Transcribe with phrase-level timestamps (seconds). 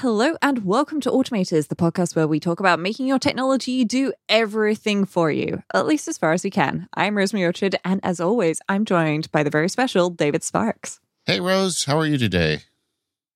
[0.00, 4.12] Hello and welcome to Automators, the podcast where we talk about making your technology do
[4.28, 6.86] everything for you, at least as far as we can.
[6.92, 11.00] I'm Rosemary Orchard, and as always, I'm joined by the very special David Sparks.
[11.24, 12.58] Hey, Rose, how are you today?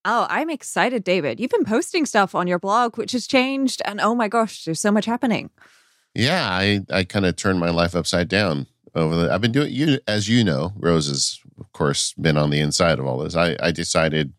[0.05, 1.39] Oh, I'm excited, David.
[1.39, 4.79] You've been posting stuff on your blog, which has changed, and oh my gosh, there's
[4.79, 5.49] so much happening.
[6.13, 9.33] Yeah, I, I kind of turned my life upside down over the.
[9.33, 12.99] I've been doing you as you know, Rose has of course been on the inside
[12.99, 13.35] of all this.
[13.35, 14.33] I, I decided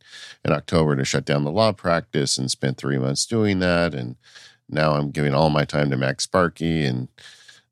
[0.44, 4.16] in October to shut down the law practice and spent three months doing that, and
[4.68, 6.86] now I'm giving all my time to MacSparky.
[6.86, 7.08] And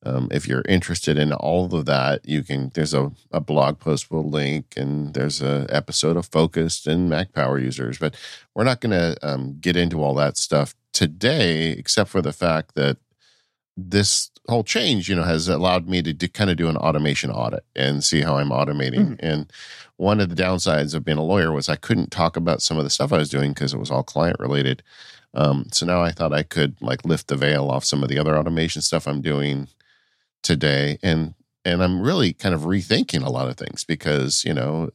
[0.05, 2.71] um, if you're interested in all of that, you can.
[2.75, 7.33] There's a, a blog post we'll link, and there's a episode of Focused and Mac
[7.33, 7.99] Power users.
[7.99, 8.17] But
[8.55, 12.75] we're not going to um, get into all that stuff today, except for the fact
[12.75, 12.97] that
[13.77, 17.31] this whole change, you know, has allowed me to, to kind of do an automation
[17.31, 19.17] audit and see how I'm automating.
[19.17, 19.27] Mm-hmm.
[19.27, 19.53] And
[19.97, 22.85] one of the downsides of being a lawyer was I couldn't talk about some of
[22.85, 24.83] the stuff I was doing because it was all client related.
[25.35, 28.19] Um, so now I thought I could like lift the veil off some of the
[28.19, 29.69] other automation stuff I'm doing
[30.43, 34.91] today, and and I'm really kind of rethinking a lot of things because you know,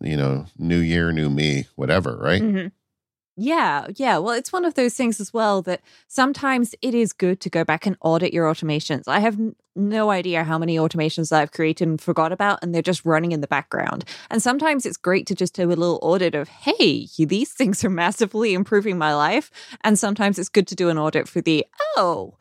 [0.00, 2.42] you know, new year, new me, whatever, right?
[2.42, 2.66] Mm-hmm.
[3.36, 4.18] Yeah, yeah.
[4.18, 7.64] Well, it's one of those things as well that sometimes it is good to go
[7.64, 9.08] back and audit your automations.
[9.08, 12.80] I have n- no idea how many automations I've created and forgot about, and they're
[12.80, 14.04] just running in the background.
[14.30, 17.90] And sometimes it's great to just do a little audit of, hey, these things are
[17.90, 19.50] massively improving my life.
[19.82, 22.36] And sometimes it's good to do an audit for the, oh,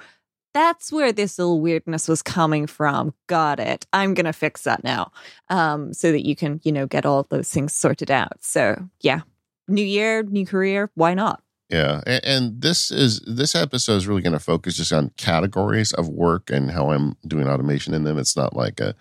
[0.53, 3.15] that's where this little weirdness was coming from.
[3.25, 3.87] Got it.
[3.93, 5.11] I'm going to fix that now
[5.49, 8.43] um, so that you can, you know, get all those things sorted out.
[8.43, 9.21] So, yeah,
[9.67, 10.89] new year, new career.
[10.95, 11.41] Why not?
[11.69, 15.91] Yeah, and, and this is this episode is really going to focus just on categories
[15.93, 18.17] of work and how I'm doing automation in them.
[18.17, 18.95] It's not like a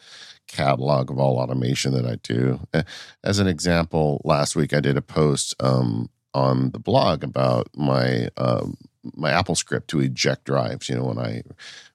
[0.48, 2.60] catalog of all automation that I do.
[3.24, 8.28] As an example, last week I did a post um, on the blog about my
[8.36, 8.76] um,
[9.14, 10.88] my AppleScript to eject drives.
[10.88, 11.42] You know, when I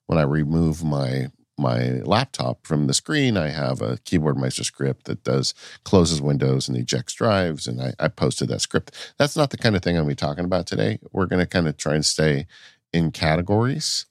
[0.06, 1.28] when I remove my
[1.58, 5.54] my laptop from the screen, I have a Keyboard Maestro script that does
[5.84, 9.14] closes windows and ejects drives, and I, I posted that script.
[9.18, 10.98] That's not the kind of thing I'm going to be talking about today.
[11.12, 12.46] We're going to kind of try and stay
[12.92, 14.06] in categories.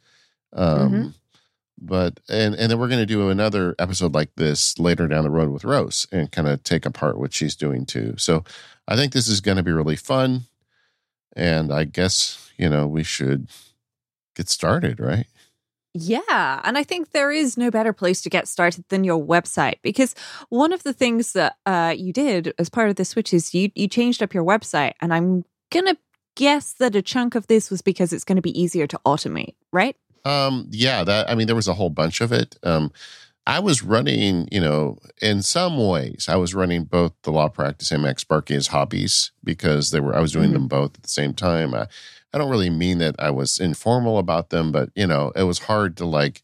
[0.54, 1.08] Um, mm-hmm.
[1.80, 5.30] But and and then we're going to do another episode like this later down the
[5.30, 8.16] road with Rose and kind of take apart what she's doing too.
[8.18, 8.44] So
[8.88, 10.46] I think this is going to be really fun,
[11.36, 13.48] and I guess you know we should
[14.36, 15.28] get started, right?
[16.00, 16.62] Yeah.
[16.64, 20.14] And I think there is no better place to get started than your website because
[20.50, 23.72] one of the things that uh, you did as part of the switch is you,
[23.76, 24.94] you changed up your website.
[25.02, 25.98] And I'm going to
[26.36, 29.56] guess that a chunk of this was because it's going to be easier to automate,
[29.72, 29.96] right?
[30.24, 31.04] Um, yeah.
[31.04, 32.58] That, I mean, there was a whole bunch of it.
[32.64, 32.92] Um,
[33.48, 37.92] I was running, you know, in some ways, I was running both the law practice
[37.92, 40.54] and Max MacSparky as hobbies because they were, I was doing mm-hmm.
[40.54, 41.74] them both at the same time.
[41.74, 41.88] I,
[42.34, 45.60] I don't really mean that I was informal about them, but you know, it was
[45.60, 46.44] hard to like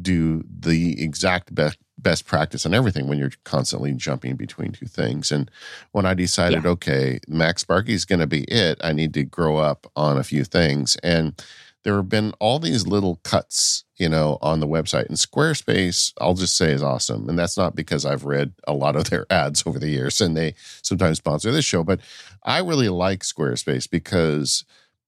[0.00, 5.32] do the exact best best practice on everything when you're constantly jumping between two things.
[5.32, 5.50] And
[5.92, 6.70] when I decided, yeah.
[6.70, 10.44] okay, MacSparky is going to be it, I need to grow up on a few
[10.44, 10.96] things.
[11.02, 11.42] And
[11.84, 15.06] there have been all these little cuts, you know, on the website.
[15.06, 17.28] And Squarespace, I'll just say, is awesome.
[17.28, 20.36] And that's not because I've read a lot of their ads over the years and
[20.36, 22.00] they sometimes sponsor this show, but
[22.42, 24.64] I really like Squarespace because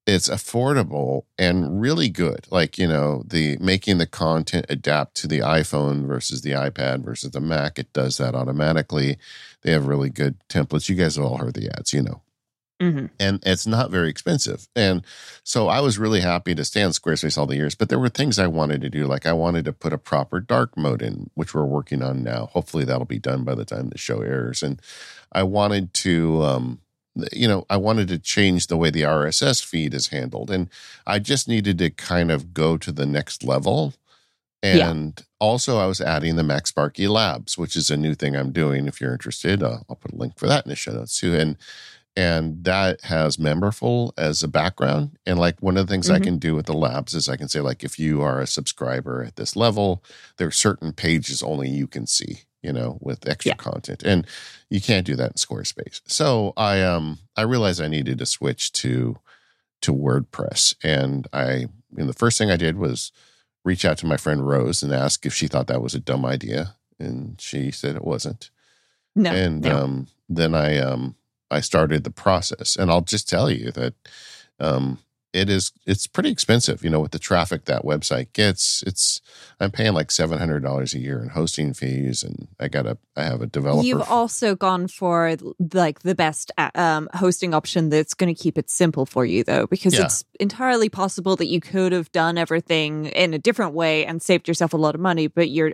[0.08, 2.46] it's affordable and really good.
[2.50, 7.32] Like, you know, the making the content adapt to the iPhone versus the iPad versus
[7.32, 9.18] the Mac, it does that automatically.
[9.62, 10.88] They have really good templates.
[10.88, 12.22] You guys have all heard the ads, you know.
[12.80, 13.06] Mm-hmm.
[13.20, 14.66] And it's not very expensive.
[14.74, 15.04] And
[15.42, 18.08] so I was really happy to stay on Squarespace all the years, but there were
[18.08, 19.06] things I wanted to do.
[19.06, 22.46] Like I wanted to put a proper dark mode in, which we're working on now.
[22.52, 24.62] Hopefully that'll be done by the time the show airs.
[24.62, 24.80] And
[25.32, 26.80] I wanted to, um,
[27.32, 30.50] you know, I wanted to change the way the RSS feed is handled.
[30.50, 30.68] And
[31.06, 33.94] I just needed to kind of go to the next level.
[34.62, 35.24] And yeah.
[35.40, 38.86] also, I was adding the MacSparky Labs, which is a new thing I'm doing.
[38.86, 41.34] If you're interested, uh, I'll put a link for that in the show notes too.
[41.34, 41.56] And
[42.16, 45.16] and that has memberful as a background.
[45.24, 46.20] And like one of the things mm-hmm.
[46.20, 48.46] I can do with the labs is I can say like if you are a
[48.46, 50.02] subscriber at this level,
[50.36, 53.56] there are certain pages only you can see you know, with extra yeah.
[53.56, 54.02] content.
[54.02, 54.26] And
[54.70, 56.00] you can't do that in Squarespace.
[56.06, 59.16] So I um I realized I needed to switch to
[59.82, 60.74] to WordPress.
[60.82, 63.12] And I know, the first thing I did was
[63.64, 66.24] reach out to my friend Rose and ask if she thought that was a dumb
[66.24, 66.74] idea.
[66.98, 68.50] And she said it wasn't.
[69.14, 69.30] No.
[69.30, 69.76] And no.
[69.76, 71.16] um then I um
[71.50, 72.76] I started the process.
[72.76, 73.94] And I'll just tell you that
[74.58, 74.98] um
[75.32, 79.20] it is it's pretty expensive you know with the traffic that website gets it's
[79.60, 83.42] i'm paying like $700 a year in hosting fees and i got a i have
[83.42, 85.36] a developer You've also gone for
[85.74, 89.44] like the best uh, um, hosting option that's going to keep it simple for you,
[89.44, 90.04] though, because Yeah.
[90.04, 94.48] it's entirely possible that you could have done everything in a different way and saved
[94.48, 95.72] yourself a lot of money, but you're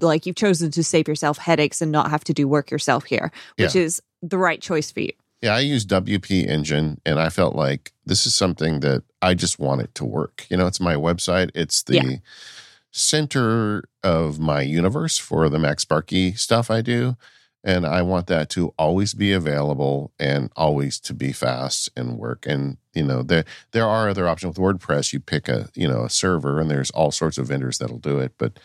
[0.00, 3.30] like you've chosen to save yourself headaches and not have to do work yourself here,
[3.56, 5.12] which is the right choice for you.
[5.42, 9.58] Yeah i use wp engine and i felt like this is something that i just
[9.58, 10.46] want it to work.
[10.50, 11.50] You know it's my website.
[11.54, 12.16] It's the Yeah.
[12.90, 17.16] center of my universe for the MacSparky stuff i do
[17.62, 22.46] and i want that to always be available and always to be fast and work.
[22.46, 24.58] And you know there there are other options.
[24.58, 27.78] With wordpress you pick a you know a server and there's all sorts of vendors
[27.78, 28.58] that'll do it but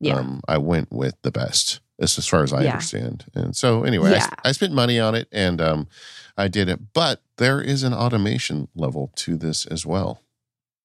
[0.00, 0.16] Yeah.
[0.16, 2.72] um, I went with the best as, as far as I Yeah.
[2.74, 3.24] understand.
[3.34, 4.28] And so anyway, I, Yeah.
[4.44, 5.88] I spent money on it and um,
[6.36, 10.22] I did it, but there is an automation level to this as well.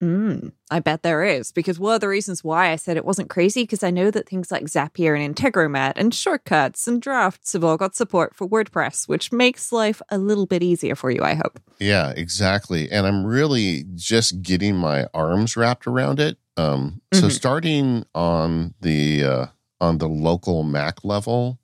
[0.04, 3.30] Mm, I bet there is because one of the reasons why I said it wasn't
[3.30, 7.64] crazy because I know that things like Zapier and Integromat and shortcuts and drafts have
[7.64, 11.22] all got support for WordPress, which makes life a little bit easier for you.
[11.24, 11.58] I hope.
[11.80, 12.92] Yeah, exactly.
[12.92, 16.38] And I'm really just getting my arms wrapped around it.
[16.58, 17.32] Um, so Mhm.
[17.32, 19.46] starting on the uh,
[19.82, 21.60] on the local Mac level,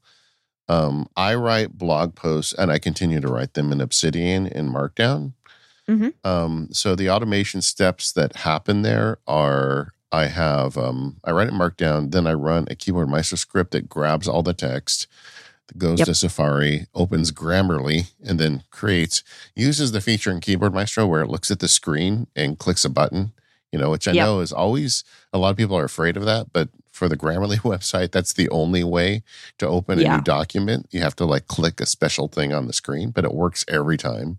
[0.67, 5.33] um, I write blog posts and I continue to write them in Obsidian and Markdown.
[5.87, 6.13] Mhm.
[6.23, 11.53] Um, so the automation steps that happen there are I have um, I write it
[11.53, 15.05] in Markdown, then I run a keyboard maestro script that grabs all the text,
[15.77, 16.05] goes Yep.
[16.07, 19.23] to Safari, opens Grammarly, and then creates
[19.55, 22.89] uses the feature in Keyboard Maestro where it looks at the screen and clicks a
[22.89, 23.33] button.
[23.71, 24.25] You know, which I Yep.
[24.25, 26.69] know is always a lot of people are afraid of that, but
[26.99, 29.23] for the Grammarly website, that's the only way
[29.57, 30.17] to open a Yeah.
[30.17, 30.87] new document.
[30.91, 33.97] You have to like click a special thing on the screen, but it works every
[33.97, 34.37] time.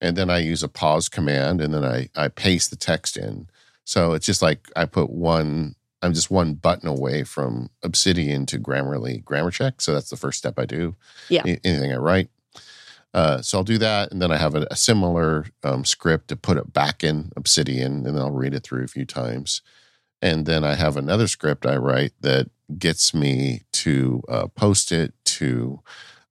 [0.00, 3.48] And then I use a pause command and then I, I paste the text in.
[3.84, 8.58] So it's just like I put one, I'm just one button away from Obsidian to
[8.60, 9.80] Grammarly grammar check.
[9.80, 10.94] So that's the first step I do.
[11.30, 11.42] Yeah.
[11.64, 12.28] Anything I write.
[13.14, 14.12] Uh, so I'll do that.
[14.12, 18.06] And then I have a, a similar um, script to put it back in Obsidian
[18.06, 19.62] and then I'll read it through a few times.
[20.20, 25.14] And then I have another script I write that gets me to uh, post it
[25.24, 25.80] to,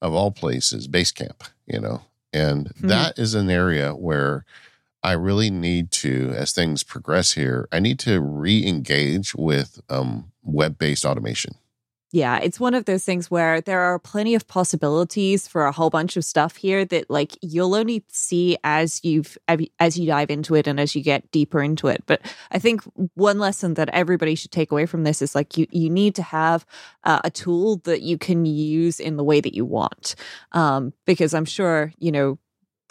[0.01, 2.01] of all places, Basecamp, you know.
[2.33, 2.87] And Hmm.
[2.87, 4.45] that is an area where
[5.03, 10.31] I really need to, as things progress here, I need to re engage with um,
[10.43, 11.55] web based automation.
[12.13, 15.89] Yeah, it's one of those things where there are plenty of possibilities for a whole
[15.89, 19.37] bunch of stuff here that like you'll only see as you've
[19.79, 22.03] as you dive into it and as you get deeper into it.
[22.05, 22.81] But I think
[23.15, 26.23] one lesson that everybody should take away from this is like you you need to
[26.23, 26.65] have
[27.03, 30.15] uh, a tool that you can use in the way that you want,
[30.53, 32.39] um, because I'm sure you know.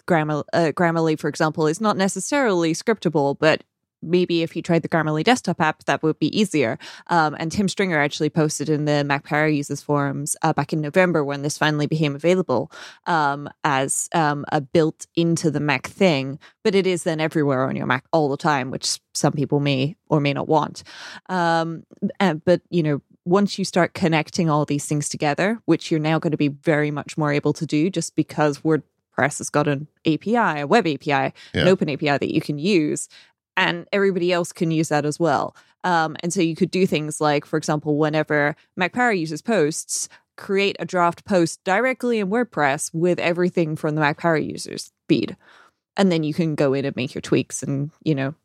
[0.05, 3.65] Grammar, uh, Grammarly, for example, is not necessarily scriptable, but
[4.01, 6.77] maybe if you tried the Grammarly desktop app, that would be easier.
[7.07, 10.81] Um, and Tim Stringer actually posted in the Mac Power Users forums uh, back in
[10.81, 12.71] November when this finally became available
[13.05, 17.75] um, as um, a built into the Mac thing, but it is then everywhere on
[17.75, 20.83] your Mac all the time, which some people may or may not want.
[21.29, 21.83] Um,
[22.19, 26.17] uh, but, you know, once you start connecting all these things together, which you're now
[26.19, 29.87] going to be very much more able to do just because WordPress has got an
[30.05, 31.31] API, a web API, Yeah.
[31.53, 33.09] an open API that you can use,
[33.57, 35.55] and everybody else can use that as well.
[35.83, 40.07] Um, and so you could do things like, for example, whenever Mac Power uses posts,
[40.37, 45.35] create a draft post directly in WordPress with everything from the Mac Power users feed.
[45.97, 48.35] And then you can go in and make your tweaks and, you know,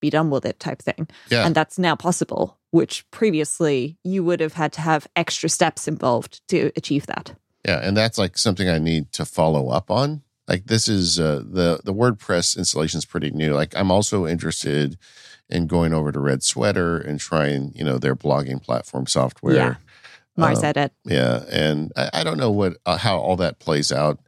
[0.00, 1.08] be done with it type thing.
[1.30, 1.46] Yeah.
[1.46, 6.46] And that's now possible, which previously you would have had to have extra steps involved
[6.48, 7.34] to achieve that.
[7.66, 10.22] Yeah, and that's like something I need to follow up on.
[10.50, 13.54] Like this is uh, the the WordPress installation is pretty new.
[13.54, 14.98] Like I'm also interested
[15.48, 19.54] in going over to Red Sweater and trying, you know, their blogging platform software.
[19.54, 19.74] Yeah.
[20.38, 20.90] MarsEdit.
[21.04, 24.18] Yeah, and I, I don't know what uh, how all that plays out.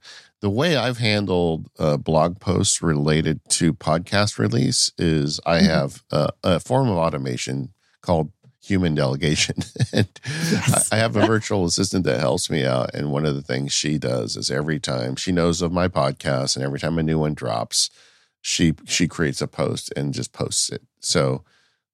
[0.40, 5.66] The way I've handled uh, blog posts related to podcast release is I Mhm.
[5.66, 8.30] have uh, a form of automation called
[8.62, 9.56] human delegation.
[9.92, 10.08] and
[10.50, 10.92] Yes.
[10.92, 12.94] I, I have a virtual assistant that helps me out.
[12.94, 16.56] And one of the things she does is every time she knows of my podcast
[16.56, 17.90] and every time a new one drops,
[18.40, 20.82] she she creates a post and just posts it.
[21.00, 21.44] So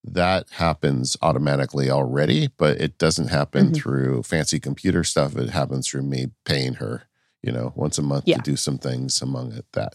[0.05, 3.77] that happens automatically already, but it doesn't happen Mhm.
[3.77, 5.37] through fancy computer stuff.
[5.37, 7.03] It happens through me paying her,
[7.43, 8.37] you know, once a month Yeah.
[8.37, 9.95] to do some things among it that.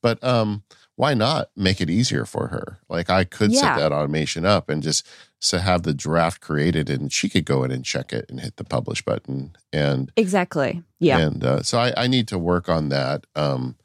[0.00, 0.62] But um
[0.96, 2.78] why not make it easier for her?
[2.88, 3.60] Like I could Yeah.
[3.60, 5.06] set that automation up and just
[5.40, 8.56] so have the draft created and she could go in and check it and hit
[8.56, 10.82] the publish button and Exactly.
[11.00, 11.18] Yeah.
[11.18, 13.76] and uh, so I, I need to work on that um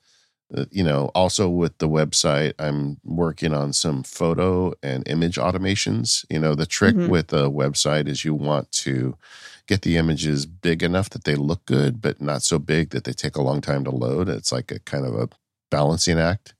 [0.56, 6.24] Uh, you know, also with the website, I'm working on some photo and image automations.
[6.30, 7.10] You know, the trick Mhm.
[7.10, 9.18] with a website is you want to
[9.68, 13.12] get the images big enough that they look good, but not so big that they
[13.12, 14.30] take a long time to load.
[14.30, 15.28] It's like a kind of a
[15.70, 16.54] balancing act.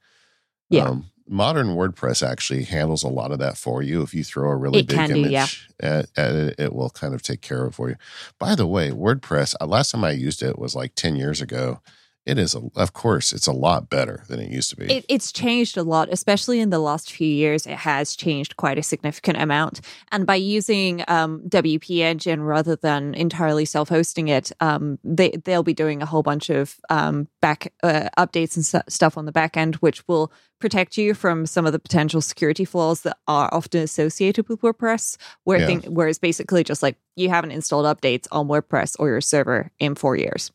[0.70, 0.86] Yeah.
[0.86, 4.02] Um, modern WordPress actually handles a lot of that for you.
[4.02, 5.48] If you throw a really It big can do, image yeah.
[5.80, 7.96] at, at it, it will kind of take care of it for you.
[8.40, 11.82] By the way, WordPress, uh, last time I used it was like 10 years ago.
[12.28, 14.92] It is, a, of course, it's a lot better than it used to be.
[14.92, 17.66] It, it's changed a lot, especially in the last few years.
[17.66, 19.80] It has changed quite a significant amount.
[20.12, 25.64] And by using um, WP Engine rather than entirely self hosting it, um, they, they'll
[25.64, 29.32] be doing a whole bunch of um, back uh, updates and stu- stuff on the
[29.32, 30.30] back end, which will
[30.60, 35.16] protect you from some of the potential security flaws that are often associated with WordPress.
[35.46, 35.66] Where Yeah.
[35.68, 39.72] thing, where it's basically just like you haven't installed updates on WordPress or your server
[39.80, 40.52] in four years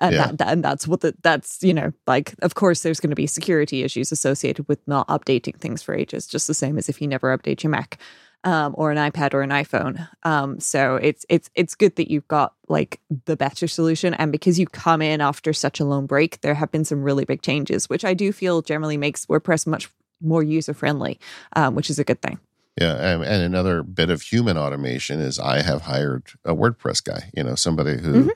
[0.00, 0.26] and Yeah.
[0.26, 3.16] that, that and that's what the, that's you know like of course there's going to
[3.16, 7.00] be security issues associated with not updating things for ages just the same as if
[7.00, 7.98] you never update your mac
[8.44, 12.28] um, or an ipad or an iphone um, so it's it's it's good that you've
[12.28, 16.40] got like the better solution and because you come in after such a long break
[16.42, 19.88] there have been some really big changes which i do feel generally makes wordpress much
[20.20, 21.18] more user friendly
[21.56, 22.38] um, which is a good thing
[22.80, 27.30] Yeah, and, and another bit of human automation is I have hired a WordPress guy.
[27.36, 28.30] You know, somebody who Mhm.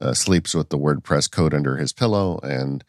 [0.00, 2.84] Uh, sleeps with the WordPress code under his pillow, and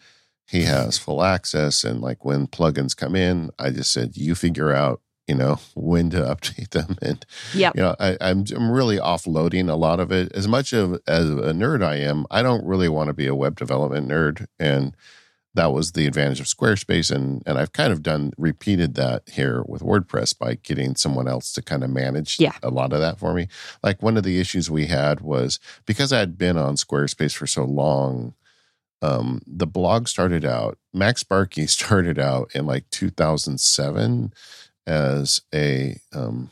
[0.48, 1.84] he has full access.
[1.84, 6.10] And like when plugins come in, I just said, "You figure out." You know when
[6.10, 7.24] to update them, and
[7.54, 7.76] Yep.
[7.76, 10.32] you know I, I'm I'm really offloading a lot of it.
[10.34, 13.36] As much of as a nerd I am, I don't really want to be a
[13.36, 14.96] web development nerd, and
[15.56, 19.64] that was the advantage of Squarespace, and and I've kind of done repeated that here
[19.68, 22.54] with WordPress by getting someone else to kind of manage Yeah.
[22.62, 23.48] a lot of that for me.
[23.84, 27.48] Like one of the issues we had was because I had been on Squarespace for
[27.48, 28.36] so long.
[29.02, 30.78] Um, the blog started out.
[30.96, 34.34] MacSparky started out in like 2007
[34.86, 36.50] as a um,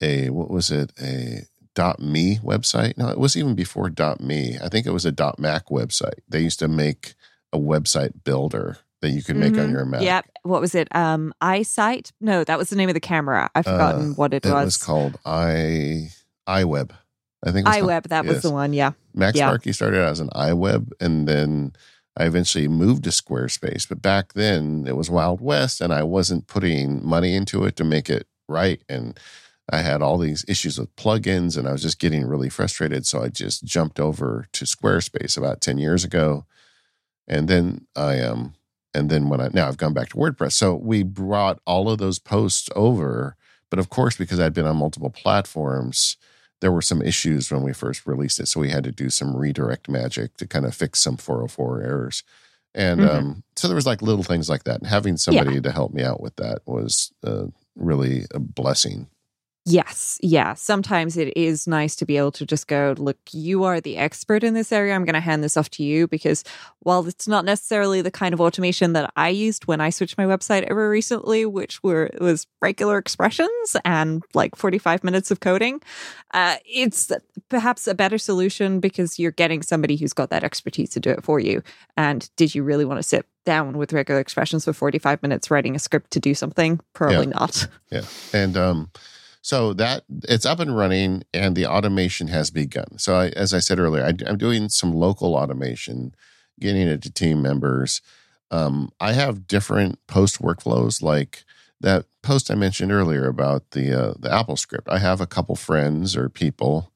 [0.00, 1.40] a what was it a
[1.74, 5.10] dot me website no it was even before dot me i think it was a
[5.10, 7.14] dot mac website they used to make
[7.54, 9.72] a website builder that you could make on Mhm.
[9.72, 10.26] your mac Yep.
[10.42, 10.88] What was it?
[10.94, 12.10] Um, iSight?
[12.20, 13.50] No, that was the name of the camera.
[13.54, 14.64] I've forgotten Uh, what it, it was.
[14.64, 16.10] was called i
[16.48, 16.90] iweb
[17.46, 18.08] i think it was called- iWeb.
[18.08, 18.72] That was the one.
[18.72, 18.92] Yeah.
[19.14, 19.48] Max Yeah.
[19.48, 21.72] Sparky started out as an iWeb, and then
[22.16, 23.86] I eventually moved to Squarespace.
[23.88, 27.84] But back then, it was Wild West, and I wasn't putting money into it to
[27.84, 28.80] make it right.
[28.88, 29.18] And
[29.70, 33.04] I had all these issues with plugins, and I was just getting really frustrated.
[33.06, 36.44] So I just jumped over to Squarespace about ten years ago,
[37.28, 38.54] and then I um,
[38.94, 40.52] and then when I now I've gone back to WordPress.
[40.52, 43.36] So we brought all of those posts over,
[43.70, 46.16] but of course, because I'd been on multiple platforms
[46.60, 48.46] there were some issues when we first released it.
[48.48, 52.22] So we had to do some redirect magic to kind of fix some 404 errors.
[52.74, 53.08] And Mhm.
[53.08, 54.78] um, so there was like little things like that.
[54.80, 59.08] And having somebody to help me out with that was uh, really a blessing.
[59.66, 60.18] Yes.
[60.22, 60.52] Yeah.
[60.54, 64.44] Sometimes it is nice to be able to just go, look, you are the expert
[64.44, 64.94] in this area.
[64.94, 66.44] I'm going to hand this off to you because
[66.80, 70.26] while it's not necessarily the kind of automation that I used when I switched my
[70.26, 75.80] website over recently, which were was regular expressions and like 45 minutes of coding,
[76.34, 77.10] uh, it's
[77.48, 81.24] perhaps a better solution because you're getting somebody who's got that expertise to do it
[81.24, 81.62] for you.
[81.96, 85.74] And did you really want to sit down with regular expressions for 45 minutes writing
[85.74, 86.80] a script to do something?
[86.92, 87.66] Probably not.
[87.90, 88.02] Yeah.
[88.32, 88.90] And um,
[89.44, 92.96] so that it's up and running and the automation has begun.
[92.96, 96.14] So I, as I said earlier, I, I'm doing some local automation,
[96.58, 98.00] getting it to team members.
[98.50, 101.44] Um, I have different post workflows like
[101.78, 104.88] that post I mentioned earlier about the uh, the AppleScript.
[104.88, 106.90] I have a couple friends or people.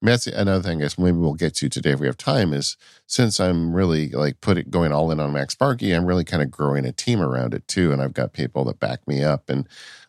[0.00, 0.78] I mean, that's another thing.
[0.78, 2.52] I guess maybe we'll get to today if we have time.
[2.52, 2.76] Is
[3.08, 6.50] since I'm really like put it going all in on MacSparky, I'm really kind of
[6.52, 9.50] growing a team around it too, and I've got people that back me up.
[9.50, 9.66] And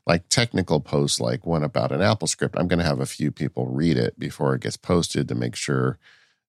[0.08, 3.68] like technical posts, like one about an AppleScript, I'm going to have a few people
[3.68, 5.98] read it before it gets posted to make sure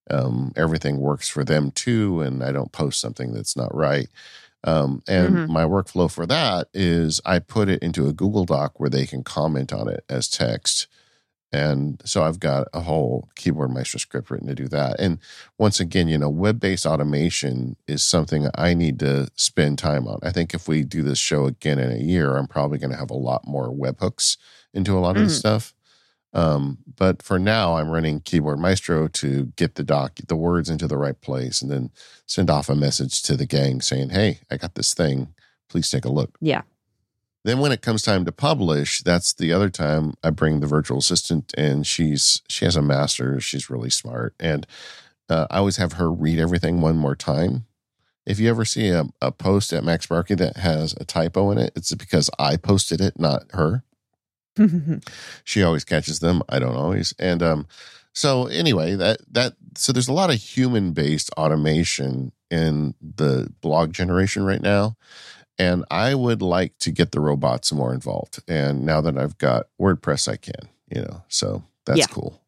[0.09, 4.09] um, everything works for them too, and I don't post something that's not right.
[4.63, 5.47] Um, and Mhm.
[5.47, 9.23] my workflow for that is I put it into a Google Doc where they can
[9.23, 10.87] comment on it as text.
[11.53, 14.99] And so I've got a whole keyboard maestro script written to do that.
[14.99, 15.19] And
[15.57, 20.19] once again, you know, web based automation is something I need to spend time on.
[20.23, 22.97] I think if we do this show again in a year, I'm probably going to
[22.97, 24.37] have a lot more webhooks
[24.73, 25.39] into a lot of this Mhm.
[25.39, 25.73] stuff.
[26.33, 30.87] Um, but for now, I'm running Keyboard Maestro to get the doc, the words into
[30.87, 31.89] the right place, and then
[32.25, 35.33] send off a message to the gang saying, "Hey, I got this thing.
[35.67, 36.61] Please take a look." Yeah.
[37.43, 40.99] Then when it comes time to publish, that's the other time I bring the virtual
[40.99, 43.43] assistant, and she's she has a master's.
[43.43, 44.67] She's really smart, and
[45.29, 47.65] uh, I always have her read everything one more time.
[48.25, 51.73] if you ever see a, a post at MacSparky that has a typo in it,
[51.75, 53.83] it's because I posted it, not her.
[55.43, 56.43] she always catches them.
[56.47, 57.13] I don't always.
[57.17, 57.67] And um,
[58.13, 63.93] so anyway, that that so there's a lot of human based automation in the blog
[63.93, 64.97] generation right now.
[65.57, 68.41] And I would like to get the robots more involved.
[68.47, 72.07] And now that I've got WordPress, I can, you know, so that's yeah.
[72.07, 72.41] cool.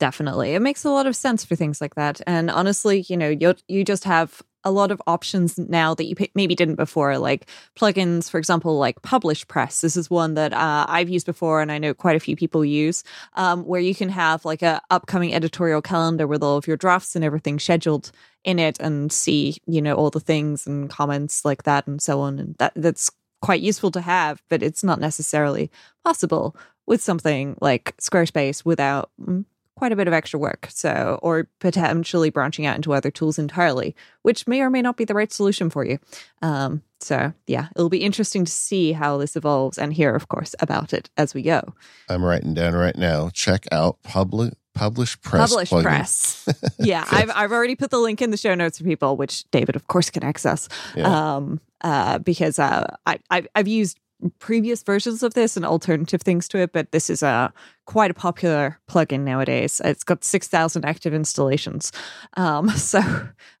[0.00, 0.54] Definitely.
[0.54, 2.20] It makes a lot of sense for things like that.
[2.26, 6.14] And honestly, you know, you you just have a lot of options now that you
[6.34, 9.80] maybe didn't before, like plugins, for example, like PublishPress.
[9.80, 12.64] This is one that uh, I've used before, and I know quite a few people
[12.64, 13.04] use,
[13.34, 17.16] um, where you can have like a upcoming editorial calendar with all of your drafts
[17.16, 18.12] and everything scheduled
[18.44, 22.20] in it, and see you know all the things and comments like that and so
[22.20, 22.38] on.
[22.38, 25.70] And that that's quite useful to have, but it's not necessarily
[26.04, 29.44] possible with something like Squarespace without mm,
[29.76, 30.68] quite a bit of extra work.
[30.70, 35.04] So, or potentially branching out into other tools entirely, which may or may not be
[35.04, 35.98] the right solution for you.
[36.40, 40.54] Um, so, yeah, it'll be interesting to see how this evolves and hear, of course,
[40.60, 41.74] about it as we go.
[42.08, 43.30] I'm writing down right now.
[43.30, 45.48] Check out public PublishPress.
[45.48, 45.82] Publish plugin.
[45.82, 46.48] Press.
[46.78, 49.76] yeah, I've I've already put the link in the show notes for people, which David,
[49.76, 50.68] of course, can access.
[50.96, 51.34] Yeah.
[51.36, 53.98] Um, uh, because uh, I, I I've used
[54.38, 57.52] previous versions of this and alternative things to it, but this is a
[57.86, 59.80] quite a popular plugin nowadays.
[59.84, 61.92] It's got six thousand active installations,
[62.36, 63.00] um, so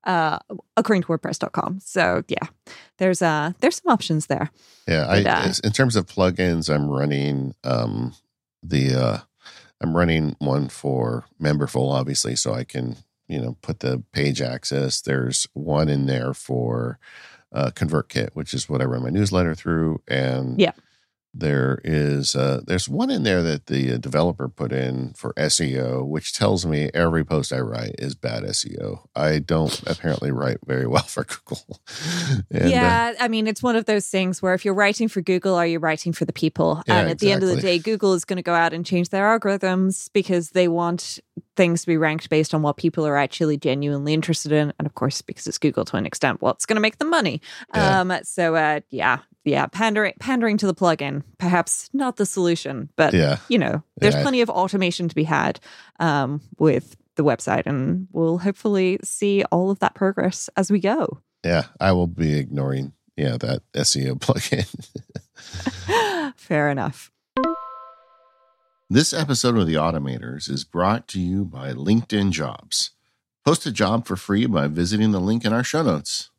[0.04, 0.38] uh,
[0.76, 1.80] according to WordPress.com.
[1.80, 2.48] So yeah,
[2.98, 4.50] there's uh there's some options there.
[4.86, 8.14] Yeah, but, I uh, in terms of plugins, I'm running um,
[8.62, 9.18] the uh,
[9.80, 12.96] I'm running one for Memberful, obviously, so I can
[13.28, 15.00] you know put the page access.
[15.00, 16.98] There's one in there for
[17.52, 20.00] uh, ConvertKit, which is what I run my newsletter through.
[20.08, 20.72] And yeah.
[21.34, 26.06] There is uh, there's one in there that the uh, developer put in for SEO,
[26.06, 29.06] which tells me every post I write is bad SEO.
[29.16, 31.80] I don't apparently write very well for Google.
[32.50, 35.08] and, uh, yeah, uh, I mean it's one of those things where if you're writing
[35.08, 36.82] for Google, are you writing for the people?
[36.86, 37.26] Yeah, and at exactly.
[37.28, 40.10] the end of the day, Google is going to go out and change their algorithms
[40.12, 41.18] because they want
[41.56, 44.94] things to be ranked based on what people are actually genuinely interested in, and of
[44.94, 47.40] course because it's Google to an extent, what's going to make them money.
[47.74, 48.00] Yeah.
[48.00, 53.12] Um, so uh, yeah, yeah, pandering pandering to the plugin, perhaps not the solution, but
[53.12, 53.38] yeah.
[53.48, 54.22] you know, there's yeah.
[54.22, 55.60] plenty of automation to be had
[55.98, 61.20] um, with the website, and we'll hopefully see all of that progress as we go.
[61.44, 64.66] Yeah, I will be ignoring yeah that SEO plugin.
[66.36, 67.10] Fair enough.
[68.88, 72.90] This episode of The Automators is brought to you by LinkedIn Jobs.
[73.44, 76.30] Post a job for free by visiting the link in our show notes.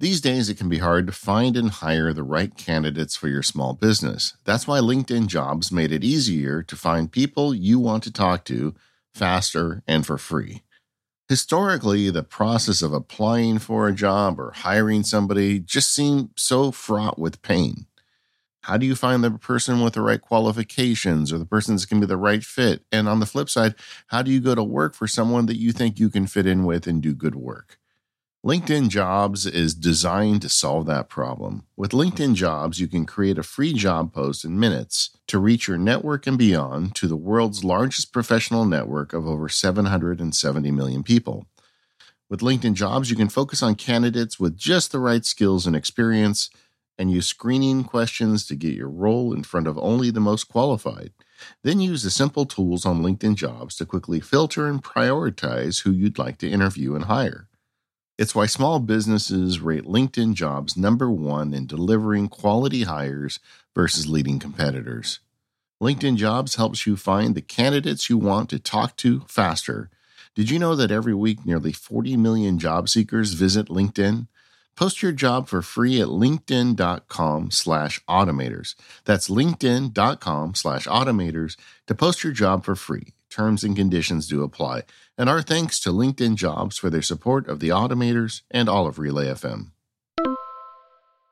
[0.00, 3.44] These days, it can be hard to find and hire the right candidates for your
[3.44, 4.36] small business.
[4.44, 8.74] That's why LinkedIn Jobs made it easier to find people you want to talk to
[9.14, 10.62] faster and for free.
[11.28, 17.18] Historically, the process of applying for a job or hiring somebody just seemed so fraught
[17.18, 17.86] with pain.
[18.62, 22.00] How do you find the person with the right qualifications or the person that's going
[22.00, 22.82] to be the right fit?
[22.90, 23.74] And on the flip side,
[24.08, 26.64] how do you go to work for someone that you think you can fit in
[26.64, 27.78] with and do good work?
[28.44, 31.64] LinkedIn Jobs is designed to solve that problem.
[31.78, 35.78] With LinkedIn Jobs, you can create a free job post in minutes to reach your
[35.78, 41.46] network and beyond to the world's largest professional network of over 770 million people.
[42.28, 46.50] With LinkedIn Jobs, you can focus on candidates with just the right skills and experience
[46.98, 51.14] and use screening questions to get your role in front of only the most qualified.
[51.62, 56.18] Then use the simple tools on LinkedIn Jobs to quickly filter and prioritize who you'd
[56.18, 57.48] like to interview and hire.
[58.16, 63.40] It's why small businesses rate LinkedIn jobs number one in delivering quality hires
[63.74, 65.18] versus leading competitors.
[65.82, 69.90] LinkedIn Jobs helps you find the candidates you want to talk to faster.
[70.36, 74.28] Did you know that every week nearly 40 million job seekers visit LinkedIn?
[74.76, 78.76] Post your job for free at linkedin.com slash automators.
[79.04, 81.56] That's linkedin.com slash automators
[81.88, 83.12] to post your job for free.
[83.28, 84.82] Terms and conditions do apply.
[85.16, 88.98] And our thanks to LinkedIn Jobs for their support of the Automators and all of
[88.98, 89.70] Relay FM.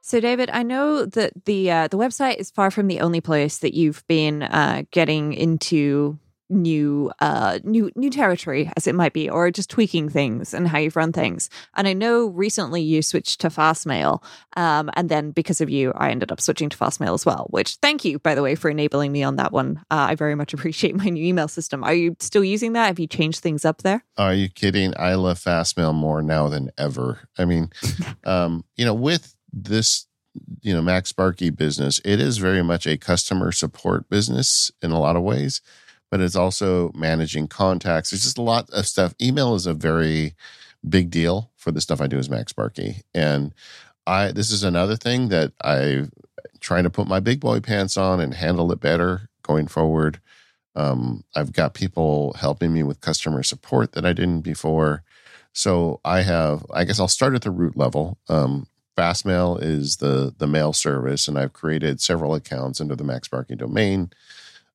[0.05, 3.59] So, David, I know that the uh, the website is far from the only place
[3.59, 6.19] that you've been uh, getting into
[6.53, 10.79] new uh new new territory as it might be or just tweaking things and how
[10.79, 11.49] you've run things.
[11.77, 14.23] And i know recently you switched to fastmail
[14.57, 17.77] um and then because of you i ended up switching to fastmail as well which
[17.77, 19.79] thank you by the way for enabling me on that one.
[19.91, 21.83] Uh, i very much appreciate my new email system.
[21.83, 22.87] Are you still using that?
[22.87, 24.05] Have you changed things up there?
[24.17, 24.95] Are you kidding?
[24.99, 27.29] I love fastmail more now than ever.
[27.39, 27.71] I mean
[28.25, 30.07] um you know with this
[30.63, 35.17] you know MacSparky business it is very much a customer support business in a lot
[35.17, 35.61] of ways
[36.13, 38.11] but it's also managing contacts.
[38.11, 39.15] There's just a lot of stuff.
[39.21, 40.35] Email is a very
[40.87, 43.01] big deal for the stuff I do as MacSparky.
[43.15, 43.55] And
[44.07, 46.09] I this is another thing that I
[46.61, 50.21] trying to put my big boy pants on and handle it better going forward.
[50.77, 55.05] Um, I've got people helping me with customer support that I didn't before.
[55.55, 58.19] So I have, I guess I'll start at the root level.
[58.29, 58.67] Um,
[58.99, 64.11] Fastmail is the the mail service, and I've created several accounts under the MacSparky domain.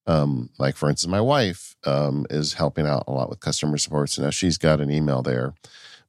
[0.07, 4.09] Um, like for instance, my wife um, is helping out a lot with customer support,
[4.09, 5.53] so now she's got an email there.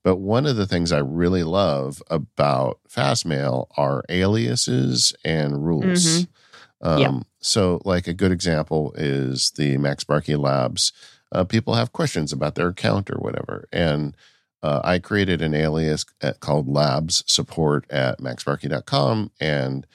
[0.05, 6.05] But one of the things I really love about Fastmail are aliases and rules.
[6.07, 6.89] Mm-hmm.
[6.89, 7.21] Um, yeah.
[7.41, 10.93] So, like a good example is the MacSparky Labs.
[11.33, 14.17] Uh, people have questions about their account or whatever, and
[14.63, 19.87] uh, I created an alias at, called Labs Support at MacSparky.com, and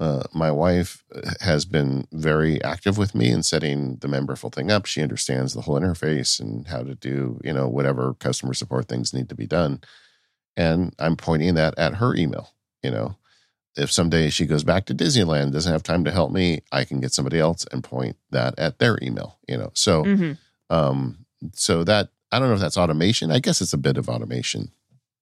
[0.00, 4.70] uh, my wife uh, has been very active with me in setting the memberful thing
[4.70, 4.86] up.
[4.86, 9.12] She understands the whole interface and how to do, you know, whatever customer support things
[9.12, 9.82] need to be done.
[10.56, 12.54] And I'm pointing that at her email.
[12.82, 13.16] You know,
[13.76, 17.00] if someday she goes back to Disneyland, doesn't have time to help me, I can
[17.00, 19.38] get somebody else and point that at their email.
[19.46, 20.32] You know, so, mm-hmm.
[20.74, 23.30] um, so that I don't know if that's automation.
[23.30, 24.72] I guess it's a bit of automation.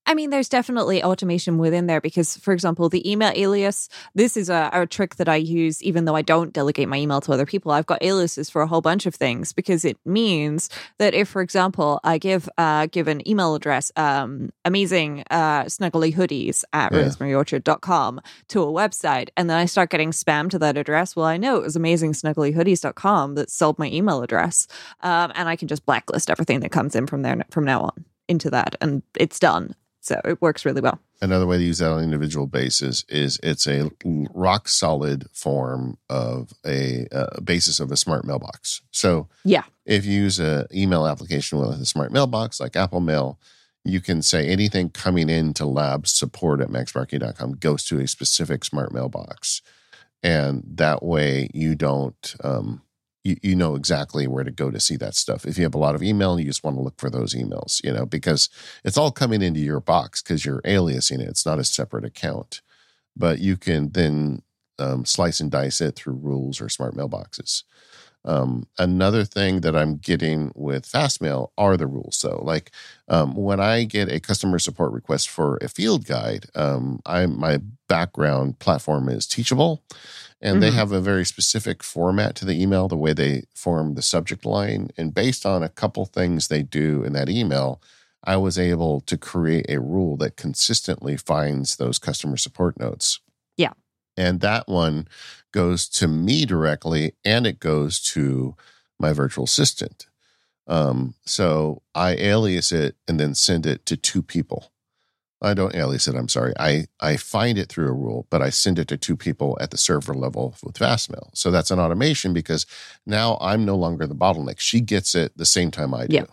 [0.09, 4.49] I mean, there's definitely automation within there because, for example, the email alias, this is
[4.49, 7.45] a, a, trick that I use even though I don't delegate my email to other
[7.45, 7.73] people.
[7.73, 11.43] I've got aliases for a whole bunch of things because it means that if, for
[11.43, 17.01] example, I give uh, give an email address, um, amazing uh, snuggly hoodies at yeah.
[17.01, 21.37] rosemaryorchard.com to a website, and then I start getting spam to that address, well, I
[21.37, 24.69] know it was amazing snugglyhoodies.com that sold my email address.
[25.03, 28.07] Um, and I can just blacklist everything that comes in from there from now on
[28.27, 29.75] into that and it's done
[30.09, 30.99] so it works really well.
[31.21, 33.91] Another way to use that on an individual basis is it's a
[34.33, 38.81] rock solid form of a uh, basis of a smart mailbox.
[38.91, 43.39] So yeah, if you use an email application with a smart mailbox like Apple Mail,
[43.85, 48.93] you can say anything coming into labs support at macsparky.com goes to a specific smart
[48.93, 49.61] mailbox.
[50.23, 52.83] And that way you don't um,
[53.29, 55.45] you, you know exactly where to go to see that stuff.
[55.45, 57.83] If you have a lot of email, you just want to look for those emails,
[57.85, 58.49] you know, because
[58.85, 61.29] it's all coming into your box because you're aliasing it.
[61.29, 62.63] It's not a separate account,
[63.17, 64.43] but you can then
[64.79, 67.65] um, slice and dice it through rules or smart mailboxes.
[68.25, 72.19] Um, another thing that I'm getting with Fastmail are the rules.
[72.19, 72.71] So, like
[73.09, 77.61] um, when I get a customer support request for a field guide, um, I my
[77.89, 79.83] background platform is Teachable,
[80.41, 80.61] and mm-hmm.
[80.61, 84.45] they have a very specific format to the email, the way they form the subject
[84.45, 87.81] line, and based on a couple things they do in that email.
[88.25, 93.21] I was able to create a rule that consistently finds those customer support notes.
[93.57, 93.73] Yeah.
[94.17, 95.07] And that one
[95.53, 98.55] goes to me directly and it goes to
[98.99, 100.07] my virtual assistant.
[100.67, 104.71] Um, so I alias it and then send it to two people.
[105.41, 106.53] I don't alias it, I'm sorry.
[106.59, 109.71] I, I find it through a rule, but I send it to two people at
[109.71, 111.31] the server level with Fastmail.
[111.33, 112.67] So that's an automation because
[113.07, 114.59] now I'm no longer the bottleneck.
[114.59, 116.17] She gets it the same time I do.
[116.17, 116.25] Yeah.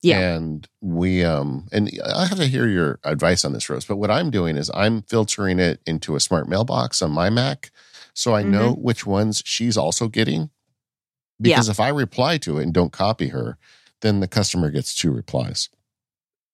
[0.00, 0.34] Yeah.
[0.34, 3.84] And we um and I have to hear your advice on this, Rose.
[3.84, 7.70] But what I'm doing is I'm filtering it into a smart mailbox on my Mac
[8.14, 8.52] so I mm-hmm.
[8.52, 10.50] know which ones she's also getting.
[11.40, 11.72] Because yeah.
[11.72, 13.58] if I reply to it and don't copy her,
[14.00, 15.68] then the customer gets two replies.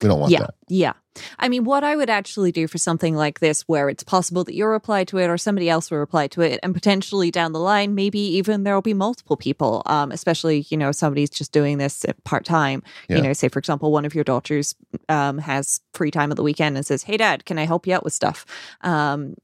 [0.01, 0.55] We don't want yeah, that.
[0.68, 0.92] Yeah.
[1.40, 4.55] I mean, what I would actually do for something like this, where it's possible that
[4.55, 7.59] you'll reply to it or somebody else will reply to it, and potentially down the
[7.59, 11.79] line, maybe even there will be multiple people, um, especially, you know, somebody's just doing
[11.79, 12.85] this part time.
[13.09, 13.16] Yeah.
[13.16, 14.77] You know, say, for example, one of your daughters
[15.09, 17.94] um, has free time at the weekend and says, Hey, dad, can I help you
[17.94, 18.47] out with stuff?
[18.83, 19.35] Um,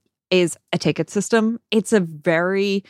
[0.40, 1.60] is a ticket system.
[1.70, 2.84] It's a very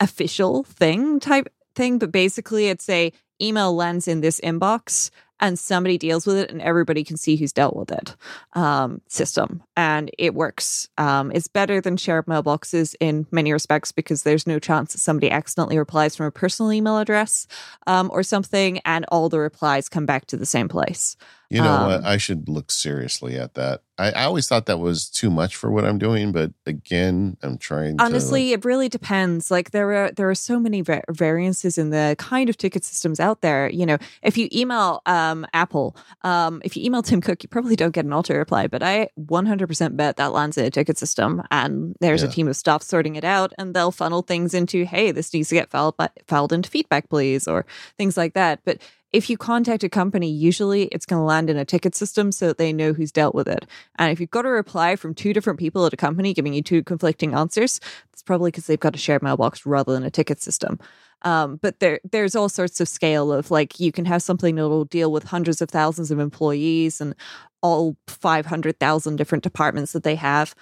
[0.00, 5.98] official thing type thing, but basically it's a email lens in this inbox and somebody
[5.98, 8.14] deals with it and everybody can see who's dealt with it
[8.54, 14.22] um, system and it works um, it's better than shared mailboxes in many respects because
[14.22, 17.46] there's no chance that somebody accidentally replies from a personal email address
[17.86, 21.16] um, or something and all the replies come back to the same place
[21.50, 21.96] you know what?
[21.96, 23.82] Um, I should look seriously at that.
[23.98, 27.58] I, I, always thought that was too much for what I'm doing, but again, I'm
[27.58, 28.00] trying.
[28.00, 29.50] Honestly, like, it really depends.
[29.50, 33.40] Like there are there are so many variances in the kind of ticket systems out
[33.40, 33.68] there.
[33.68, 37.76] You know, if you email um, Apple, um, if you email Tim Cook, you probably
[37.76, 38.66] don't get an auto reply.
[38.66, 42.28] But I 100% bet that lands in a ticket system, and there's yeah.
[42.28, 45.48] a team of staff sorting it out, and they'll funnel things into, hey, this needs
[45.50, 47.66] to get filed by, filed into feedback, please, or
[47.96, 48.60] things like that.
[48.64, 48.78] But
[49.12, 52.48] if you contact a company, usually it's going to land in a ticket system so
[52.48, 53.66] that they know who's dealt with it.
[53.98, 56.62] And if you've got a reply from two different people at a company giving you
[56.62, 57.80] two conflicting answers,
[58.12, 60.78] it's probably because they've got a shared mailbox rather than a ticket system.
[61.22, 64.68] Um, but there there's all sorts of scale of like you can have something that
[64.68, 67.14] will deal with hundreds of thousands of employees and
[67.62, 70.54] all 500,000 different departments that they have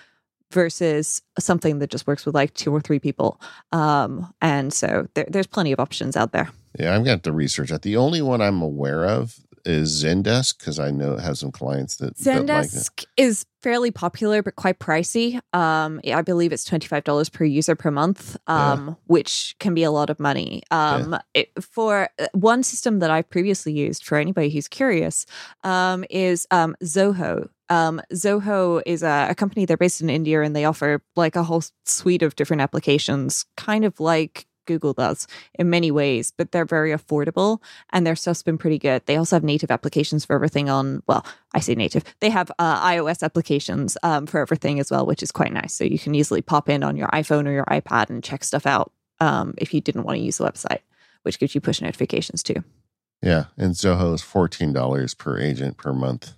[0.52, 3.40] versus something that just works with like two or three people.
[3.70, 6.50] Um, and so there, there's plenty of options out there.
[6.78, 7.82] Yeah, I'm going to have to research that.
[7.82, 11.96] The only one I'm aware of is Zendesk because I know it has some clients
[11.96, 15.40] that Zendesk that like is fairly popular but quite pricey.
[15.52, 18.94] Um, I believe it's twenty five dollars per user per month, um, yeah.
[19.06, 20.62] which can be a lot of money.
[20.70, 21.20] Um, yeah.
[21.34, 25.26] it, for uh, one system that I've previously used, for anybody who's curious,
[25.64, 27.48] um, is um, Zoho.
[27.70, 29.66] Um, Zoho is a, a, company.
[29.66, 33.84] They're based in India, and they offer like a whole suite of different applications, kind
[33.84, 38.58] of like Google does in many ways, but they're very affordable and their stuff's been
[38.58, 39.04] pretty good.
[39.06, 42.04] They also have native applications for everything on, well, I say native.
[42.20, 45.74] They have uh, iOS applications um, for everything as well, which is quite nice.
[45.74, 48.66] So you can easily pop in on your iPhone or your iPad and check stuff
[48.66, 50.80] out um, if you didn't want to use the website,
[51.22, 52.62] which gives you push notifications too.
[53.22, 53.46] Yeah.
[53.56, 56.34] And Zoho is $14 per agent per month.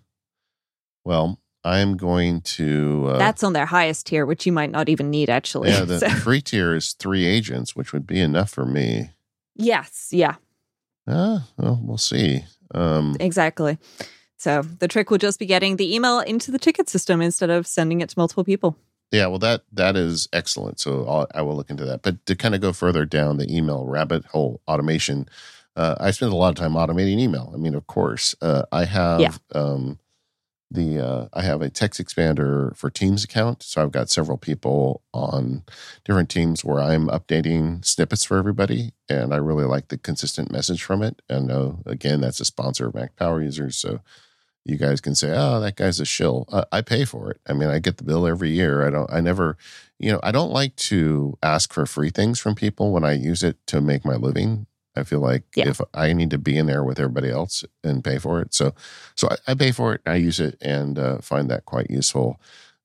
[1.04, 3.08] Well, I'm going to.
[3.10, 5.70] Uh, That's on their highest tier, which you might not even need actually.
[5.70, 6.08] Yeah, the so.
[6.08, 9.10] free tier is three agents, which would be enough for me.
[9.56, 10.08] Yes.
[10.10, 10.36] Yeah.
[11.06, 12.44] Uh, well, we'll see.
[12.74, 13.78] Um, exactly.
[14.36, 17.66] So the trick will just be getting the email into the ticket system instead of
[17.66, 18.76] sending it to multiple people.
[19.10, 20.80] Yeah, well, that that is excellent.
[20.80, 22.02] So I'll, I will look into that.
[22.02, 25.28] But to kind of go further down the email rabbit hole automation,
[25.76, 27.50] uh, I spend a lot of time automating email.
[27.52, 29.20] I mean, of course, uh, I have.
[29.20, 29.32] Yeah.
[29.52, 29.98] Um,
[30.70, 35.64] the uh, I have a TextExpander for Teams account, so I've got several people on
[36.04, 40.82] different teams where I'm updating snippets for everybody, and I really like the consistent message
[40.82, 41.22] from it.
[41.28, 44.00] And know again, that's a sponsor of Mac Power Users, so
[44.64, 47.40] you guys can say, "Oh, that guy's a shill." Uh, I pay for it.
[47.48, 48.86] I mean, I get the bill every year.
[48.86, 49.12] I don't.
[49.12, 49.56] I never,
[49.98, 53.42] you know, I don't like to ask for free things from people when I use
[53.42, 54.66] it to make my living.
[54.96, 55.68] I feel like yeah.
[55.68, 58.74] if I need to be in there with everybody else and pay for it, so
[59.14, 60.00] so I, I pay for it.
[60.06, 62.40] I use it and uh, find that quite useful.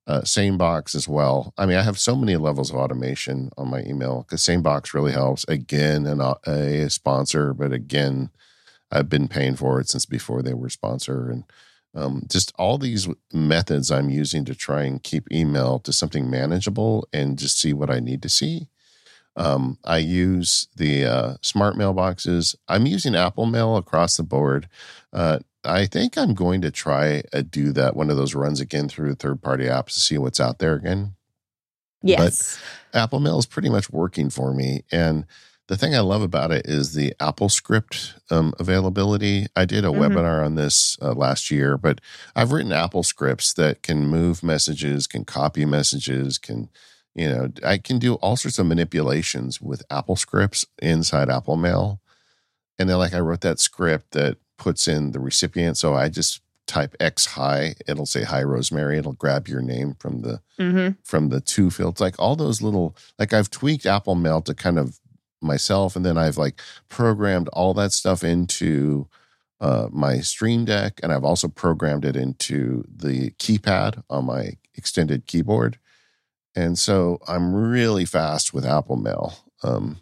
[0.08, 1.52] Uh, SaneBox as well.
[1.58, 5.14] I mean, I have so many levels of automation on my email because SaneBox really
[5.14, 5.46] helps.
[5.48, 8.30] Again, an, uh, a sponsor, but again,
[8.92, 11.44] I've been paying for it since before they were sponsor, and
[11.96, 17.08] um, just all these methods I'm using to try and keep email to something manageable
[17.12, 18.68] and just see what I need to see.
[19.36, 22.56] Um, I use the uh, smart mailboxes.
[22.68, 24.70] I'm using Apple Mail across the board.
[25.12, 28.88] Uh, I think I'm going to try a do that one of those runs again
[28.88, 31.16] through third party apps to see what's out there again.
[32.02, 32.60] Yes,
[32.92, 35.26] but Apple Mail is pretty much working for me, and
[35.68, 39.48] the thing I love about it is the AppleScript um, availability.
[39.56, 40.02] I did a mm-hmm.
[40.02, 42.00] webinar on this uh, last year, but
[42.36, 46.70] I've written AppleScripts that can move messages, can copy messages, can
[47.16, 52.02] you know, I can do all sorts of manipulations with AppleScripts inside Apple Mail.
[52.78, 55.78] And then, like, I wrote that script that puts in the recipient.
[55.78, 58.98] So I just type X hi, it'll say hi Rosemary.
[58.98, 60.94] It'll grab your name from the mm-hmm.
[61.04, 62.02] from the two fields.
[62.02, 65.00] Like all those little like I've tweaked Apple Mail to kind of
[65.42, 69.08] myself, and then I've like programmed all that stuff into
[69.62, 75.28] uh, my Stream Deck, and I've also programmed it into the keypad on my extended
[75.28, 75.78] keyboard.
[76.56, 79.34] And so I'm really fast with Apple Mail.
[79.64, 80.00] Um,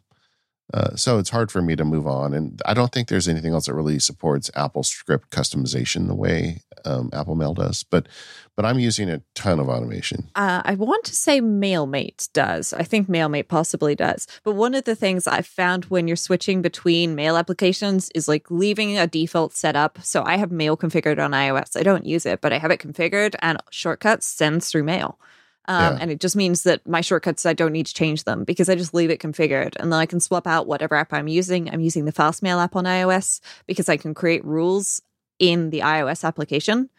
[0.74, 2.34] uh, so it's hard for me to move on.
[2.34, 7.12] And I don't think there's anything else that really supports AppleScript customization the way um,
[7.13, 7.84] Apple Mail does.
[7.84, 8.08] But
[8.56, 10.30] but I'm using a ton of automation.
[10.36, 12.72] Uh, I want to say MailMate does.
[12.74, 14.28] I think MailMate possibly does.
[14.44, 18.50] But one of the things I've found when you're switching between mail applications is like
[18.52, 20.00] leaving a default setup.
[20.04, 21.78] So I have Mail configured on iOS.
[21.78, 25.20] I don't use it, but I have it configured and shortcuts sends through Mail.
[25.65, 25.99] Um, yeah.
[26.02, 28.76] And it just means that my shortcuts, I don't need to change them because I
[28.76, 29.76] just leave it configured.
[29.80, 31.69] And then I can swap out whatever app I'm using.
[31.69, 35.02] I'm using the Fastmail app on iOS because I can create rules
[35.39, 36.89] in the iOS application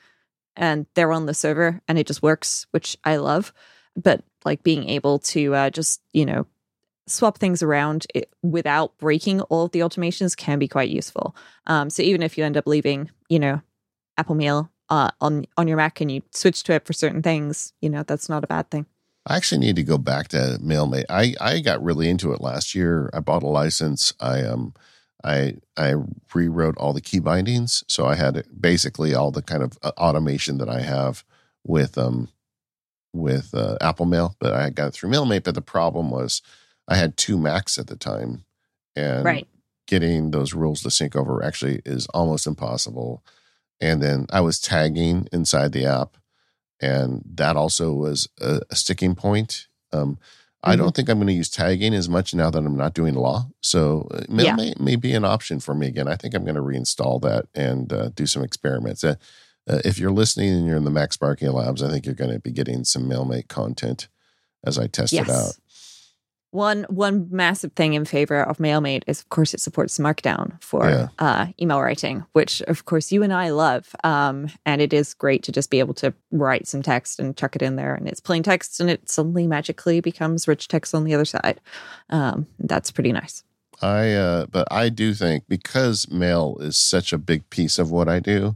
[0.57, 3.53] and they're on the server and it just works, which I love.
[3.97, 6.47] But like being able to uh, just, you know,
[7.07, 11.37] swap things around it, without breaking all of the automations can be quite useful.
[11.67, 13.61] Um, so even if you end up leaving, you know,
[14.17, 17.73] Apple Mail uh, on on your Mac and you switch to it for certain things,
[17.81, 18.87] you know that's not a bad thing.
[19.27, 21.07] I actually need to go back to MailMate.
[21.09, 23.11] I I got really into it last year.
[23.13, 24.13] I bought a license.
[24.21, 24.73] I um
[25.25, 25.95] I I
[26.33, 30.59] rewrote all the key bindings, so I had basically all the kind of uh, automation
[30.59, 31.25] that I have
[31.65, 32.29] with um
[33.13, 35.43] with uh, Apple Mail, but I got it through MailMate.
[35.43, 36.41] But the problem was
[36.87, 38.45] I had two Macs at the time,
[38.95, 39.49] and right.
[39.89, 43.25] getting those rules to sync over actually is almost impossible
[43.81, 46.17] and then I was tagging inside the app,
[46.81, 49.69] and that also was a, a sticking point.
[49.93, 50.19] Um,
[50.67, 53.13] I don't think I'm going to use tagging as much now that I'm not doing
[53.15, 53.51] law.
[53.61, 54.55] So uh, Mail Yeah.
[54.57, 56.09] may, may be an option for me again.
[56.09, 59.05] I think I'm going to reinstall that and uh, do some experiments.
[59.05, 59.17] Uh,
[59.69, 62.39] uh, if you're listening and you're in the MacSparky Labs, I think you're going to
[62.41, 64.09] be getting some MailMate content
[64.65, 65.53] as I test it out.
[66.55, 70.89] One one massive thing in favor of MailMate is, of course, it supports Markdown for
[70.89, 71.09] Yeah.
[71.19, 73.97] uh, email writing, which, of course, you and I love.
[74.05, 77.57] Um, and it is great to just be able to write some text and chuck
[77.57, 81.03] it in there, and it's plain text, and it suddenly magically becomes rich text on
[81.03, 81.61] the other side.
[82.11, 83.43] Um, that's pretty nice.
[83.83, 88.09] I uh but I do think because mail is such a big piece of what
[88.09, 88.55] I do,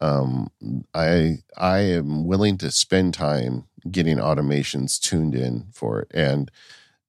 [0.00, 0.50] um
[0.92, 6.10] I I am willing to spend time getting automations tuned in for it.
[6.12, 6.50] And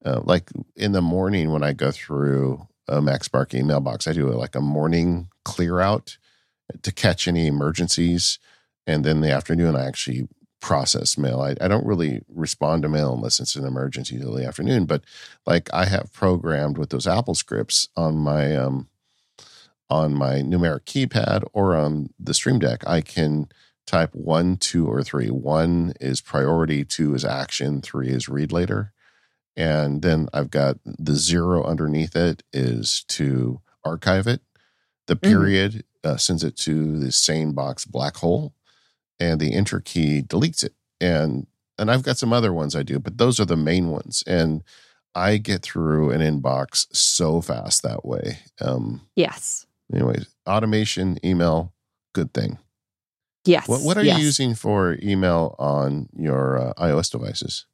[0.06, 4.56] uh, like in the morning when I go through a MacSparky mailbox, I do like
[4.56, 6.18] a morning clear out
[6.82, 8.40] to catch any emergencies.
[8.88, 10.28] And then the afternoon I actually
[10.62, 11.42] process mail.
[11.42, 14.86] I, I don't really respond to mail unless it's an emergency till the afternoon.
[14.86, 15.04] But
[15.46, 18.90] like I have programmed with those AppleScripts on my um
[19.90, 23.48] on my numeric keypad or on the Stream Deck, I can
[23.88, 25.30] type one, two, or three.
[25.32, 28.94] One is priority, two is action, three is read later.
[29.60, 34.42] And then I've got the zero underneath it is to archive it.
[35.08, 35.22] The Mhm.
[35.22, 38.54] period uh, sends it to the SaneBox black hole,
[39.20, 40.74] and the enter key deletes it.
[41.02, 41.46] And
[41.78, 44.24] and I've got some other ones I do, but those are the main ones.
[44.28, 44.64] And
[45.16, 48.40] I get through an inbox so fast that way.
[48.62, 49.66] Um, Yes.
[49.94, 51.74] anyways, automation, email,
[52.14, 52.60] good thing.
[53.46, 53.68] Yes.
[53.68, 54.20] What what are yes.
[54.20, 57.66] you using for email on your uh, iOS devices?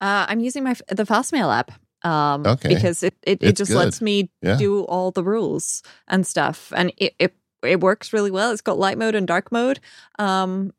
[0.00, 1.72] Uh, I'm using my the Fastmail app.
[2.04, 2.68] Um, Okay.
[2.68, 3.78] because it, it, it just good.
[3.78, 4.56] lets me Yeah.
[4.56, 7.34] do all the rules and stuff, and it, it
[7.64, 8.52] it works really well.
[8.52, 9.80] It's got light mode and dark mode.
[10.16, 10.72] Um,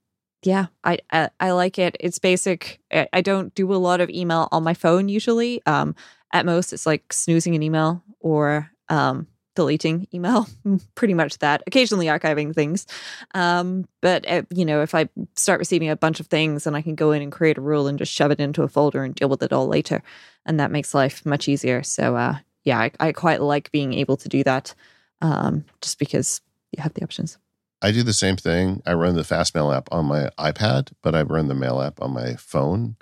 [0.44, 1.98] yeah, I, I I like it.
[2.00, 2.80] It's basic.
[2.94, 5.62] I, I don't do a lot of email on my phone usually.
[5.66, 5.94] Um,
[6.32, 9.28] at most, it's like snoozing an email or um
[9.60, 10.48] deleting email.
[10.96, 11.62] Pretty much that.
[11.68, 12.88] Occasionally archiving things.
[13.34, 16.82] Um, but uh, you know, if I start receiving a bunch of things, and I
[16.82, 19.14] can go in and create a rule and just shove it into a folder and
[19.14, 20.02] deal with it all later,
[20.46, 21.84] and that makes life much easier.
[21.84, 24.74] So uh, yeah, I, I quite like being able to do that.
[25.22, 26.40] Um, just because
[26.72, 27.38] you have the options.
[27.82, 28.82] I do the same thing.
[28.86, 32.14] I run the Fastmail app on my iPad, but I run the mail app on
[32.14, 32.96] my phone.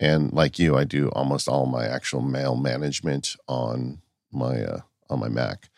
[0.00, 4.80] And like you, I do almost all my actual mail management on my uh,
[5.12, 5.68] on my Mac.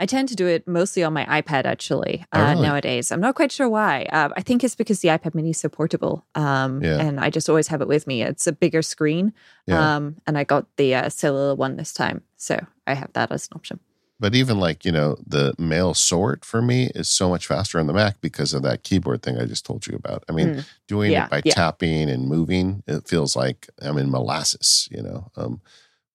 [0.00, 2.62] I tend to do it mostly on my iPad actually Oh, uh, really?
[2.66, 3.12] nowadays.
[3.12, 4.06] I'm not quite sure why.
[4.12, 6.98] Uh, I think it's because the iPad Mini is so portable, um, Yeah.
[7.00, 8.22] and I just always have it with me.
[8.22, 9.32] It's a bigger screen,
[9.66, 9.96] Yeah.
[9.96, 13.46] um, and I got the uh, cellular one this time, so I have that as
[13.46, 13.78] an option.
[14.20, 17.86] But even like, you know, the mail sort for me is so much faster on
[17.86, 20.24] the Mac because of that keyboard thing I just told you about.
[20.28, 20.64] I mean, Mm.
[20.88, 25.30] doing Yeah, it by tapping and moving, it feels like I'm in molasses, you know.
[25.36, 25.60] Um,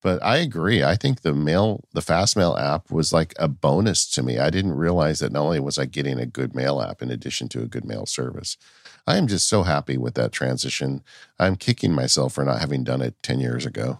[0.01, 0.83] but I agree.
[0.83, 4.39] I think the mail, the Fastmail app was like a bonus to me.
[4.39, 7.49] I didn't realize that not only was I getting a good mail app in addition
[7.49, 8.57] to a good mail service.
[9.05, 11.03] I am just so happy with that transition.
[11.37, 13.99] I'm kicking myself for not having done it 10 years ago.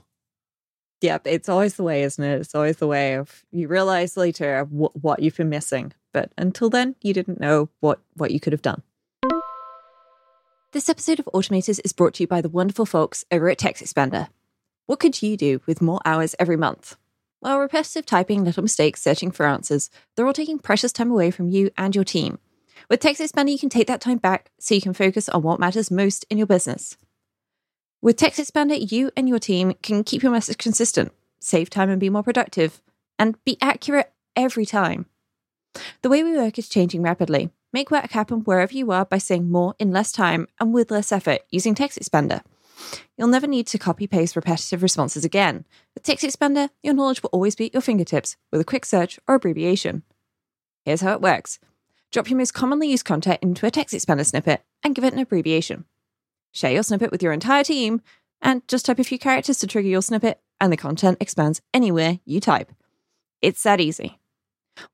[1.01, 2.41] Yep, it's always the way, isn't it?
[2.41, 6.69] It's always the way of you realize later w- what you've been missing, but until
[6.69, 8.83] then, you didn't know what what you could have done.
[10.73, 14.27] This episode of Automators is brought to you by the wonderful folks over at TextExpander.
[14.89, 16.97] What could you do with more hours every month?
[17.41, 21.47] Well, repetitive typing, little mistakes, searching for answers, they're all taking precious time away from
[21.47, 22.39] you and your team.
[22.89, 25.91] With TextExpander, you can take that time back so you can focus on what matters
[25.91, 26.97] most in your business.
[28.01, 32.09] With TextExpander, you and your team can keep your message consistent, save time and be
[32.09, 32.81] more productive,
[33.19, 35.05] and be accurate every time.
[36.01, 37.51] The way we work is changing rapidly.
[37.71, 41.11] Make work happen wherever you are by saying more in less time and with less
[41.11, 42.41] effort using TextExpander.
[43.17, 45.65] You'll never need to copy paste repetitive responses again.
[45.93, 49.35] With TextExpander, your knowledge will always be at your fingertips with a quick search or
[49.35, 50.03] abbreviation.
[50.85, 51.59] Here's how it works
[52.11, 55.85] drop your most commonly used content into a TextExpander snippet and give it an abbreviation.
[56.51, 58.01] Share your snippet with your entire team,
[58.41, 62.19] and just type a few characters to trigger your snippet, and the content expands anywhere
[62.25, 62.71] you type.
[63.41, 64.19] It's that easy.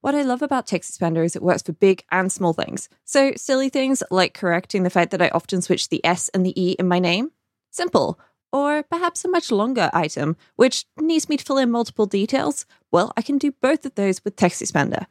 [0.02, 2.90] What I love about TextExpander is it works for big and small things.
[3.04, 6.60] So, silly things like correcting the fact that I often switch the S and the
[6.60, 7.32] E in my name.
[7.76, 8.18] Simple.
[8.54, 12.66] Or perhaps a much longer item, which needs me to fill in multiple details.
[12.90, 15.08] Well, I can do both of those with TextExpander.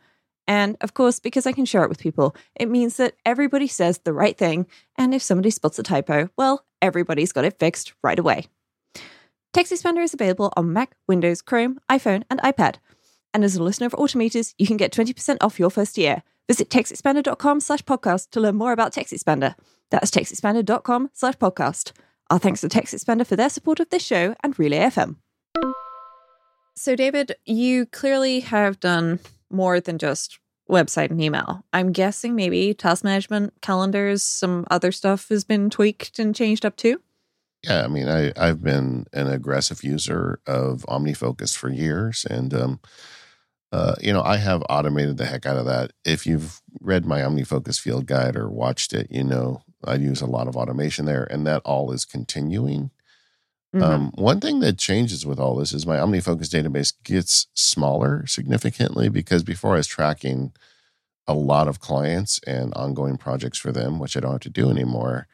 [0.47, 3.99] And of course, because I can share it with people, it means that everybody says
[3.99, 4.67] the right thing.
[4.97, 8.47] And if somebody spots a typo, well, everybody's got it fixed right away.
[9.55, 12.77] TextExpander is available on Mac, Windows, Chrome, iPhone, and iPad.
[13.35, 16.23] And as a listener of Automators, you can get 20% off your first year.
[16.49, 19.55] Visit textexpander.com slash podcast to learn more about Text Expander.
[19.91, 21.93] That's textexpander.com slash podcast.
[22.35, 25.19] Our thanks to TextExpander for their support of this show and Relay FM.
[26.75, 29.21] So, David, you clearly have done
[29.53, 31.65] more than just website and email.
[31.73, 36.75] I'm guessing maybe task management, calendars, some other stuff has been tweaked and changed up
[36.75, 37.01] too.
[37.63, 42.81] Yeah, I mean, I I've been an aggressive user of OmniFocus for years, and um,
[43.71, 45.93] uh, you know, I have automated the heck out of that.
[46.05, 50.27] If you've read my OmniFocus field guide or watched it, you know I use a
[50.27, 52.91] lot of automation there, and that all is continuing.
[53.75, 53.83] Mm-hmm.
[53.83, 59.09] Um, one thing that changes with all this is my OmniFocus database gets smaller significantly
[59.09, 60.53] because before I was tracking
[61.27, 64.71] a lot of clients and ongoing projects for them, which I don't have to do
[64.71, 65.27] anymore.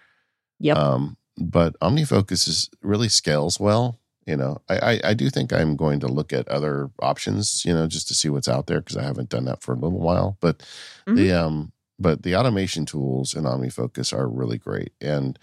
[0.61, 0.76] Yep.
[0.76, 3.98] Um, but OmniFocus is really scales well.
[4.26, 7.74] You know, I, I, I do think I'm going to look at other options, you
[7.74, 9.98] know, just to see what's out there because I haven't done that for a little
[9.98, 10.36] while.
[10.40, 11.16] But mm-hmm.
[11.16, 15.38] the um, but the automation tools in OmniFocus are really great, and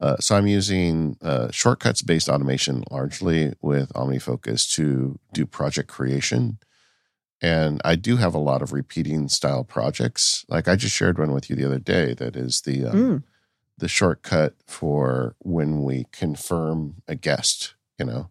[0.00, 6.58] uh, so I'm using uh, shortcuts based automation largely with OmniFocus to do project creation.
[7.40, 10.44] And I do have a lot of repeating style projects.
[10.48, 13.22] Like I just shared one with you the other day that is the um, mm.
[13.76, 18.30] the shortcut for when we confirm a guest, you know.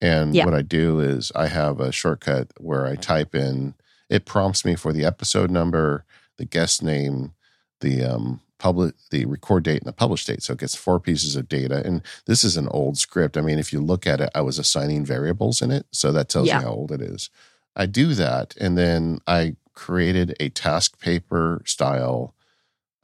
[0.00, 0.44] And yeah.
[0.44, 3.74] what I do is I have a shortcut where I type in
[4.10, 6.04] it prompts me for the episode number,
[6.36, 7.34] the guest name,
[7.80, 10.42] the um, public the record date and the publish date.
[10.42, 11.82] So it gets four pieces of data.
[11.84, 13.36] And this is an old script.
[13.36, 15.86] I mean, if you look at it, I was assigning variables in it.
[15.90, 16.60] So that tells yeah.
[16.60, 17.30] you how old it is.
[17.76, 18.54] I do that.
[18.60, 22.34] And then I created a task paper style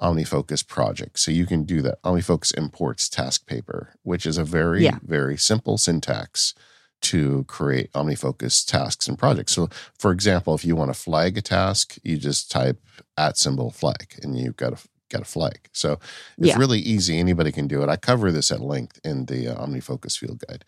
[0.00, 1.18] OmniFocus project.
[1.18, 2.00] So you can do that.
[2.02, 4.98] OmniFocus imports task paper, which is a very, yeah.
[5.02, 6.54] very simple syntax
[7.02, 9.52] to create OmniFocus tasks and projects.
[9.52, 12.80] So, for example, if you want to flag a task, you just type
[13.16, 14.78] at symbol flag and you've got a
[15.10, 15.68] got a flag.
[15.72, 15.94] So
[16.38, 16.56] it's yeah.
[16.56, 17.18] really easy.
[17.18, 17.88] Anybody can do it.
[17.88, 20.64] I cover this at length in the uh, OmniFocus field guide.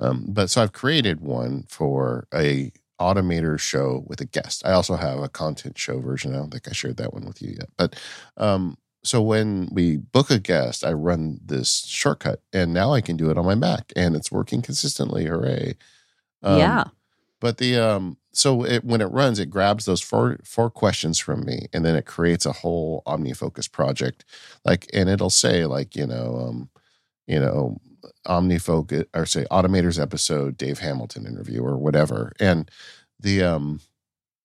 [0.00, 4.66] Um, but so I've created one for a automator show with a guest.
[4.66, 6.34] I also have a content show version.
[6.34, 7.68] I don't think I shared that one with you yet.
[7.76, 7.96] But
[8.36, 13.16] um, so when we book a guest, I run this shortcut, and now I can
[13.16, 15.26] do it on my Mac, and it's working consistently.
[15.26, 15.76] Hooray!
[16.42, 16.84] Um, yeah.
[17.40, 21.44] But the um, so it, when it runs, it grabs those four four questions from
[21.44, 24.24] me, and then it creates a whole OmniFocus project.
[24.64, 26.70] Like, and it'll say like you know, um,
[27.26, 27.80] you know,
[28.26, 32.70] OmniFocus or say Automators episode, Dave Hamilton interview or whatever, and
[33.20, 33.80] the um,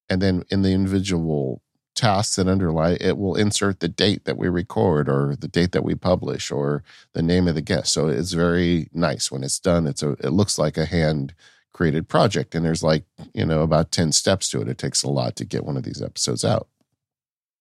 [0.09, 1.61] and then in the individual
[1.99, 5.83] tasks that underlie it will insert the date that we record or the date that
[5.83, 6.81] we publish or
[7.11, 7.91] the name of the guest.
[7.91, 9.85] So it's very nice when it's done.
[9.85, 11.33] It's a it looks like a hand
[11.73, 14.69] created project and there's like you know about 10 steps to it.
[14.69, 16.69] It takes a lot to get one of these episodes out.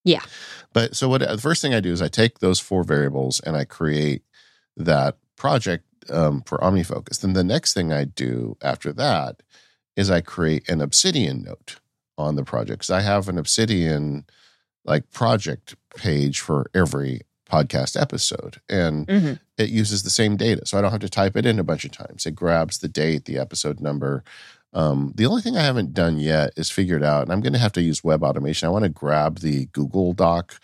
[0.05, 0.23] Yeah.
[0.73, 3.57] But so what the first thing i do is i take those four variables and
[3.57, 4.23] i create
[4.77, 7.21] that project um, for omnifocus.
[7.21, 9.43] Then the next thing i do after that
[9.97, 11.81] is i create an obsidian note
[12.19, 14.25] on the project because i have an obsidian
[14.85, 19.33] like project page for every podcast episode and mm-hmm.
[19.57, 21.85] it uses the same data so i don't have to type it in a bunch
[21.85, 22.27] of times.
[22.27, 24.23] It grabs the date the episode number.
[24.75, 27.59] Um, the only thing i haven't done yet is figured out and i'm going to
[27.59, 28.67] have to use web automation.
[28.67, 30.61] I want to grab the google doc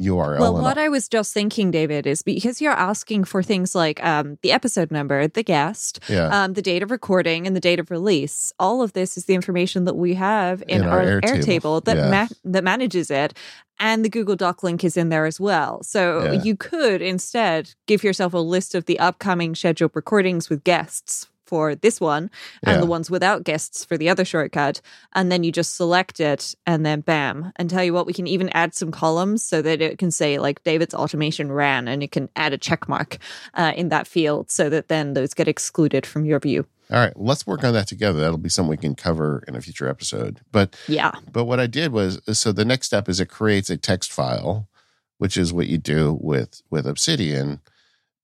[0.00, 0.40] URL.
[0.40, 4.38] Well, what I was just thinking, David, is because you're asking for things like um,
[4.42, 6.26] the episode number, the guest, yeah.
[6.44, 8.52] um, the date of recording, and the date of release.
[8.58, 11.96] All of this is the information that we have in, in our, our Airtable that
[11.96, 12.10] yeah.
[12.10, 13.38] ma- that manages it,
[13.78, 15.82] and the Google Doc link is in there as well.
[15.82, 16.42] So yeah.
[16.42, 21.74] you could instead give yourself a list of the upcoming scheduled recordings with guests for
[21.74, 22.30] this one
[22.62, 22.80] and yeah.
[22.80, 24.80] the ones without guests for the other shortcut.
[25.14, 27.52] And then you just select it and then bam.
[27.56, 30.38] And tell you what, we can even add some columns so that it can say
[30.38, 33.18] like David's automation ran and you can add a check mark
[33.54, 36.66] uh, in that field so that then those get excluded from your view.
[36.90, 38.20] All right, let's work on that together.
[38.20, 40.40] That'll be something we can cover in a future episode.
[40.52, 43.78] But yeah, but what I did was so the next step is it creates a
[43.78, 44.68] text file,
[45.16, 47.60] which is what you do with with Obsidian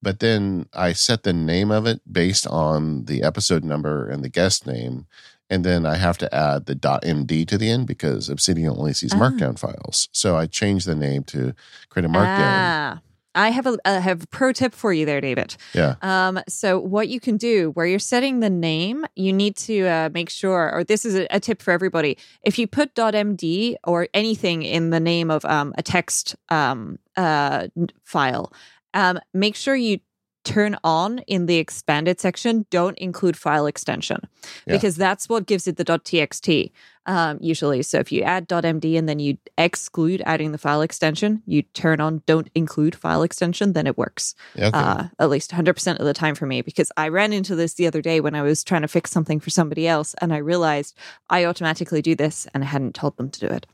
[0.01, 4.29] but then I set the name of it based on the episode number and the
[4.29, 5.05] guest name.
[5.49, 9.13] And then I have to add the .md to the end because Obsidian only sees
[9.13, 9.17] ah.
[9.17, 10.07] markdown files.
[10.13, 11.53] So I changed the name to
[11.89, 12.39] create a markdown.
[12.39, 13.01] Ah.
[13.33, 15.55] I have a I have a pro tip for you there, David.
[15.73, 15.95] Yeah.
[16.01, 16.41] Um.
[16.49, 20.29] So what you can do where you're setting the name, you need to uh, make
[20.29, 22.17] sure, or this is a, a, tip for everybody.
[22.43, 27.67] If you put .md or anything in the name of um, a text um, uh,
[28.03, 28.51] file,
[28.93, 29.99] um, make sure you
[30.43, 34.19] turn on in the expanded section don't include file extension
[34.65, 34.73] yeah.
[34.73, 36.71] because that's what gives it the txt
[37.07, 37.81] um, usually.
[37.81, 41.99] So if you add .md and then you exclude adding the file extension, you turn
[41.99, 44.35] on don't include file extension, then it works.
[44.55, 44.69] Okay.
[44.71, 47.87] Uh, at least 100% of the time for me because I ran into this the
[47.87, 50.95] other day when I was trying to fix something for somebody else and I realized
[51.29, 53.65] I automatically do this and I hadn't told them to do it.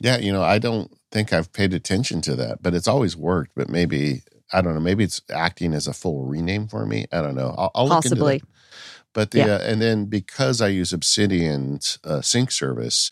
[0.00, 3.52] yeah, you know, I don't think I've paid attention to that, but it's always worked.
[3.54, 4.22] But maybe
[4.52, 4.80] I don't know.
[4.80, 7.06] Maybe it's acting as a full rename for me.
[7.12, 7.54] I don't know.
[7.56, 8.38] I'll, I'll look into Possibly.
[8.38, 8.46] that.
[9.14, 9.54] But the Yeah.
[9.56, 13.10] uh, and then because I use Obsidian's uh, sync service,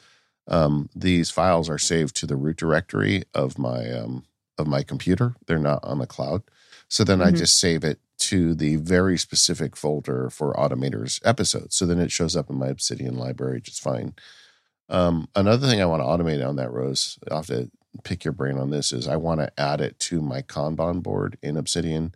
[0.48, 4.24] um, these files are saved to the root directory of my um,
[4.58, 5.34] of my computer.
[5.46, 6.42] They're not on the cloud.
[6.88, 7.36] So then I Mhm.
[7.38, 11.76] just save it to the very specific folder for Automators episodes.
[11.76, 14.14] So then it shows up in my Obsidian library just fine.
[14.88, 17.70] Um, another thing I want to automate on that, Rose, I'll have to
[18.04, 21.36] pick your brain on this, is I want to add it to my Kanban board
[21.42, 22.14] in Obsidian,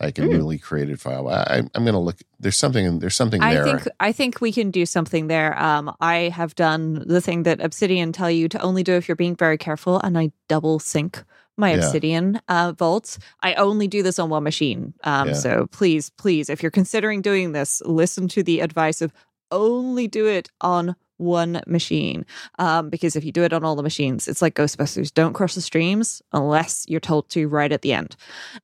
[0.00, 0.30] like a Mm.
[0.30, 1.28] newly created file.
[1.28, 2.18] I, I'm going to look.
[2.40, 2.98] There's something.
[2.98, 3.64] There's something I there.
[3.64, 5.58] think I think we can do something there.
[5.60, 9.16] Um, I have done the thing that Obsidian tell you to only do if you're
[9.16, 11.22] being very careful, and I double sync
[11.56, 11.76] my Yeah.
[11.86, 13.18] Obsidian uh, vaults.
[13.40, 14.92] I only do this on one machine.
[15.04, 15.34] Um, Yeah.
[15.34, 19.12] So please, please, if you're considering doing this, listen to the advice of
[19.52, 22.26] only do it on one machine.
[22.58, 25.12] Um, because if you do it on all the machines, it's like Ghostbusters.
[25.12, 28.16] Don't cross the streams unless you're told to right at the end.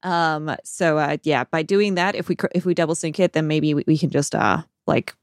[0.02, 3.46] Um, so uh, yeah, by doing that, if we if we double sync it, then
[3.46, 5.14] maybe we, we can just uh like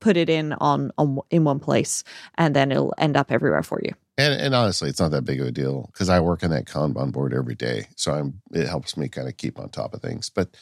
[0.00, 2.04] put it in on on in one place,
[2.36, 3.92] and then it'll end up everywhere for you.
[4.18, 6.66] And and honestly, it's not that big of a deal because I work on that
[6.66, 10.02] Kanban board every day, so I'm it helps me kind of keep on top of
[10.02, 10.28] things.
[10.28, 10.56] But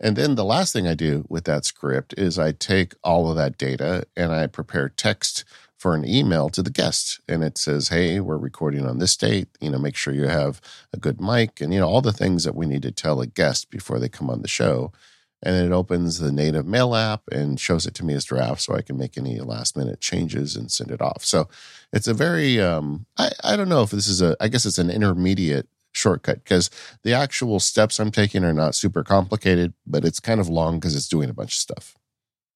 [0.00, 3.36] and then the last thing I do with that script is I take all of
[3.36, 5.44] that data and I prepare text
[5.84, 9.48] for an email to the guest, and it says, "Hey, we're recording on this date.
[9.60, 10.58] You know, make sure you have
[10.94, 13.26] a good mic, and you know all the things that we need to tell a
[13.26, 14.92] guest before they come on the show."
[15.42, 18.74] And it opens the native mail app and shows it to me as draft, so
[18.74, 21.22] I can make any last minute changes and send it off.
[21.22, 21.50] So
[21.92, 24.78] it's a very um I, I don't know if this is a I guess it's
[24.78, 26.70] an intermediate shortcut because
[27.02, 30.96] the actual steps I'm taking are not super complicated, but it's kind of long because
[30.96, 31.94] it's doing a bunch of stuff.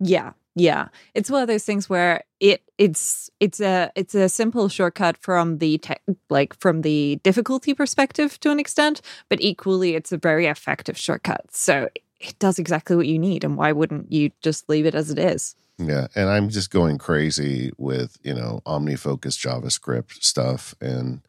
[0.00, 0.88] Yeah, yeah.
[1.14, 5.58] It's one of those things where it it's it's a it's a simple shortcut from
[5.58, 10.46] the tech like from the difficulty perspective to an extent, but equally it's a very
[10.46, 11.46] effective shortcut.
[11.50, 11.88] So
[12.20, 15.18] it does exactly what you need, and why wouldn't you just leave it as it
[15.18, 15.54] is?
[15.78, 16.08] Yeah.
[16.16, 21.20] And I'm just going crazy with, you know, OmniFocus JavaScript stuff and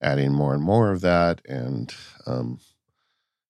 [0.00, 1.42] adding more and more of that.
[1.46, 1.92] And
[2.26, 2.60] um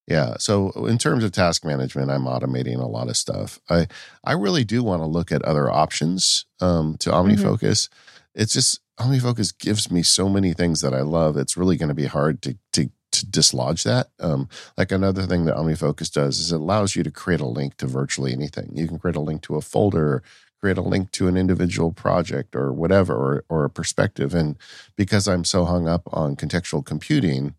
[0.08, 0.36] yeah.
[0.38, 3.60] So in terms of task management, I'm automating a lot of stuff.
[3.68, 3.88] I
[4.24, 7.88] I really do want to look at other options um to OmniFocus.
[8.34, 11.36] It's just OmniFocus gives me so many things that I love.
[11.36, 14.08] It's really going to be hard to to to dislodge that.
[14.18, 14.48] Um,
[14.78, 17.86] like another thing that OmniFocus does is it allows you to create a link to
[17.86, 18.70] virtually anything.
[18.74, 20.22] You can create a link to a folder,
[20.60, 24.34] create a link to an individual project or whatever, or, or a perspective.
[24.34, 24.56] And
[24.96, 27.54] because I'm so hung up on contextual computing,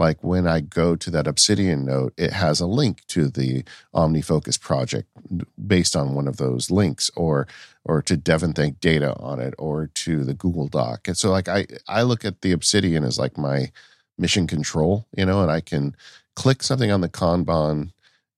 [0.00, 4.58] like when I go to that Obsidian note, it has a link to the OmniFocus
[4.60, 5.08] project
[5.66, 7.46] based on one of those links, or
[7.84, 11.06] or to DevonThink data on it, or to the Google Doc.
[11.06, 13.70] And so, like I I look at the Obsidian as like my
[14.18, 15.94] mission control, you know, and I can
[16.34, 17.92] click something on the Kanban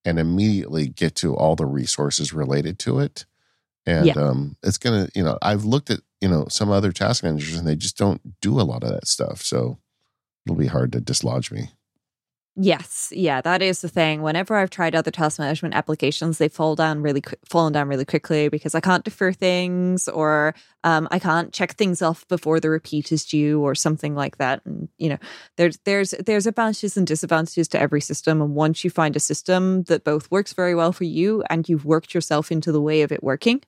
[0.05, 3.25] and immediately get to all the resources related to it.
[3.87, 4.15] And Yeah.
[4.17, 7.67] um, it's gonna, you know, I've looked at you know some other task managers and
[7.67, 9.43] they just don't do a lot of that stuff.
[9.43, 9.79] So
[10.47, 11.71] it'll be hard to dislodge me.
[12.55, 14.21] Yes, yeah, that is the thing.
[14.21, 18.05] Whenever I've tried other task management applications, they fall down really qui- fallen down really
[18.05, 22.69] quickly because I can't defer things or um, I can't check things off before the
[22.69, 24.61] repeat is due or something like that.
[24.67, 25.17] And you know,
[25.57, 28.43] there's there's there's advantages and disadvantages to every system.
[28.43, 31.87] And once you find a system that both works very well for you and you've
[31.87, 33.63] worked yourself into the way of it working,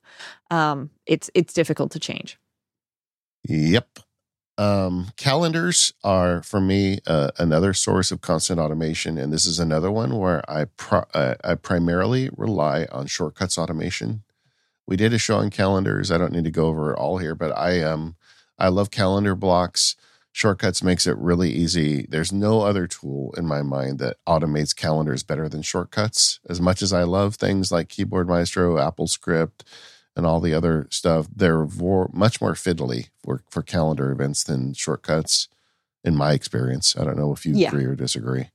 [0.51, 2.39] um, it's it's difficult to change.
[3.49, 4.01] Yep.
[4.57, 9.91] Um, calendars are for me uh, another source of constant automation, and this is another
[9.91, 14.23] one where I pro- uh, I primarily rely on shortcuts automation.
[14.87, 16.13] We did a show on calendars.
[16.13, 18.17] I don't need to go over it all here, but I um
[18.59, 19.97] I love calendar blocks.
[20.33, 22.07] Shortcuts makes it really easy.
[22.09, 26.41] There's no other tool in my mind that automates calendars better than shortcuts.
[26.49, 29.63] As much as I love things like Keyboard Maestro, AppleScript,
[30.17, 34.75] and all the other stuff, they're more, much more fiddly for, for calendar events than
[34.75, 35.49] shortcuts,
[36.05, 36.97] in my experience.
[36.97, 37.69] I don't know if you Yeah.
[37.69, 38.51] agree or disagree.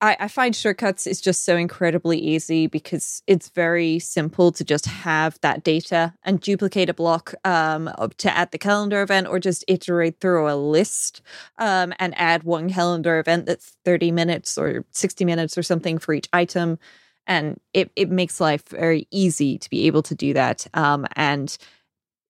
[0.00, 4.84] I, I find shortcuts is just so incredibly easy because it's very simple to just
[4.84, 9.64] have that data and duplicate a block um, to add the calendar event or just
[9.66, 11.22] iterate through a list
[11.58, 16.12] um, and add one calendar event that's 30 minutes or 60 minutes or something for
[16.12, 16.78] each item.
[17.26, 20.66] And it, it makes life very easy to be able to do that.
[20.74, 21.56] Um, and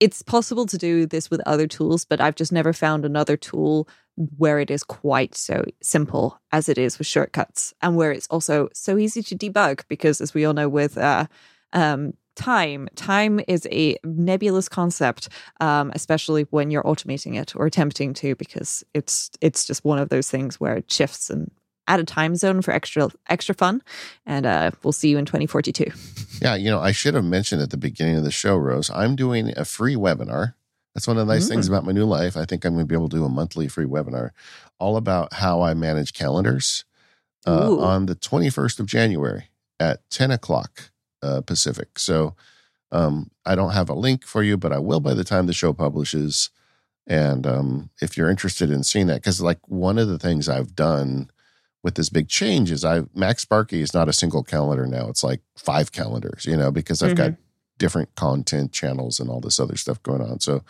[0.00, 3.88] it's possible to do this with other tools, but I've just never found another tool
[4.16, 8.68] where it is quite so simple as it is with shortcuts and where it's also
[8.72, 11.26] so easy to debug because as we all know with uh,
[11.72, 15.28] um, time time is a nebulous concept
[15.60, 20.08] um, especially when you're automating it or attempting to because it's it's just one of
[20.08, 21.50] those things where it shifts and
[21.88, 23.82] add a time zone for extra extra fun
[24.26, 25.84] and uh, we'll see you in 2042
[26.42, 29.16] yeah you know i should have mentioned at the beginning of the show rose i'm
[29.16, 30.54] doing a free webinar.
[30.94, 31.48] That's one of the nice mm.
[31.48, 32.36] things about my new life.
[32.36, 34.30] I think i'm going to be able to do a monthly free webinar
[34.78, 36.84] all about how i manage calendars
[37.46, 40.90] uh, on the 21st of january at 10 o'clock
[41.22, 41.98] uh, pacific.
[41.98, 42.34] So
[42.92, 45.52] um, i don't have a link for you but i will by the time the
[45.52, 46.50] show publishes.
[47.06, 50.74] And um, if you're interested in seeing that because like one of the things i've
[50.74, 51.30] done
[51.84, 55.08] with this big change is I MacSparky is not a single calendar now.
[55.08, 57.32] It's like five calendars, you know, because I've mm-hmm.
[57.32, 57.34] got
[57.78, 60.40] different content channels and all this other stuff going on.
[60.40, 60.64] So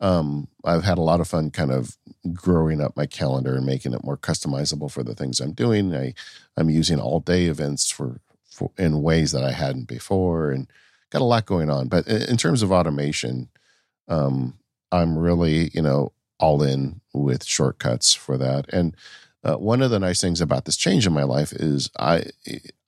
[0.00, 1.96] um, I've had a lot of fun kind of
[2.34, 5.94] growing up my calendar and making it more customizable for the things I'm doing.
[5.94, 6.12] I
[6.58, 10.70] I'm using all day events for, for in ways that I hadn't before and
[11.08, 11.88] got a lot going on.
[11.88, 13.48] But in terms of automation,
[14.08, 14.58] um,
[14.92, 18.66] I'm really, you know, all in with shortcuts for that.
[18.72, 18.94] And
[19.42, 22.24] uh, one of the nice things about this change in my life is I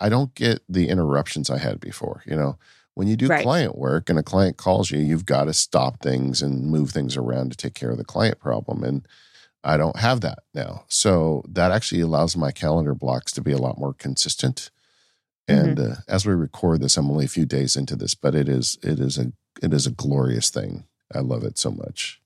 [0.01, 2.23] I don't get the interruptions I had before.
[2.27, 2.59] You know,
[2.95, 3.43] when you do right.
[3.43, 7.17] client work and a client calls you, you've got to stop things and move things
[7.17, 8.85] around to take care of the client problem.
[8.85, 9.07] And
[9.65, 10.85] I don't have that now.
[10.89, 14.71] So that actually allows my calendar blocks to be a lot more consistent.
[15.49, 15.93] And mm-hmm.
[15.93, 18.79] uh, as we record this, I'm only a few days into this, but it is
[18.83, 19.33] it is a
[19.63, 20.85] it is a glorious thing.
[21.15, 22.21] I love it so much.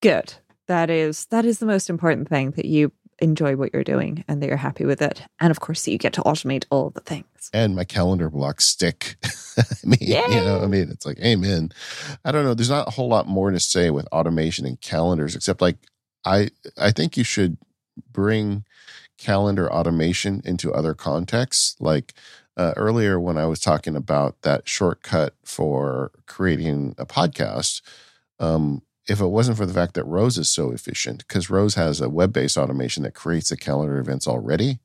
[0.00, 0.34] Good.
[0.68, 4.42] That is that is the most important thing that you enjoy what you're doing and
[4.42, 5.22] that you're happy with it.
[5.40, 7.26] And of course, you get to automate all the things.
[7.52, 9.16] And my calendar blocks stick.
[9.58, 10.22] I mean, Yay!
[10.28, 11.70] you know, I mean, it's like, amen.
[12.24, 12.54] I don't know.
[12.54, 15.76] There's not a whole lot more to say with automation and calendars, except like
[16.24, 17.56] I I think you should
[18.12, 18.64] bring
[19.18, 21.76] calendar automation into other contexts.
[21.80, 22.12] Like
[22.56, 27.80] uh, earlier when I was talking about that shortcut for creating a podcast,
[28.38, 32.00] um, if it wasn't for the fact that Rose is so efficient, because Rose has
[32.00, 34.80] a web based automation that creates the calendar events already,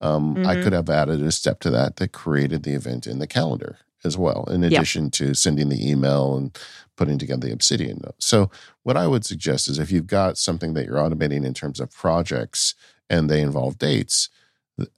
[0.00, 0.46] um, mm-hmm.
[0.46, 3.78] I could have added a step to that that created the event in the calendar
[4.04, 5.12] as well, in addition yep.
[5.12, 6.58] to sending the email and
[6.96, 8.16] putting together the Obsidian note.
[8.18, 8.50] So,
[8.82, 11.90] what I would suggest is if you've got something that you're automating in terms of
[11.90, 12.74] projects
[13.08, 14.28] and they involve dates,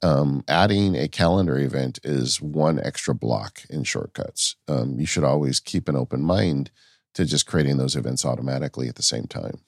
[0.01, 4.55] um, adding a calendar event is one extra block in shortcuts.
[4.67, 6.71] Um, you should always keep an open mind
[7.17, 9.59] to just creating those events automatically at the same time.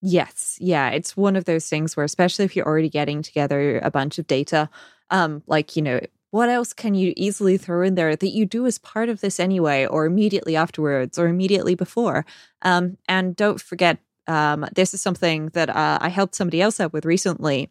[0.00, 0.56] Yes.
[0.58, 0.88] Yeah.
[0.88, 4.26] It's one of those things where, especially if you're already getting together a bunch of
[4.26, 4.68] data,
[5.10, 6.00] um, like, you know,
[6.30, 9.38] what else can you easily throw in there that you do as part of this
[9.38, 12.24] anyway, or immediately afterwards, or immediately before?
[12.62, 16.94] Um, and don't forget, um, this is something that uh, I helped somebody else out
[16.94, 17.68] with recently.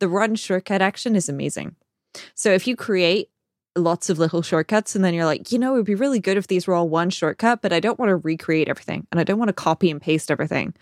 [0.00, 1.76] The run shortcut action is amazing.
[2.34, 3.28] So if you create
[3.78, 6.36] lots of little shortcuts and then you're like you know it would be really good
[6.36, 9.24] if these were all one shortcut but i don't want to recreate everything and i
[9.24, 10.74] don't want to copy and paste everything.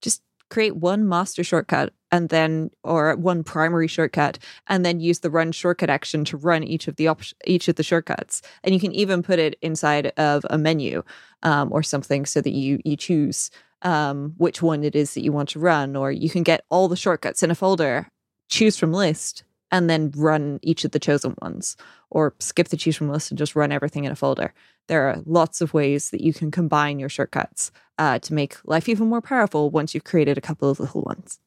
[0.00, 5.30] Just create one master shortcut and then or one primary shortcut and then use the
[5.30, 8.42] run shortcut action to run each of the op- each of the shortcuts.
[8.64, 11.04] And you can even put it inside of a menu
[11.42, 13.50] um, or something so that you you choose
[13.82, 16.88] um, which one it is that you want to run or you can get all
[16.88, 18.08] the shortcuts in a folder.
[18.48, 21.76] Choose from list and then run each of the chosen ones
[22.10, 24.52] or skip the choose from list and just run everything in a folder.
[24.88, 28.88] There are lots of ways that you can combine your shortcuts uh, to make life
[28.88, 31.38] even more powerful once you've created a couple of little ones.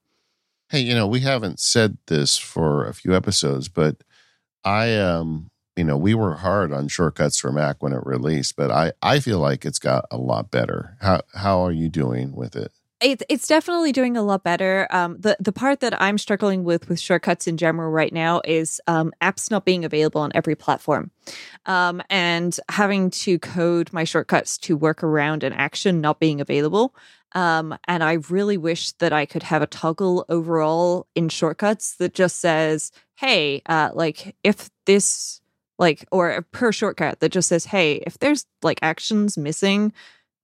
[0.69, 3.97] Hey, you know, we haven't said this for a few episodes, but
[4.63, 8.71] I um you know, we were hard on shortcuts for Mac when it released, but
[8.71, 10.97] I I feel like it's got a lot better.
[11.01, 12.71] How how are you doing with it?
[13.04, 14.88] It's it's definitely doing a lot better.
[14.89, 18.80] Um, the the part that I'm struggling with with shortcuts in general right now is
[18.88, 21.12] um, apps not being available on every platform,
[21.66, 26.95] um, and having to code my shortcuts to work around an action not being available.
[27.34, 32.14] Um, and I really wish that I could have a toggle overall in shortcuts that
[32.14, 35.41] just says, "Hey, uh, like if this."
[35.80, 39.91] Like, or per shortcut that just says, hey, if there's like actions missing,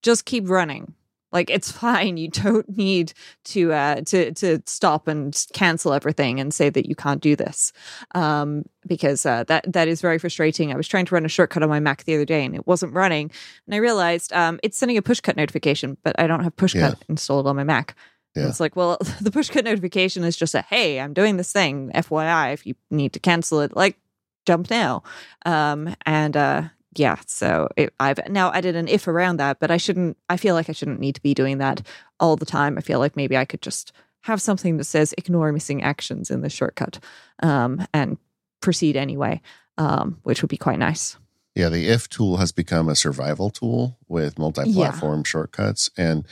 [0.01, 0.95] just keep running
[1.31, 2.17] like it's fine.
[2.17, 3.13] You don't need
[3.45, 7.71] to uh, to to stop and cancel everything and say that you can't do this,
[8.15, 10.71] um, because uh, that that is very frustrating.
[10.71, 12.67] I was trying to run a shortcut on my Mac the other day and it
[12.67, 13.31] wasn't running,
[13.65, 16.93] and I realized um, it's sending a pushcut notification, but I don't have pushcut yeah.
[17.07, 17.95] installed on my Mac.
[18.35, 18.47] Yeah.
[18.47, 21.91] It's like, well, the pushcut notification is just a hey, I'm doing this thing.
[21.95, 23.97] FYI, if you need to cancel it, like
[24.45, 25.03] jump now.
[25.45, 26.63] Um, and uh,
[26.95, 30.17] yeah, so it, I've now added an if around that, but I shouldn't.
[30.29, 31.85] I feel like I shouldn't need to be doing that
[32.19, 32.77] all the time.
[32.77, 36.41] I feel like maybe I could just have something that says ignore missing actions in
[36.41, 36.99] the shortcut
[37.41, 38.17] um, and
[38.61, 39.41] proceed anyway,
[39.77, 41.17] um, which would be quite nice.
[41.55, 45.23] Yeah, the if tool has become a survival tool with multi-platform yeah.
[45.23, 46.25] shortcuts, and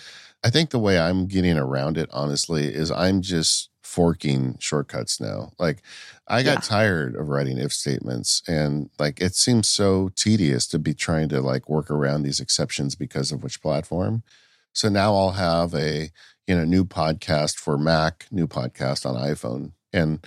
[0.43, 5.51] I think the way I'm getting around it, honestly, is I'm just forking shortcuts now.
[5.57, 5.81] Like
[6.27, 6.59] I got yeah.
[6.59, 11.41] tired of writing if statements and like it seems so tedious to be trying to
[11.41, 14.21] like work around these exceptions because of which platform.
[14.71, 16.11] So now I'll have a
[16.45, 20.23] you know new podcast for Mac, new podcast on iPhone and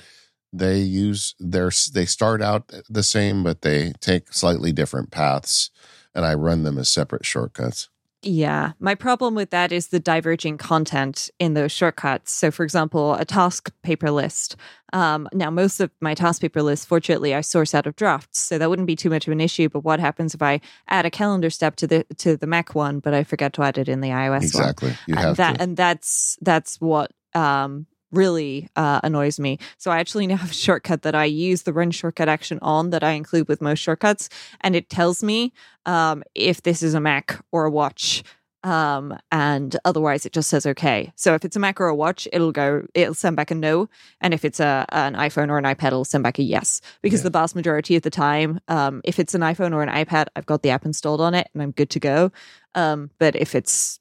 [0.53, 5.71] they use their they start out the same but they take slightly different paths
[6.13, 7.89] and I run them as separate shortcuts.
[8.23, 8.73] Yeah.
[8.79, 12.33] My problem with that is the diverging content in those shortcuts.
[12.33, 14.57] So, for example, a task paper list.
[14.93, 18.59] Um, now, most of my task paper lists, fortunately, I source out of drafts, so
[18.59, 19.69] that wouldn't be too much of an issue.
[19.71, 22.99] But what happens if I add a calendar step to the to the Mac one,
[22.99, 24.89] but I forget to add it in the iOS exactly.
[24.89, 24.99] one?
[25.09, 25.15] Exactly.
[25.15, 25.63] and that, to.
[25.63, 29.59] And that's that's what um, really uh, annoys me.
[29.79, 32.91] So I actually now have a shortcut that I use the run shortcut action on
[32.91, 34.29] that I include with most shortcuts,
[34.61, 35.53] and it tells me
[35.87, 38.23] um, if this is a Mac or a watch.
[38.63, 41.13] Um, and otherwise it just says okay.
[41.17, 43.89] So if it's a Mac or a watch, it'll go, it'll send back a no.
[44.21, 46.83] And if it's a an iPhone or an iPad, it'll send back a yes.
[47.01, 47.25] Because yeah.
[47.25, 50.45] the vast majority of the time, um, if it's an iPhone or an iPad, I've
[50.45, 52.33] got the app installed on it and I'm good to go.
[52.75, 53.99] Um, but if it's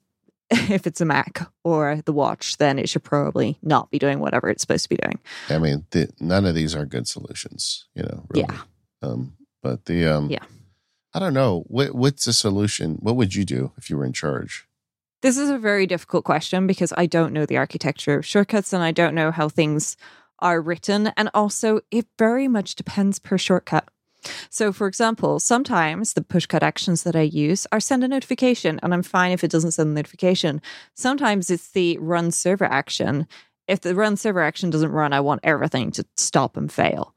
[0.70, 4.48] if it's a Mac or the watch, then it should probably not be doing whatever
[4.48, 5.18] it's supposed to be doing.
[5.48, 8.24] I mean, the, none of these are good solutions, you know.
[8.28, 8.46] Really.
[8.48, 8.60] Yeah.
[9.02, 10.44] Um, but the um, yeah,
[11.14, 12.96] I don't know what what's the solution.
[13.00, 14.66] What would you do if you were in charge?
[15.22, 18.82] This is a very difficult question because I don't know the architecture of shortcuts and
[18.82, 19.96] I don't know how things
[20.40, 23.88] are written, and also it very much depends per shortcut.
[24.48, 28.92] So, for example, sometimes the pushcut actions that I use are send a notification, and
[28.92, 30.60] I'm fine if it doesn't send a notification.
[30.94, 33.26] Sometimes it's the run server action.
[33.68, 37.14] If the run server action doesn't run, I want everything to stop and fail.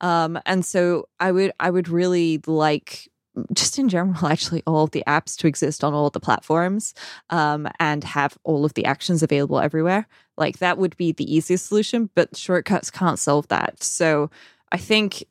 [0.00, 3.08] Um, and so I would I would really like
[3.52, 6.94] just in general, actually, all the apps to exist on all the platforms
[7.30, 10.06] um, and have all of the actions available everywhere.
[10.36, 13.82] Like that would be the easiest solution, but shortcuts can't solve that.
[13.82, 14.30] So
[14.70, 15.24] I think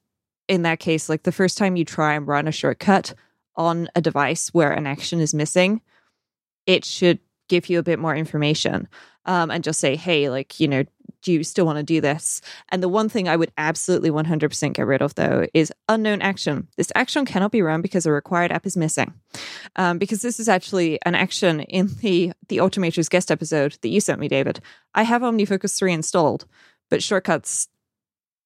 [0.52, 3.14] in that case, like the first time you try and run a shortcut
[3.56, 5.80] on a device where an action is missing,
[6.66, 8.90] it should give you a bit more information
[9.26, 10.84] um, and just say, hey, like, you know,
[11.22, 12.42] do you still want to do this?
[12.68, 16.68] And the one thing I would absolutely 100% get rid of, though, is unknown action.
[16.76, 19.14] This action cannot be run because a required app is missing.
[19.78, 24.02] Um, because this is actually an action in the the Automators guest episode that you
[24.02, 24.60] sent me, David.
[24.96, 26.46] I have OmniFocus 3 installed,
[26.90, 27.70] but shortcuts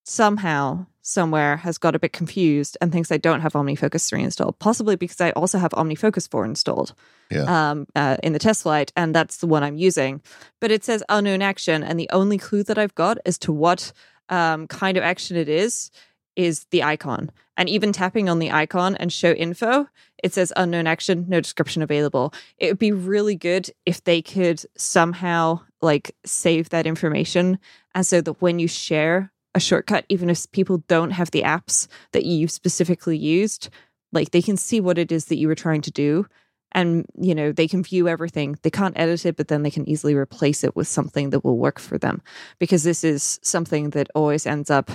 [0.04, 4.58] somehow somewhere has got a bit confused and thinks I don't have OmniFocus 3 installed,
[4.58, 6.96] possibly because I also have OmniFocus 4 installed
[7.30, 7.44] yeah.
[7.44, 10.20] um, uh, in the TestFlight, and that's the one I'm using.
[10.60, 13.94] But it says unknown action, and the only clue that I've got as to what
[14.30, 15.92] um, kind of action it is
[16.36, 17.32] is the icon.
[17.56, 19.88] And even tapping on the icon and show info,
[20.24, 22.34] it says unknown action, no description available.
[22.58, 27.60] It would be really good if they could somehow like save that information
[27.94, 31.88] and so that when you share a shortcut, even if people don't have the apps
[32.12, 33.70] that you specifically used,
[34.12, 36.28] like they can see what it is that you were trying to do.
[36.74, 38.60] And, you know, they can view everything.
[38.62, 41.58] They can't edit it, but then they can easily replace it with something that will
[41.58, 42.22] work for them.
[42.60, 44.92] Because this is something that always ends up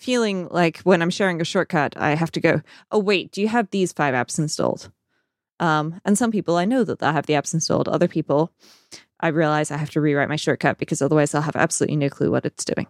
[0.00, 3.46] feeling like when I'm sharing a shortcut, I have to go, oh, wait, do you
[3.46, 4.90] have these five apps installed?
[5.60, 7.86] Um, and some people I know that they have the apps installed.
[7.86, 8.50] Other people,
[9.20, 12.32] I realize I have to rewrite my shortcut because otherwise I'll have absolutely no clue
[12.32, 12.88] what it's doing.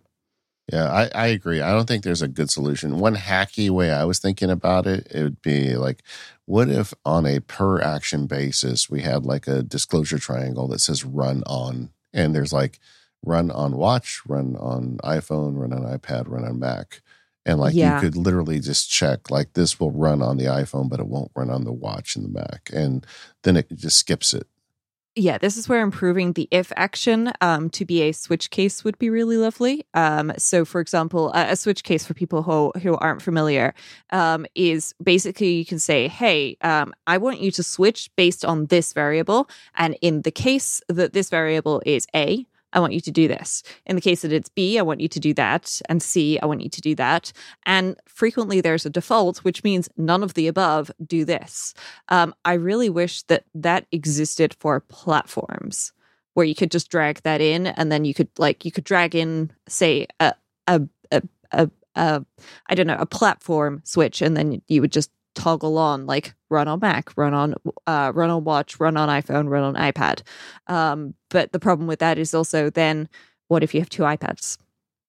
[0.70, 1.60] Yeah, I, I agree.
[1.60, 2.98] I don't think there's a good solution.
[2.98, 6.02] One hacky way I was thinking about it, it would be like,
[6.46, 11.04] what if on a per action basis we had like a disclosure triangle that says
[11.04, 12.78] run on, and there's like
[13.24, 17.02] run on watch, run on iPhone, run on iPad, run on Mac.
[17.44, 17.96] And like yeah.
[17.96, 21.32] you could literally just check like this will run on the iPhone, but it won't
[21.34, 22.70] run on the watch and the Mac.
[22.72, 23.04] And
[23.42, 24.46] then it just skips it
[25.14, 28.98] yeah, this is where improving the if action um, to be a switch case would
[28.98, 29.84] be really lovely.
[29.92, 33.74] Um, so, for example, a, a, switch case for people who, who aren't familiar
[34.10, 38.66] um, is basically you can say, hey, um, I want you to switch based on
[38.66, 39.50] this variable.
[39.74, 43.62] And in the case that this variable is A, I want you to do this.
[43.86, 45.80] In the case that it's B, I want you to do that.
[45.88, 47.32] And C, I want you to do that.
[47.66, 51.74] And frequently there's a default, which means none of the above do this.
[52.08, 55.92] Um, I really wish that that existed for platforms
[56.34, 59.14] where you could just drag that in and then you could like, you could drag
[59.14, 60.34] in, say, a,
[60.66, 62.24] a, a, a, a
[62.68, 66.68] I don't know, a platform switch, and then you would just toggle on like run
[66.68, 67.54] on Mac, run on
[67.86, 70.22] uh, run on watch, run on iPhone, run on iPad.
[70.66, 73.08] Um, but the problem with that is also then
[73.48, 74.58] what if you have two iPads?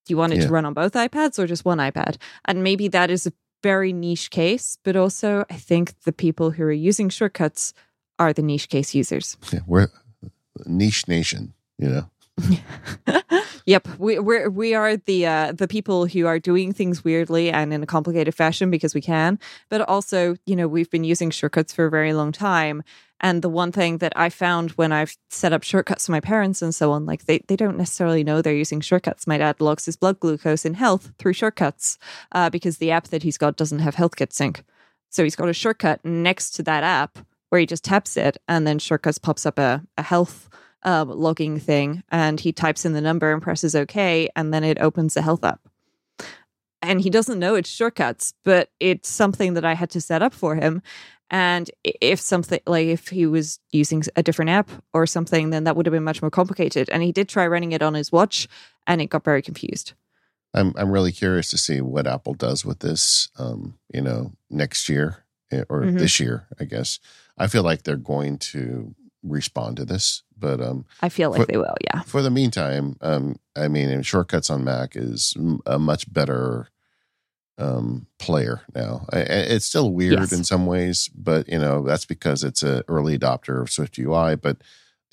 [0.05, 0.47] Do you want it Yeah.
[0.47, 2.17] to run on both iPads or just one iPad?
[2.45, 6.63] And maybe that is a very niche case, but also I think the people who
[6.63, 7.73] are using shortcuts
[8.19, 9.37] are the niche case users.
[9.51, 9.87] Yeah, we're
[10.65, 12.09] niche nation, you know.
[13.65, 17.73] yep, we we're, we are the uh, the people who are doing things weirdly and
[17.73, 19.39] in a complicated fashion because we can,
[19.69, 22.83] but also you know we've been using shortcuts for a very long time.
[23.19, 26.61] And the one thing that I found when I've set up shortcuts for my parents
[26.61, 29.25] and so on, like they, they don't necessarily know they're using shortcuts.
[29.25, 31.97] My dad logs his blood glucose in health through shortcuts
[32.33, 34.65] uh, because the app that he's got doesn't have HealthKit sync.
[35.09, 37.17] So he's got a shortcut next to that app
[37.49, 40.49] where he just taps it and then shortcuts pops up a, a health
[40.83, 44.79] um, logging thing and he types in the number and presses OK and then it
[44.79, 45.61] opens the health app.
[46.81, 50.33] And he doesn't know it's shortcuts, but it's something that I had to set up
[50.33, 50.81] for him.
[51.29, 55.75] And if something like if he was using a different app or something, then that
[55.75, 56.89] would have been much more complicated.
[56.89, 58.47] And he did try running it on his watch
[58.85, 59.93] and it got very confused.
[60.53, 63.29] I'm I'm really curious to see what Apple does with this.
[63.39, 65.97] Um, you know, next year eh, or Mhm.
[65.97, 66.99] this year, I guess.
[67.37, 71.45] I feel like they're going to respond to this, but um, I feel like For-
[71.47, 72.01] they will, yeah.
[72.01, 75.35] for the meantime, um, I mean, shortcuts on Mac is
[75.65, 76.67] a much better
[77.59, 79.05] um player now.
[79.13, 80.31] I, it's still weird Yes.
[80.31, 84.57] in some ways, but you know that's because it's an early adopter of SwiftUI, but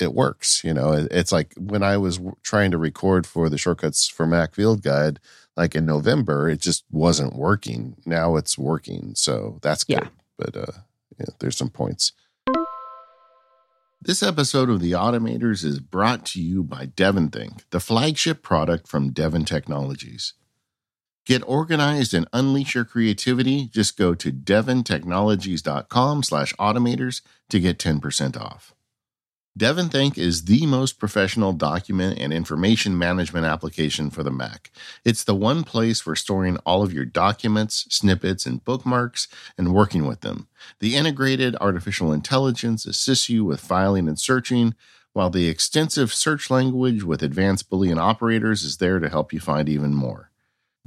[0.00, 0.64] it works.
[0.64, 4.54] You know, it's like when I was trying to record for the shortcuts for Mac
[4.54, 5.20] Field Guide,
[5.56, 7.96] like in November, it just wasn't working.
[8.06, 10.00] Now it's working, so that's good.
[10.02, 10.08] Yeah.
[10.38, 10.72] But uh,
[11.18, 12.12] yeah, there's some points.
[14.02, 19.12] This episode of The Automators is brought to you by DevonThink, the flagship product from
[19.12, 20.32] Devon Technologies.
[21.26, 23.66] Get organized and unleash your creativity.
[23.66, 27.20] Just go to devontechnologies.com slash automators
[27.50, 28.74] to get 10% off.
[29.60, 34.70] DevonThink is the most professional document and information management application for the Mac.
[35.04, 40.06] It's the one place for storing all of your documents, snippets, and bookmarks and working
[40.06, 40.48] with them.
[40.78, 44.74] The integrated artificial intelligence assists you with filing and searching,
[45.12, 49.68] while the extensive search language with advanced Boolean operators is there to help you find
[49.68, 50.29] even more.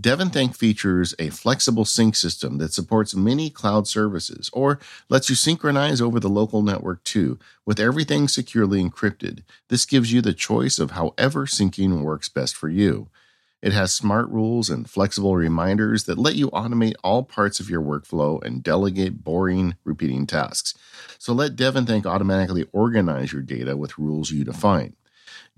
[0.01, 6.01] DevonThink features a flexible sync system that supports many cloud services or lets you synchronize
[6.01, 9.43] over the local network too, with everything securely encrypted.
[9.69, 13.09] This gives you the choice of however syncing works best for you.
[13.61, 17.81] It has smart rules and flexible reminders that let you automate all parts of your
[17.81, 20.73] workflow and delegate boring, repeating tasks.
[21.19, 24.95] So let DevonThink automatically organize your data with rules you define.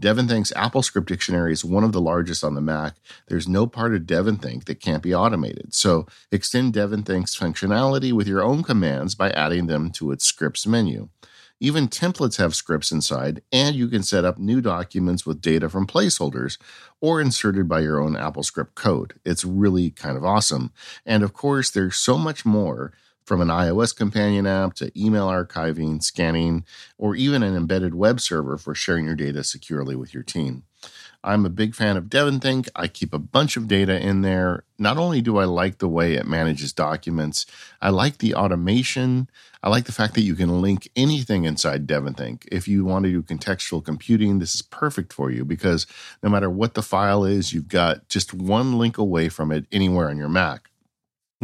[0.02, 2.96] DevonThink's AppleScript Dictionary is one of the largest on the Mac.
[3.28, 5.74] There's no part of DevonThink that can't be automated.
[5.74, 11.08] So extend DevonThink's functionality with your own commands by adding them to its scripts menu.
[11.62, 15.88] Even templates have scripts inside, and you can set up new documents with data from
[15.88, 16.58] placeholders
[17.00, 19.14] or inserted by your own AppleScript code.
[19.24, 20.74] It's really kind of awesome.
[21.06, 22.92] And of course, there's so much more
[23.26, 26.64] from an iOS companion app to email archiving, scanning,
[26.98, 30.64] or even an embedded web server for sharing your data securely with your team.
[31.24, 32.70] I'm a big fan of DevonThink.
[32.76, 34.64] I keep a bunch of data in there.
[34.78, 37.48] Not only do I like the way it manages documents,
[37.82, 39.28] I like the automation.
[39.64, 42.48] I like the fact that you can link anything inside DevonThink.
[42.52, 45.88] If you want to do contextual computing, this is perfect for you because
[46.22, 50.10] no matter what the file is, you've got just one link away from it anywhere
[50.10, 50.70] on your Mac.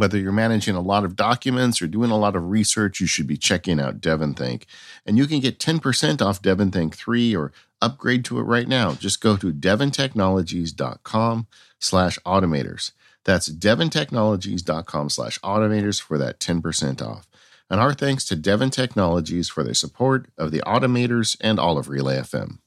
[0.02, 3.28] Whether you're managing a lot of documents or doing a lot of research, you should
[3.28, 4.64] be checking out DevonThink.
[5.06, 8.94] And you can get 10% off DevonThink 3 or upgrade to it right now.
[8.94, 11.46] Just go to devontechnologies.com
[11.78, 12.90] slash automators.
[13.24, 17.28] That's devontechnologies.com slash automators for that 10% off.
[17.70, 21.88] And our thanks to Devon Technologies for their support of the automators and all of
[21.88, 22.58] Relay FM.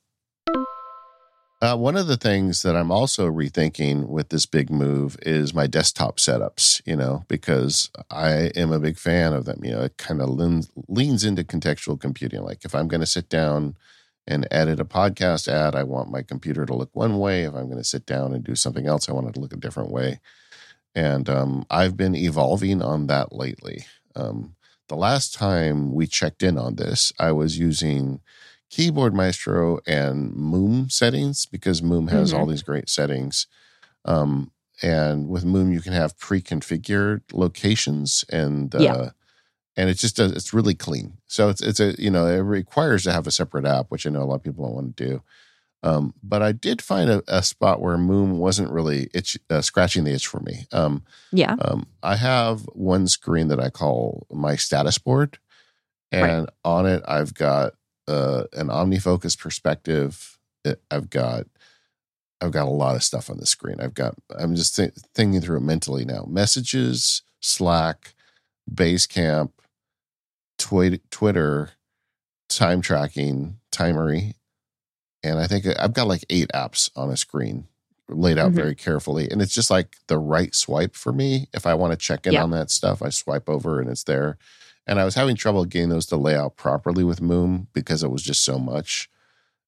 [1.61, 5.67] Uh, one of the things that I'm also rethinking with this big move is my
[5.67, 9.63] desktop setups, you know, because I am a big fan of them.
[9.63, 12.41] You know, it kind of leans, leans into contextual computing.
[12.41, 13.77] Like if I'm going to sit down
[14.27, 17.43] and edit a podcast ad, I want my computer to look one way.
[17.43, 19.53] If I'm going to sit down and do something else, I want it to look
[19.53, 20.19] a different way.
[20.93, 23.85] And um, I've been evolving on that lately.
[24.15, 24.55] Um,
[24.87, 28.19] the last time we checked in on this, I was using
[28.69, 32.37] Keyboard Maestro and Moom settings because Moom has Mhm.
[32.37, 33.47] all these great settings.
[34.03, 34.51] Um,
[34.81, 39.09] and with Moom, you can have pre-configured locations, and uh, Yeah.
[39.77, 40.31] and it just does.
[40.31, 41.17] It's really clean.
[41.27, 44.09] So it's it's a you know it requires to have a separate app, which I
[44.09, 45.21] know a lot of people don't want to do.
[45.83, 50.03] Um, but I did find a, a, spot where Moom wasn't really itch, uh, scratching
[50.03, 50.65] the itch for me.
[50.71, 51.57] Um, yeah.
[51.59, 55.37] Um, I have one screen that I call my status board,
[56.11, 56.49] and right.
[56.63, 57.73] on it I've got
[58.07, 60.37] uh, an OmniFocus perspective.
[60.89, 61.45] I've got
[62.41, 63.79] I've got a lot of stuff on the screen.
[63.79, 66.25] I've got I'm just th- thinking through it mentally now.
[66.27, 68.13] Messages, Slack,
[68.71, 69.51] Basecamp,
[70.57, 71.71] Twi- Twitter,
[72.49, 74.35] time tracking, Timery,
[75.23, 77.67] and I think I've got like eight apps on a screen
[78.07, 78.55] laid out mm-hmm.
[78.55, 81.47] very carefully, and it's just like the right swipe for me.
[81.53, 82.43] If I want to check in yeah.
[82.43, 84.37] on that stuff, I swipe over and it's there.
[84.87, 88.11] And I was having trouble getting those to lay out properly with Moom because it
[88.11, 89.09] was just so much.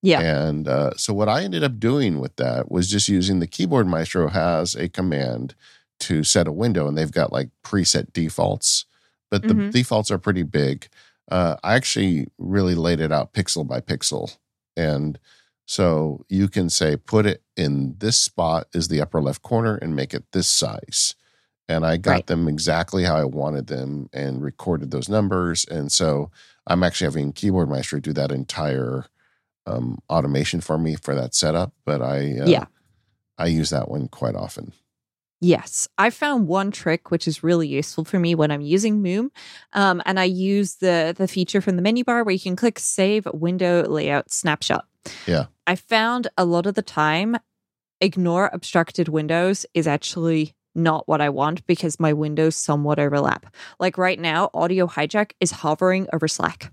[0.04, 0.22] Yeah.
[0.22, 3.88] And uh, so what I ended up doing with that was just using the keyboard
[3.88, 5.56] maestro has a command
[6.00, 8.86] to set a window, and they've got like preset defaults,
[9.32, 9.70] but the mm-hmm.
[9.72, 10.88] defaults are pretty big.
[11.30, 14.38] Uh, I actually really laid it out pixel by pixel,
[14.76, 15.20] and
[15.66, 19.96] so you can say put it in this spot is the upper left corner and
[19.96, 21.16] make it this size
[21.70, 22.28] and I got right.
[22.28, 25.66] them exactly how I wanted them and recorded those numbers.
[25.66, 26.32] And so
[26.66, 29.06] I'm actually having Keyboard Maestro do that entire
[29.66, 31.74] um, automation for me for that setup.
[31.86, 32.66] But I uh, yeah,
[33.38, 34.74] I use that one quite often.
[35.40, 39.30] Yes, I found one trick which is really useful for me when I'm using Moom,
[39.74, 42.80] um, and I use the the feature from the menu bar where you can click
[42.80, 44.86] Save Window Layout Snapshot.
[45.28, 47.38] Yeah, I found a lot of the time,
[48.02, 53.54] ignore obstructed windows is actually not what I want because my windows somewhat overlap.
[53.80, 56.72] Like right now, Audio Hijack is hovering over Slack,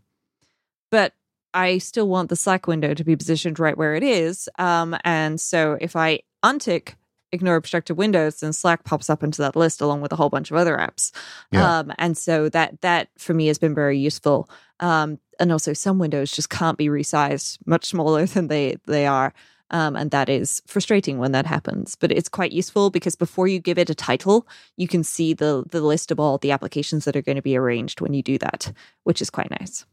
[0.91, 1.15] but
[1.53, 4.49] I still want the Slack window to be positioned right where it is.
[4.59, 6.95] Um, and so if I untick
[7.35, 10.51] ignore obstructed windows, then Slack pops up into that list along with a whole bunch
[10.51, 11.11] of other apps.
[11.51, 11.79] Yeah.
[11.81, 14.49] Um, and so that that for me has been very useful.
[14.81, 19.35] Um, and also some windows just can't be resized much smaller than they they are.
[19.75, 21.97] Um, and that is frustrating when that happens.
[21.97, 24.47] But it's quite useful because before you give it a title,
[24.77, 27.57] you can see the the list of all the applications that are going to be
[27.57, 28.73] arranged when you do that,
[29.03, 29.85] which is quite nice.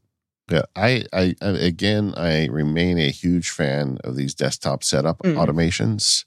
[0.51, 5.33] Yeah, I, I again, I remain a huge fan of these desktop setup mm.
[5.33, 6.25] automations.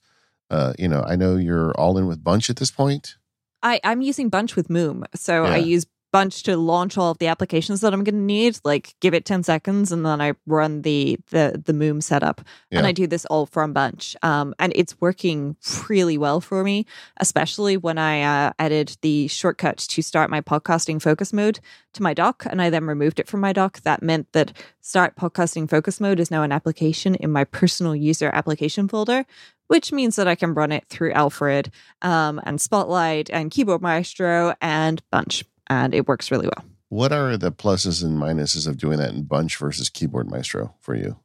[0.51, 3.17] Uh, you know, I know you're all in with Bunch at this point.
[3.63, 5.05] I, I'm using Bunch with Moom.
[5.15, 5.53] So yeah.
[5.53, 8.61] I use bunch to launch all of the applications that I'm going to need.
[8.63, 12.41] Like give it 10 seconds and then I run the the the Moom setup.
[12.71, 12.79] Yeah.
[12.79, 14.15] And I do this all from bunch.
[14.23, 15.57] Um, and it's working
[15.89, 16.87] really well for me,
[17.17, 21.59] especially when I uh, added the shortcut to start my podcasting focus mode
[21.95, 23.81] to my dock and I then removed it from my dock.
[23.81, 28.31] That meant that start podcasting focus mode is now an application in my personal user
[28.33, 29.27] application folder,
[29.67, 34.55] which means that I can run it through Alfred um, and Spotlight and Keyboard Maestro
[34.61, 36.65] and Bunch and it works really well.
[36.89, 40.95] What are the pluses and minuses of doing that in Bunch versus Keyboard Maestro for
[40.95, 41.17] you?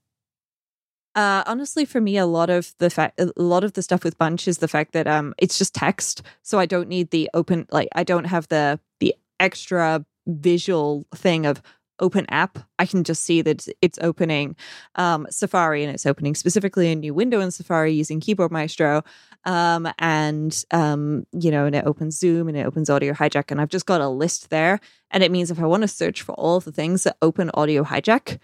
[1.15, 4.17] Uh, honestly, for me, a lot of the fact, a lot of the stuff with
[4.17, 7.67] Bunch is the fact that um, it's just text, so I don't need the open,
[7.71, 11.61] like I don't have the the extra visual thing of
[11.99, 14.55] open app, I can just see that it's opening
[14.95, 19.03] um, Safari and it's opening specifically a new window in Safari using Keyboard Maestro.
[19.45, 23.51] Um, and, um, you know, and it opens Zoom and it opens Audio Hijack.
[23.51, 24.79] And I've just got a list there.
[25.11, 27.51] And it means if I want to search for all of the things that open
[27.53, 28.39] Audio Hijack,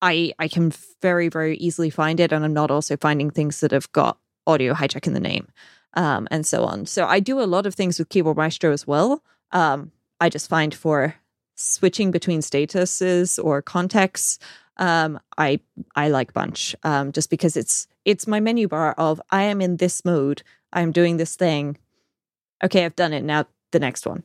[0.00, 2.32] I, I can very, very easily find it.
[2.32, 5.48] And I'm not also finding things that have got Audio Hijack in the name
[5.94, 6.86] um, and so on.
[6.86, 9.22] So I do a lot of things with Keyboard Maestro as well.
[9.52, 11.16] Um, I just find for
[11.62, 14.38] switching between statuses or contexts
[14.78, 15.60] um, I
[15.94, 19.76] I like Bunch um, just because it's it's my menu bar of I am in
[19.76, 20.42] this mode.
[20.72, 21.76] I'm doing this thing.
[22.64, 23.22] Okay, I've done it.
[23.22, 24.24] Now the next one.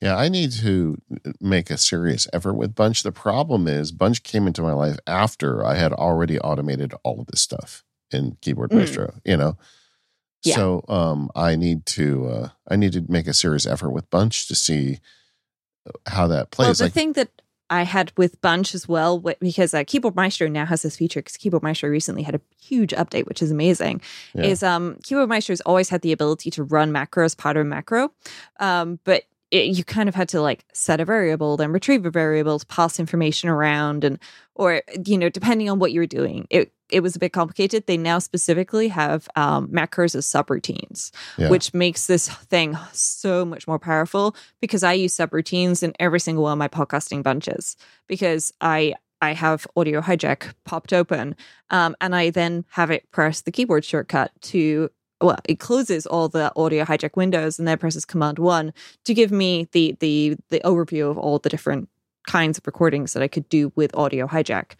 [0.00, 1.00] Yeah, I need to
[1.40, 3.02] make a serious effort with Bunch.
[3.02, 7.26] The problem is Bunch came into my life after I had already automated all of
[7.26, 8.78] this stuff in Keyboard mm.
[8.78, 9.58] Maestro, you know.
[10.42, 10.56] Yeah.
[10.56, 14.48] So um I need to uh I need to make a serious effort with Bunch
[14.48, 15.00] to see
[16.06, 16.66] how that plays.
[16.66, 17.30] Well, the like, thing that
[17.70, 21.20] I had with Bunch as well, because uh, Keyboard Maestro now has this feature.
[21.20, 24.02] Because Keyboard Maestro recently had a huge update, which is amazing.
[24.34, 24.44] Yeah.
[24.44, 28.12] Is um, Keyboard Maestro has always had the ability to run macros part of macro,
[28.60, 32.10] um, but it, you kind of had to like set a variable, then retrieve a
[32.10, 34.18] variable to pass information around, and
[34.54, 37.86] or you know, depending on what you were doing, it it was a bit complicated.
[37.86, 41.48] They now specifically have um, macros as subroutines, yeah.
[41.48, 46.44] which makes this thing so much more powerful because I use subroutines in every single
[46.44, 47.76] one of my podcasting bunches
[48.06, 51.36] because I I have Audio Hijack popped open,
[51.70, 54.90] um, and I then have it press the keyboard shortcut to
[55.20, 58.72] well, it closes all the audio hijack windows and then presses command one
[59.04, 61.88] to give me the the the overview of all the different
[62.26, 64.72] kinds of recordings that I could do with audio hijack.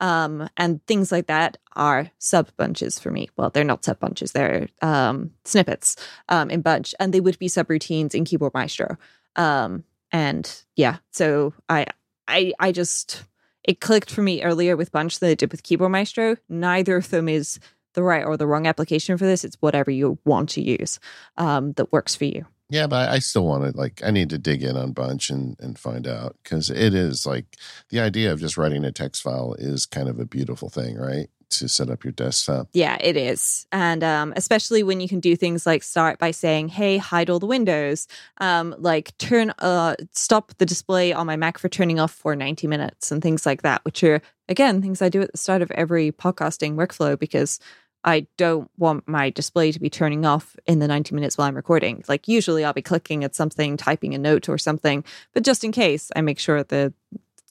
[0.00, 3.28] Um, and things like that are sub bunches for me.
[3.36, 5.96] Well, they're not sub bunches, they're um, snippets
[6.28, 8.96] um, in Bunch, and they would be subroutines in Keyboard Maestro.
[9.36, 11.86] Um, and yeah, so I,
[12.26, 13.24] I, I just
[13.62, 16.36] it clicked for me earlier with Bunch than it did with Keyboard Maestro.
[16.48, 17.60] Neither of them is
[17.94, 19.44] the right or the wrong application for this.
[19.44, 20.98] It's whatever you want to use
[21.36, 22.46] um, that works for you.
[22.70, 25.56] Yeah, but I still want to like I need to dig in on Bunch and
[25.60, 27.56] and find out because it is like
[27.90, 31.28] the idea of just writing a text file is kind of a beautiful thing, right?
[31.54, 32.68] To set up your desktop.
[32.72, 36.68] Yeah, it is, and um, especially when you can do things like start by saying,
[36.68, 38.06] "Hey, hide all the windows,"
[38.38, 42.68] um, like turn uh stop the display on my Mac for turning off for ninety
[42.68, 45.72] minutes, and things like that, which are again things I do at the start of
[45.72, 47.58] every podcasting workflow because
[48.04, 51.56] I don't want my display to be turning off in the 90 minutes while I'm
[51.56, 52.02] recording.
[52.08, 55.72] Like, usually I'll be clicking at something, typing a note or something, but just in
[55.72, 56.92] case, I make sure the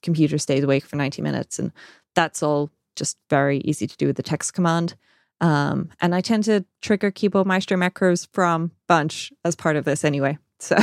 [0.02, 1.60] computer stays awake for 90 minutes.
[1.60, 1.72] And
[2.16, 4.96] that's all just very easy to do with the text command.
[5.42, 10.04] Um, and I tend to trigger Keyboard Maestro macros from Bunch as part of this
[10.04, 10.38] anyway.
[10.60, 10.76] So.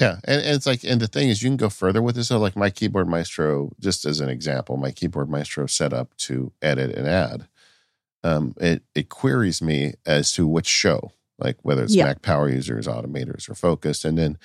[0.00, 2.28] Yeah, and, and, it's like, and the thing is, you can go further with this.
[2.28, 6.52] So, like my keyboard maestro, just as an example, my keyboard maestro set up to
[6.62, 7.48] edit and add
[8.24, 12.04] um, it it queries me as to which show, like whether it's yeah.
[12.04, 14.38] Mac Power Users, Automators, or Focused, and then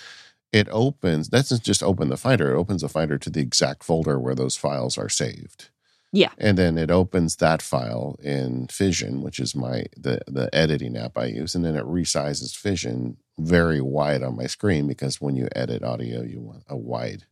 [0.52, 1.30] it opens.
[1.30, 4.36] That doesn't just open the Finder; it opens the Finder to the exact folder where
[4.36, 5.70] those files are saved.
[6.12, 10.96] Yeah, and then it opens that file in Fission, which is my the the editing
[10.96, 15.36] app I use, and then it resizes Fission very wide on my screen because when
[15.36, 17.26] you edit audio, you want a wide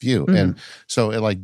[0.00, 0.26] view.
[0.26, 0.36] Mm-hmm.
[0.36, 1.38] And so it like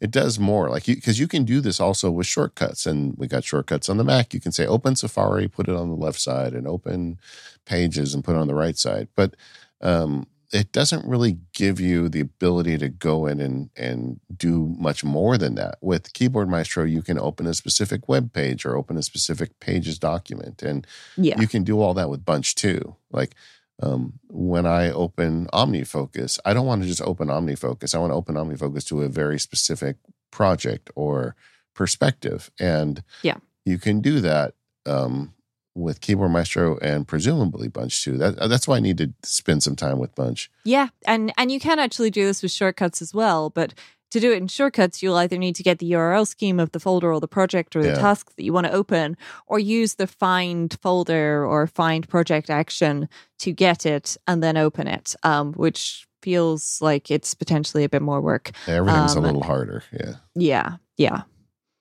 [0.00, 3.26] it does more like you because you can do this also with shortcuts and we
[3.26, 4.34] got shortcuts on the Mac.
[4.34, 7.18] You can say open Safari, put it on the left side and open
[7.64, 9.08] pages and put it on the right side.
[9.14, 9.34] But
[9.80, 15.02] um it doesn't really give you the ability to go in and, and do much
[15.02, 15.78] more than that.
[15.80, 19.98] With Keyboard Maestro, you can open a specific web page or open a specific pages
[19.98, 20.62] document.
[20.62, 20.86] And
[21.16, 21.40] yeah.
[21.40, 22.96] you can do all that with Bunch too.
[23.10, 23.34] Like
[23.80, 27.94] um, when I open OmniFocus, I don't want to just open OmniFocus.
[27.94, 29.96] I want to open OmniFocus to a very specific
[30.30, 31.34] project or
[31.74, 32.50] perspective.
[32.58, 34.54] And yeah, you can do that
[34.86, 35.34] um,
[35.74, 38.18] with Keyboard Maestro and presumably Bunch too.
[38.18, 40.50] That, that's why I need to spend some time with Bunch.
[40.64, 43.74] Yeah, and and you can actually do this with shortcuts as well, but
[44.12, 46.80] to do it in shortcuts, you'll either need to get the URL scheme of the
[46.80, 47.94] folder or the project or the yeah.
[47.94, 53.08] task that you want to open, or use the find folder or find project action
[53.38, 58.02] to get it and then open it, um, which feels like it's potentially a bit
[58.02, 58.50] more work.
[58.66, 59.82] Everything's um, a little harder.
[59.92, 60.14] Yeah.
[60.34, 60.76] Yeah.
[60.96, 61.22] Yeah.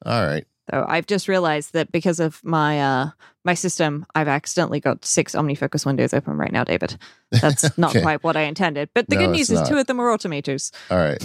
[0.06, 0.46] All right.
[0.72, 3.10] So I've just realized that because of my uh
[3.44, 6.98] my system, I've accidentally got six OmniFocus windows open right now, David.
[7.32, 7.74] That's okay.
[7.78, 8.90] not quite what I intended.
[8.94, 10.72] But the no, good news is two of them are automators.
[10.90, 11.22] All right.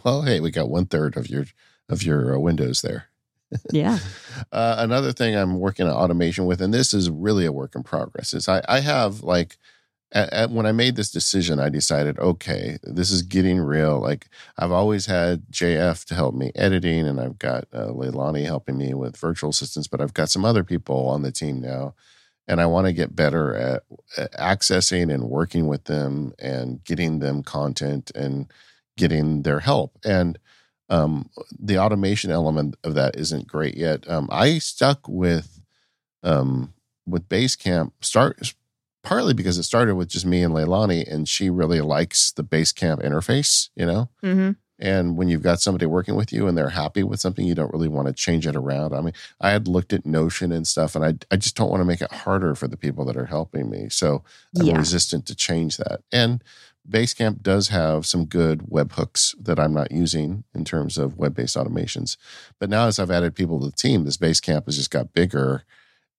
[0.04, 1.46] well, hey, we got one third of your
[1.88, 3.06] of your uh, windows there.
[3.70, 3.98] yeah.
[4.52, 7.82] Uh, another thing I'm working on automation with, and this is really a work in
[7.82, 9.58] progress, is I, I have like
[10.12, 14.00] at, at, when I made this decision, I decided, okay, this is getting real.
[14.00, 18.78] Like I've always had JF to help me editing, and I've got uh, Leilani helping
[18.78, 21.94] me with virtual assistants, but I've got some other people on the team now,
[22.46, 23.82] and I want to get better at,
[24.16, 28.50] at accessing and working with them and getting them content and
[28.96, 29.98] getting their help.
[30.04, 30.38] And
[30.88, 31.28] um,
[31.58, 34.08] the automation element of that isn't great yet.
[34.08, 35.60] Um, I stuck with
[36.22, 36.72] um,
[37.06, 38.54] with Basecamp start
[39.08, 43.02] partly because it started with just me and Leilani, and she really likes the Basecamp
[43.02, 44.10] interface, you know?
[44.22, 44.50] Mm-hmm.
[44.78, 47.72] And when you've got somebody working with you and they're happy with something, you don't
[47.72, 48.92] really want to change it around.
[48.92, 51.80] I mean, I had looked at Notion and stuff, and I, I just don't want
[51.80, 53.88] to make it harder for the people that are helping me.
[53.88, 54.22] So
[54.60, 54.76] I'm yeah.
[54.76, 56.02] resistant to change that.
[56.12, 56.44] And
[56.86, 61.56] Basecamp does have some good webhooks that I'm not using in terms of web based
[61.56, 62.18] automations.
[62.58, 65.64] But now, as I've added people to the team, this Basecamp has just got bigger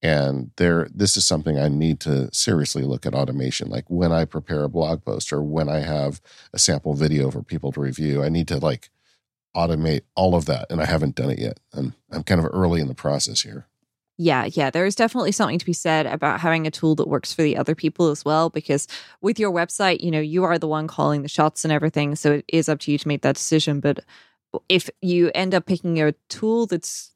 [0.01, 4.25] and there this is something i need to seriously look at automation like when i
[4.25, 6.21] prepare a blog post or when i have
[6.53, 8.89] a sample video for people to review i need to like
[9.55, 12.79] automate all of that and i haven't done it yet i'm i'm kind of early
[12.79, 13.67] in the process here
[14.21, 17.33] yeah, yeah, there is definitely something to be said about having a tool that works
[17.33, 18.49] for the other people as well.
[18.49, 18.85] Because
[19.21, 22.17] with your website, you know, you are the one calling the shots and everything.
[22.17, 23.79] So it is up to you to make that decision.
[23.79, 24.01] But
[24.67, 27.11] if you end up picking a tool that's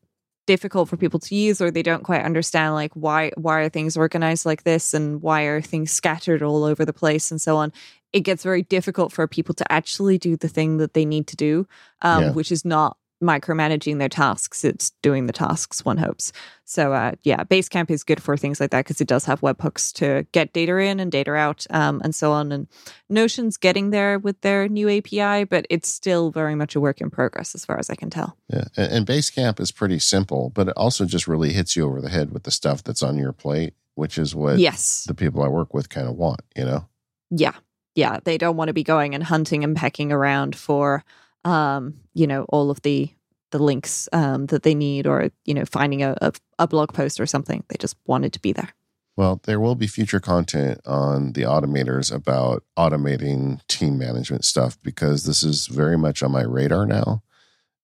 [0.45, 3.95] difficult for people to use or they don't quite understand like why why are things
[3.95, 7.71] organized like this and why are things scattered all over the place and so on
[8.11, 11.35] it gets very difficult for people to actually do the thing that they need to
[11.35, 11.67] do
[12.01, 12.31] um, yeah.
[12.31, 14.63] which is not micromanaging their tasks.
[14.63, 16.31] It's doing the tasks, one hopes.
[16.65, 19.91] So, uh, yeah, Basecamp is good for things like that because it does have webhooks
[19.93, 22.51] to get data in and data out um, and so on.
[22.51, 22.67] And
[23.09, 27.09] Notion's getting there with their new API, but it's still very much a work in
[27.09, 28.37] progress as far as I can tell.
[28.49, 28.65] Yeah.
[28.77, 32.31] And Basecamp is pretty simple, but it also just really hits you over the head
[32.31, 35.05] with the stuff that's on your plate, which is what yes.
[35.05, 36.87] the people I work with kind of want, you know?
[37.29, 37.53] Yeah.
[37.95, 38.19] Yeah.
[38.23, 41.03] They don't want to be going and hunting and pecking around for
[41.43, 43.09] um, you know, all of the
[43.51, 47.19] the links um, that they need or, you know, finding a, a, a blog post
[47.19, 47.63] or something.
[47.69, 48.69] They just wanted to be there.
[49.15, 55.25] Well, there will be future content on the automators about automating team management stuff because
[55.25, 57.21] this is very much on my radar now.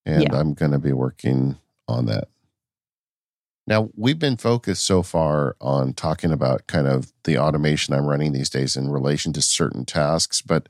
[0.08, 0.36] And yeah.
[0.36, 2.30] I'm going to be working on that.
[3.68, 8.32] Now, we've been focused so far on talking about kind of the automation I'm running
[8.32, 10.68] these days in relation to certain tasks, but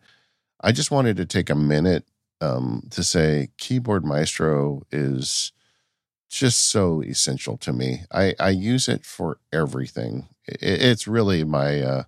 [0.60, 2.03] I just wanted to take a minute
[2.41, 5.52] um, to say Keyboard Maestro is
[6.30, 8.03] just so essential to me.
[8.11, 10.28] I, I use it for everything.
[10.48, 12.03] It, it's really my, uh,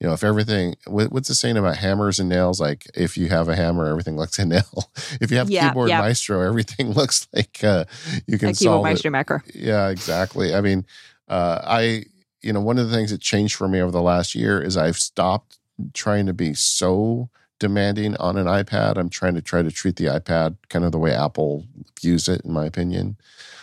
[0.00, 2.60] you know, if everything, what's the saying about hammers and nails?
[2.60, 4.90] Like if you have a hammer, everything looks a nail.
[5.20, 6.00] if you have yeah, Keyboard yeah.
[6.00, 7.84] Maestro, everything looks like uh,
[8.26, 9.12] you can a Keyboard solve Maestro it.
[9.12, 9.40] macro.
[9.54, 10.54] Yeah, exactly.
[10.54, 10.86] I mean,
[11.28, 12.04] uh, I,
[12.42, 14.76] you know, one of the things that changed for me over the last year is
[14.76, 15.58] I've stopped
[15.92, 18.96] trying to be so demanding on an iPad.
[18.96, 21.64] I'm trying to try to treat the iPad kind of the way Apple
[22.00, 23.16] views it, in my opinion.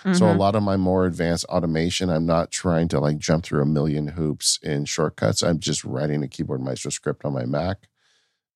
[0.04, 0.14] Mm-hmm.
[0.14, 0.40] So a mm-hmm.
[0.40, 4.10] lot of my more advanced automation, I'm not trying to like jump through a million
[4.10, 5.44] hoops in shortcuts.
[5.44, 7.88] I'm just writing a keyboard maestro script on my Mac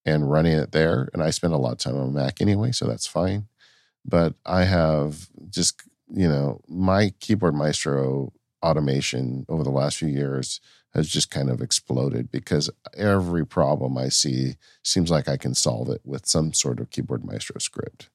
[0.06, 1.10] and running it there.
[1.14, 3.48] And I spend a lot of time on Mac anyway, so that's fine.
[4.04, 8.34] But I have just, you know, my keyboard maestro
[8.64, 10.60] automation over the last few years
[10.98, 15.90] has just kind of exploded because every problem I see seems like I can solve
[15.90, 18.10] it with some sort of keyboard maestro script.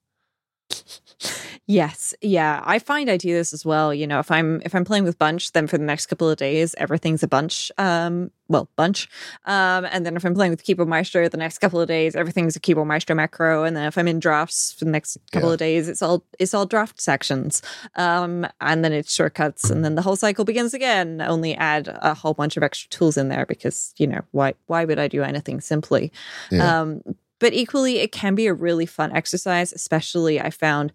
[1.66, 2.14] Yes.
[2.20, 2.60] Yeah.
[2.64, 3.94] I find I do this as well.
[3.94, 6.36] You know, if I'm if I'm playing with bunch, then for the next couple of
[6.36, 7.70] days, everything's a bunch.
[7.78, 9.08] Um, well, bunch.
[9.46, 12.56] Um, and then if I'm playing with keyboard maestro the next couple of days, everything's
[12.56, 13.64] a keyboard maestro macro.
[13.64, 15.52] And then if I'm in drafts for the next couple yeah.
[15.54, 17.62] of days, it's all it's all drafts actions.
[17.94, 21.20] Um, and then it's shortcuts, and then the whole cycle begins again.
[21.20, 24.84] Only add a whole bunch of extra tools in there because, you know, why why
[24.84, 26.12] would I do anything simply?
[26.50, 26.80] Yeah.
[26.80, 27.02] Um,
[27.43, 30.93] but equally, it can be a really fun exercise, especially I found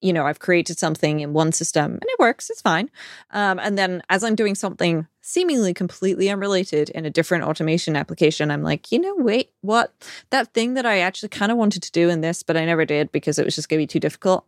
[0.00, 2.88] you know, I've created something in one system and it works, it's fine.
[3.32, 8.52] Um, and then as I'm doing something seemingly completely unrelated in a different automation application,
[8.52, 9.92] I'm like, you know, wait, what?
[10.30, 12.84] That thing that I actually kind of wanted to do in this, but I never
[12.84, 14.46] did because it was just going to be too difficult.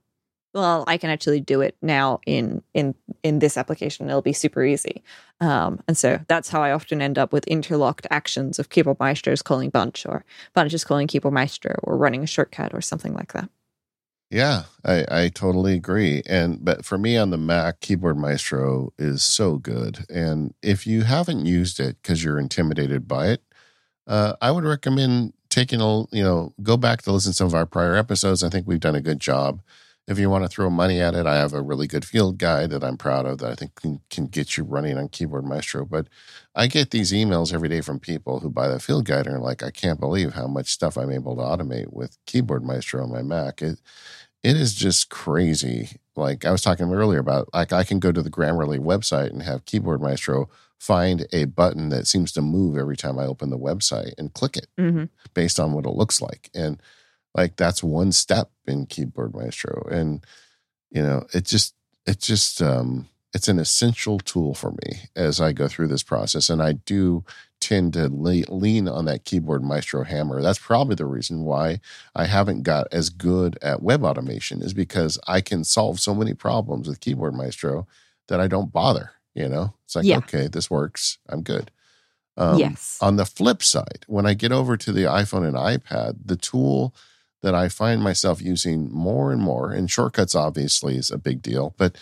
[0.52, 4.08] Well, I can actually do it now in in in this application.
[4.08, 5.02] It'll be super easy,
[5.40, 9.32] um, and so that's how I often end up with interlocked actions of Keyboard Maestro
[9.32, 13.14] is calling Bunch, or Bunch is calling Keyboard Maestro, or running a shortcut, or something
[13.14, 13.48] like that.
[14.30, 16.22] Yeah, I, I totally agree.
[16.26, 20.04] And but for me on the Mac, Keyboard Maestro is so good.
[20.08, 23.42] And if you haven't used it because you're intimidated by it,
[24.06, 27.54] uh, I would recommend taking a you know go back to listen to some of
[27.54, 28.44] our prior episodes.
[28.44, 29.62] I think we've done a good job.
[30.10, 32.70] If you want to throw money at it, I have a really good field guide
[32.70, 35.84] that I'm proud of that I think can, can get you running on Keyboard Maestro.
[35.84, 36.08] But
[36.52, 39.40] I get these emails every day from people who buy the field guide and are
[39.40, 43.12] like, I can't believe how much stuff I'm able to automate with Keyboard Maestro on
[43.12, 43.62] my Mac.
[43.62, 43.80] It,
[44.42, 45.90] it is just crazy.
[46.16, 49.42] Like I was talking earlier about, like I can go to the Grammarly website and
[49.42, 50.50] have Keyboard Maestro
[50.80, 54.56] find a button that seems to move every time I open the website and click
[54.56, 55.04] it mm-hmm.
[55.34, 56.50] based on what it looks like.
[56.52, 56.82] And
[57.34, 59.86] like that's one step in Keyboard Maestro.
[59.90, 60.24] And
[60.90, 61.74] you know, it just
[62.06, 66.50] it just um it's an essential tool for me as I go through this process.
[66.50, 67.24] And I do
[67.60, 70.42] tend to lean on that keyboard maestro hammer.
[70.42, 71.80] That's probably the reason why
[72.14, 76.34] I haven't got as good at web automation is because I can solve so many
[76.34, 77.86] problems with keyboard maestro
[78.28, 79.12] that I don't bother.
[79.34, 80.18] You know, it's like, yeah.
[80.18, 81.18] okay, this works.
[81.28, 81.70] I'm good.
[82.36, 82.98] Um, yes.
[83.00, 86.94] On the flip side, when I get over to the iPhone and iPad, the tool
[87.42, 91.74] that I find myself using more and more, and shortcuts obviously is a big deal,
[91.76, 91.96] but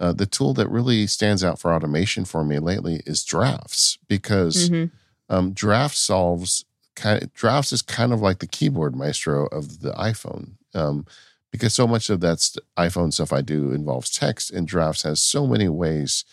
[0.00, 4.68] uh, the tool that really stands out for automation for me lately is Drafts because
[4.68, 4.94] mm-hmm.
[5.34, 6.64] um, Drafts solves
[6.96, 11.06] kind of, Drafts is kind of like the keyboard maestro of the iPhone um,
[11.50, 15.22] because so much of that st- iPhone stuff I do involves text, and Drafts has
[15.22, 16.24] so many ways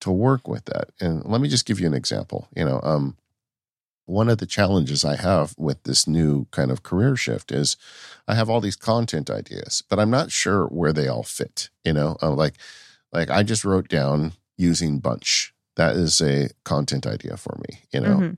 [0.00, 0.90] to work with that.
[1.00, 2.48] And let me just give you an example.
[2.56, 3.16] You know, um,
[4.06, 7.76] one of the challenges I have with this new kind of career shift is
[8.28, 11.70] I have all these content ideas, but I'm not sure where they all fit.
[11.84, 12.54] You know, uh, like
[13.12, 15.54] like I just wrote down using bunch.
[15.76, 18.16] That is a content idea for me, you know.
[18.16, 18.34] Mm-hmm.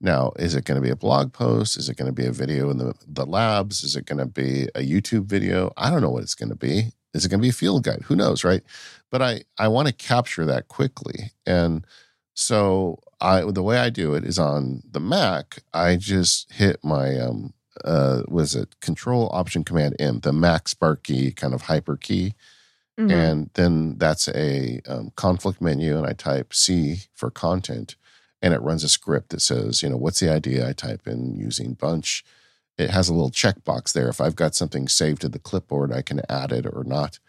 [0.00, 1.76] Now, is it going to be a blog post?
[1.76, 3.82] Is it going to be a video in the, the labs?
[3.82, 5.72] Is it going to be a YouTube video?
[5.76, 6.92] I don't know what it's going to be.
[7.14, 8.02] is it going to be a field guide?
[8.04, 8.62] Who knows, right?
[9.10, 11.84] But I I want to capture that quickly, and
[12.34, 15.62] so I the way I do it is on the Mac.
[15.72, 17.54] I just hit my um
[17.84, 22.34] uh was it Control Option Command M, the MacSparky kind of hyper key.
[22.98, 23.10] Mm-hmm.
[23.12, 27.94] And then that's a um, conflict menu, and I type C for content,
[28.42, 30.68] and it runs a script that says, you know, what's the idea?
[30.68, 32.24] I type in using bunch.
[32.76, 34.08] It has a little checkbox there.
[34.08, 37.20] If I've got something saved to the clipboard, I can add it or not.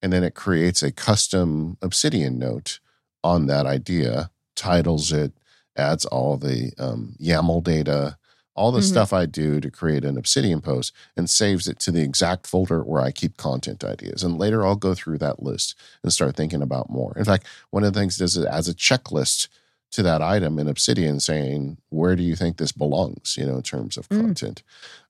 [0.00, 2.78] And then it creates a custom Obsidian note
[3.24, 5.32] on that idea, titles it,
[5.76, 8.18] adds all the um, YAML data,
[8.54, 8.88] all the mm-hmm.
[8.88, 12.82] stuff I do to create an Obsidian post and saves it to the exact folder
[12.82, 14.22] where I keep content ideas.
[14.22, 17.12] And later I'll go through that list and start thinking about more.
[17.16, 19.48] In fact, one of the things does it as a checklist
[19.92, 23.62] to that item in Obsidian saying, where do you think this belongs, you know, in
[23.62, 24.20] terms of mm.
[24.20, 24.62] content.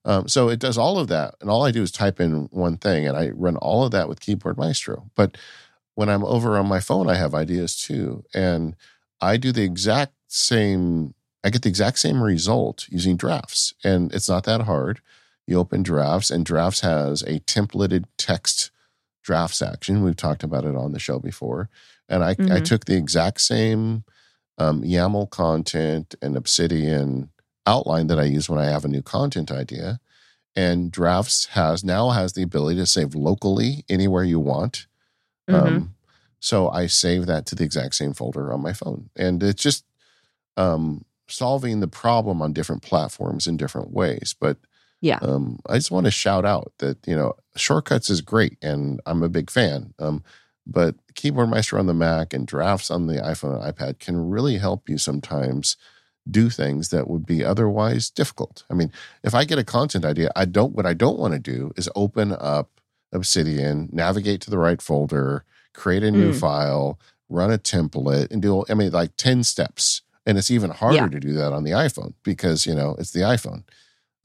[0.05, 0.11] Mm.
[0.11, 1.35] Um, so it does all of that.
[1.41, 4.07] And all I do is type in one thing and I run all of that
[4.07, 5.09] with Keyboard Maestro.
[5.15, 5.37] But
[5.95, 8.23] when I'm over on my phone, I have ideas too.
[8.33, 8.75] And
[9.21, 11.13] I do the exact same
[11.43, 13.73] I get the exact same result using drafts.
[13.83, 14.99] And it's not that hard.
[15.45, 18.71] You open drafts, and drafts has a templated text
[19.23, 20.03] drafts action.
[20.03, 21.69] We've talked about it on the show before.
[22.09, 22.51] And I, mm-hmm.
[22.51, 24.03] I took the exact same
[24.57, 27.29] um, YAML content and Obsidian
[27.65, 29.99] outline that I use when I have a new content idea.
[30.55, 34.87] And drafts has now has the ability to save locally anywhere you want.
[35.49, 35.67] Mm-hmm.
[35.67, 35.95] Um,
[36.39, 39.09] so I save that to the exact same folder on my phone.
[39.15, 39.85] And it's just
[40.55, 44.35] um, solving the problem on different platforms in different ways.
[44.39, 44.57] But
[45.01, 48.99] yeah, um, I just want to shout out that you know shortcuts is great, and
[49.05, 49.93] I'm a big fan.
[49.99, 50.23] Um,
[50.65, 54.57] but Keyboard Maestro on the Mac and Drafts on the iPhone and iPad can really
[54.57, 55.77] help you sometimes
[56.29, 58.65] do things that would be otherwise difficult.
[58.69, 58.91] I mean,
[59.23, 60.75] if I get a content idea, I don't.
[60.75, 62.81] What I don't want to do is open up
[63.13, 65.45] Obsidian, navigate to the right folder,
[65.77, 66.39] create a new mm.
[66.39, 66.99] file,
[67.29, 68.65] run a template, and do.
[68.69, 71.07] I mean, like ten steps and it's even harder yeah.
[71.07, 73.63] to do that on the iphone because you know it's the iphone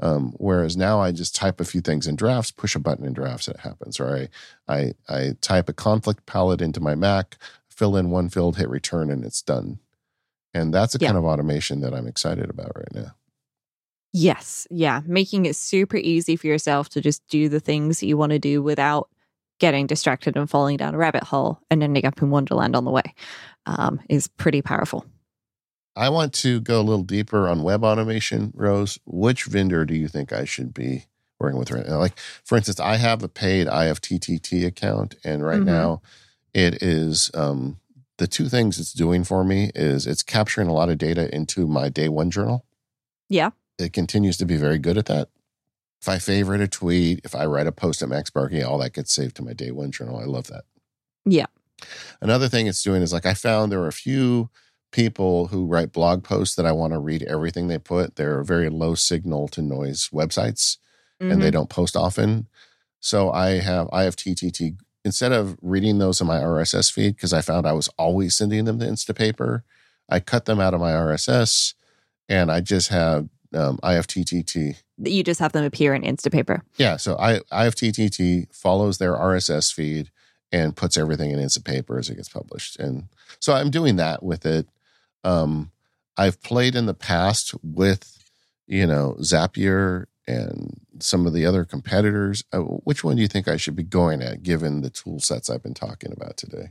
[0.01, 3.15] um, whereas now i just type a few things in drafts push a button in
[3.15, 4.29] drafts and it happens or
[4.69, 7.39] I, I i type a conflict palette into my mac
[7.70, 9.79] fill in one field hit return and it's done
[10.53, 11.09] and that's a yeah.
[11.09, 13.15] kind of automation that i'm excited about right now
[14.12, 18.16] yes yeah making it super easy for yourself to just do the things that you
[18.16, 19.09] want to do without
[19.63, 22.91] getting distracted and falling down a rabbit hole and ending up in wonderland on the
[22.91, 23.15] way
[23.67, 25.07] um, is pretty powerful
[25.95, 28.99] I want to go a little deeper on web automation, Rose.
[29.05, 31.05] Which vendor do you think I should be
[31.39, 31.99] working with right now?
[31.99, 35.67] Like, for instance, I have a paid IFTTT account, and right mm-hmm.
[35.67, 36.03] now
[36.55, 37.79] it is um,
[38.17, 41.67] the two things it's doing for me is it's capturing a lot of data into
[41.67, 42.65] my day one journal.
[43.29, 43.51] Yeah.
[43.79, 45.29] It continues to be very good at that.
[46.03, 49.15] If I favorite a tweet, if I write a post at MacSparky, all that gets
[49.15, 50.19] saved to my day one journal.
[50.19, 50.65] I love that.
[51.24, 51.47] Yeah.
[52.20, 54.51] Another thing it's doing is like I found there are a few
[54.91, 58.16] people who write blog posts that I want to read everything they put.
[58.16, 60.77] They're very low signal to noise websites
[61.20, 61.31] mm-hmm.
[61.31, 61.53] and they mm-hmm.
[61.53, 62.49] don't post often.
[62.99, 67.65] So I have IFTTT instead of reading those in my RSS feed because I found
[67.65, 69.62] I was always sending them to Instapaper.
[70.09, 71.74] I cut them out of my RSS
[72.29, 74.83] and I just have um, IFTTT.
[75.05, 76.61] You just have them appear in Instapaper.
[76.77, 76.97] Yeah.
[76.97, 80.11] So I, IFTTT follows their RSS feed
[80.53, 82.79] and puts everything in Instapaper as it gets published.
[82.79, 83.09] And
[83.41, 84.69] so I'm doing that with it.
[85.24, 85.70] Um,
[86.16, 88.19] I've played in the past with,
[88.66, 92.45] you know, Zapier and some of the other competitors.
[92.53, 95.49] Uh, which one do you think I should be going at given the tool sets
[95.49, 96.70] I've been talking about today?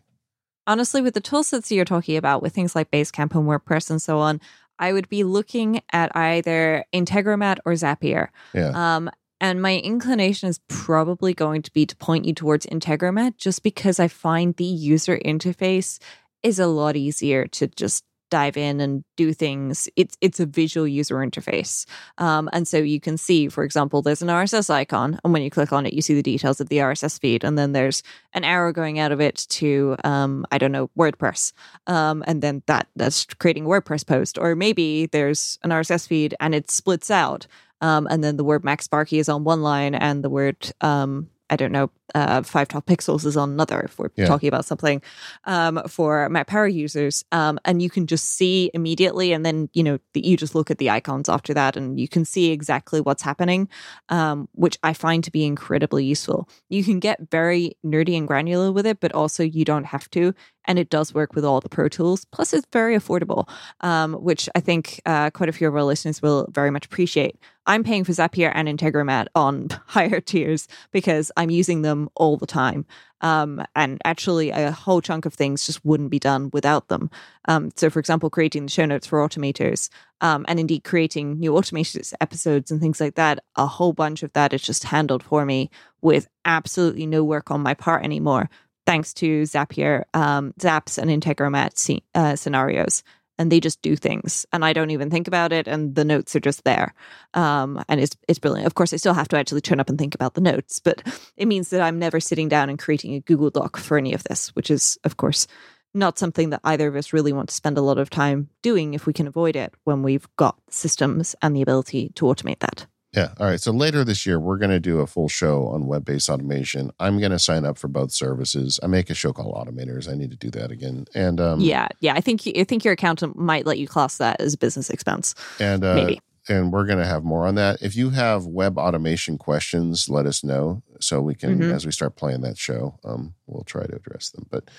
[0.68, 4.02] Honestly, with the tool sets you're talking about, with things like Basecamp and WordPress and
[4.02, 4.40] so on,
[4.82, 8.30] I would be looking at either Integromat or Zapier.
[8.54, 8.72] Yeah.
[8.74, 9.10] Um,
[9.40, 14.00] and my inclination is probably going to be to point you towards Integromat just because
[14.00, 16.00] I find the user interface
[16.44, 19.88] is a lot easier to just dive in and do things.
[19.96, 21.86] It's it's a visual user interface,
[22.18, 25.52] um, and so you can see, for example, there's an RSS icon, and when you
[25.52, 28.02] click on it, you see the details of the RSS feed, and then there's
[28.34, 31.54] an arrow going out of it to um, I don't know WordPress,
[31.86, 36.34] um, and then that that's creating a WordPress post, or maybe there's an RSS feed
[36.40, 37.46] and it splits out.
[37.82, 41.58] Um, and then the word MacSparky is on one line, and the word um, I
[41.58, 44.26] don't know, uh, five top pixels is on another if we're yeah.
[44.26, 45.02] talking about something
[45.46, 47.24] um, for Mac Power users.
[47.32, 50.72] Um, and you can just see immediately, and then you know the, you just look
[50.72, 53.70] at the icons after that, and you can see exactly what's happening,
[54.10, 56.50] um, which I find to be incredibly useful.
[56.70, 60.34] You can get very nerdy and granular with it, but also you don't have to,
[60.66, 62.26] and it does work with all the Pro Tools.
[62.26, 63.50] Plus, it's very affordable,
[63.82, 67.38] um, which I think uh, quite a few of our listeners will very much appreciate.
[67.68, 72.48] I'm paying for Zapier and Integromat on higher tiers because I'm using them all the
[72.48, 72.86] time.
[73.22, 77.10] Um, and actually, a whole chunk of things just wouldn't be done without them.
[77.48, 79.90] Um, so, for example, creating the show notes for automators
[80.22, 84.34] um, and indeed creating new automators episodes and things like that, a whole bunch of
[84.34, 85.70] that is just handled for me
[86.02, 88.50] with absolutely no work on my part anymore,
[88.86, 93.04] thanks to Zapier, um, Zaps, and Integromat uh, scenarios
[93.42, 96.36] and they just do things and I don't even think about it and the notes
[96.36, 96.94] are just there.
[97.34, 98.68] Um, and it's it's brilliant.
[98.68, 101.02] Of course I still have to actually turn up and think about the notes, but
[101.38, 104.24] it means that I'm never sitting down and creating a Google Doc for any of
[104.26, 105.48] this, which is of course
[105.92, 108.94] not something that either of us really want to spend a lot of time doing
[108.94, 112.86] if we can avoid it when we've got systems and the ability to automate that.
[113.14, 113.34] Yeah.
[113.40, 113.60] All right.
[113.60, 116.92] So later this year, we're going to do a full show on web based automation.
[117.00, 118.80] I'm going to sign up for both services.
[118.82, 120.10] I make a show called Automators.
[120.10, 121.06] I need to do that again.
[121.14, 122.14] And um, yeah, yeah.
[122.14, 125.36] I think I think your accountant might let you class that as business expense.
[125.60, 126.22] And uh, maybe.
[126.50, 127.82] And we're going to have more on that.
[127.82, 131.72] If you have web automation questions, let us know so we can, mm-hmm.
[131.72, 134.48] as we start playing that show, um, we'll try to address them.
[134.50, 134.70] But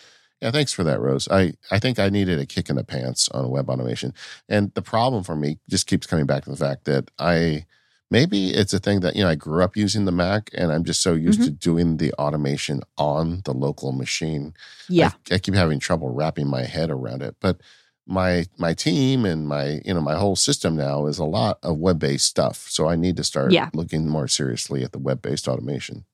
[0.41, 1.29] yeah, thanks for that, Rose.
[1.31, 4.13] I, I think I needed a kick in the pants on web automation.
[4.49, 7.67] And the problem for me just keeps coming back to the fact that I,
[8.13, 10.85] maybe it's a thing that you know i grew up using the mac and i'm
[10.85, 11.47] just so used mm-hmm.
[11.47, 14.55] to doing the automation on the local machine
[14.89, 17.61] yeah I, I, keep having trouble wrapping my head around it but
[18.07, 21.79] my my team and my you know my whole system now is a lot of
[21.79, 23.71] web-based stuff so i need to start yeah.
[23.73, 26.05] looking more seriously at the web-based automation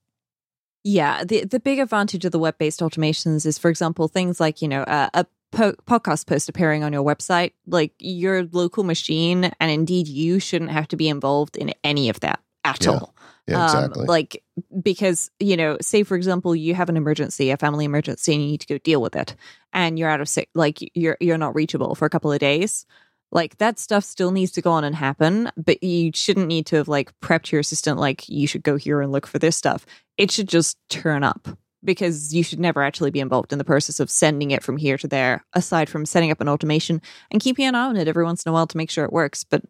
[0.84, 4.62] yeah, the the big advantage of the web based automations is, for example, things like
[4.62, 9.52] you know uh, a po- podcast post appearing on your website, like your local machine,
[9.60, 12.90] and indeed you shouldn't have to be involved in any of that at yeah.
[12.90, 13.14] all.
[13.46, 14.02] Yeah, exactly.
[14.02, 14.44] Um, like
[14.82, 18.48] because you know, say for example, you have an emergency, a family emergency, and you
[18.48, 19.34] need to go deal with it,
[19.72, 22.84] and you're out of sick, like you're you're not reachable for a couple of days.
[23.30, 26.76] Like that stuff still needs to go on and happen, but you shouldn't need to
[26.76, 29.84] have like prepped your assistant like you should go here and look for this stuff.
[30.16, 31.48] It should just turn up
[31.84, 34.98] because you should never actually be involved in the process of sending it from here
[34.98, 37.00] to there, aside from setting up an automation
[37.30, 39.12] and keeping an eye on it every once in a while to make sure it
[39.12, 39.44] works.
[39.44, 39.62] But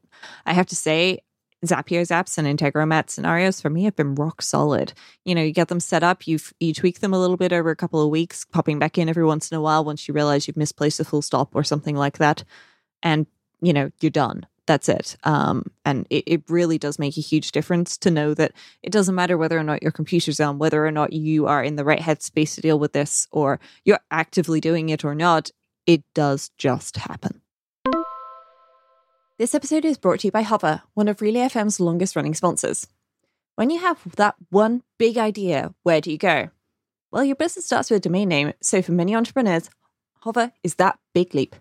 [0.46, 1.20] I have to say,
[1.66, 4.92] Zapier apps and Integromat scenarios for me have been rock solid.
[5.24, 7.70] You know, you get them set up, you you tweak them a little bit over
[7.70, 10.46] a couple of weeks, popping back in every once in a while once you realize
[10.46, 12.44] you've misplaced a full stop or something like that,
[13.02, 13.26] and
[13.60, 15.16] you know you're done that's it.
[15.24, 19.14] Um, and it, it really does make a huge difference to know that it doesn't
[19.14, 21.98] matter whether or not your computer's on, whether or not you are in the right
[21.98, 25.50] headspace to deal with this, or you're actively doing it or not,
[25.86, 27.40] it does just happen.
[29.38, 32.86] This episode is brought to you by Hover, one of Relay FM's longest running sponsors.
[33.54, 36.50] When you have that one big idea, where do you go?
[37.10, 39.70] Well, your business starts with a domain name, so for many entrepreneurs,
[40.20, 41.56] Hover is that big leap.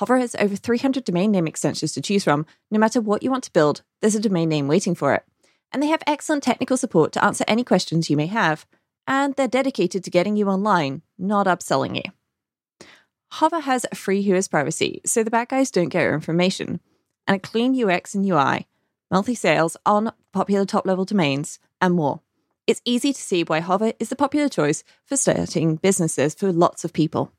[0.00, 2.46] Hover has over 300 domain name extensions to choose from.
[2.70, 5.24] No matter what you want to build, there's a domain name waiting for it.
[5.72, 8.64] And they have excellent technical support to answer any questions you may have.
[9.06, 12.86] And they're dedicated to getting you online, not upselling you.
[13.32, 16.80] Hover has free Whois privacy, so the bad guys don't get your information,
[17.26, 18.66] and a clean UX and UI,
[19.10, 22.22] monthly sales on popular top level domains, and more.
[22.66, 26.86] It's easy to see why Hover is the popular choice for starting businesses for lots
[26.86, 27.34] of people.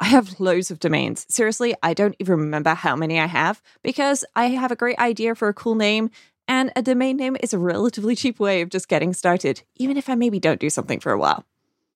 [0.00, 1.26] I have loads of domains.
[1.28, 5.34] Seriously, I don't even remember how many I have because I have a great idea
[5.34, 6.10] for a cool name,
[6.46, 10.08] and a domain name is a relatively cheap way of just getting started, even if
[10.08, 11.44] I maybe don't do something for a while.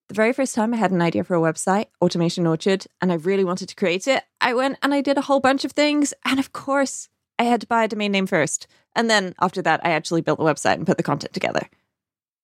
[0.09, 3.15] The very first time I had an idea for a website, Automation Orchard, and I
[3.15, 6.13] really wanted to create it, I went and I did a whole bunch of things,
[6.25, 7.07] and of course,
[7.39, 8.67] I had to buy a domain name first.
[8.95, 11.67] And then after that, I actually built the website and put the content together.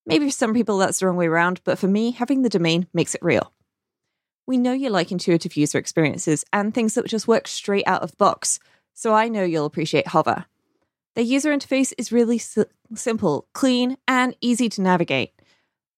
[0.06, 2.88] Maybe for some people that's the wrong way around, but for me, having the domain
[2.94, 3.53] makes it real.
[4.49, 8.09] We know you like intuitive user experiences and things that just work straight out of
[8.09, 8.59] the box,
[8.95, 10.45] so I know you'll appreciate Hover.
[11.13, 12.41] Their user interface is really
[12.95, 15.34] simple, clean, and easy to navigate.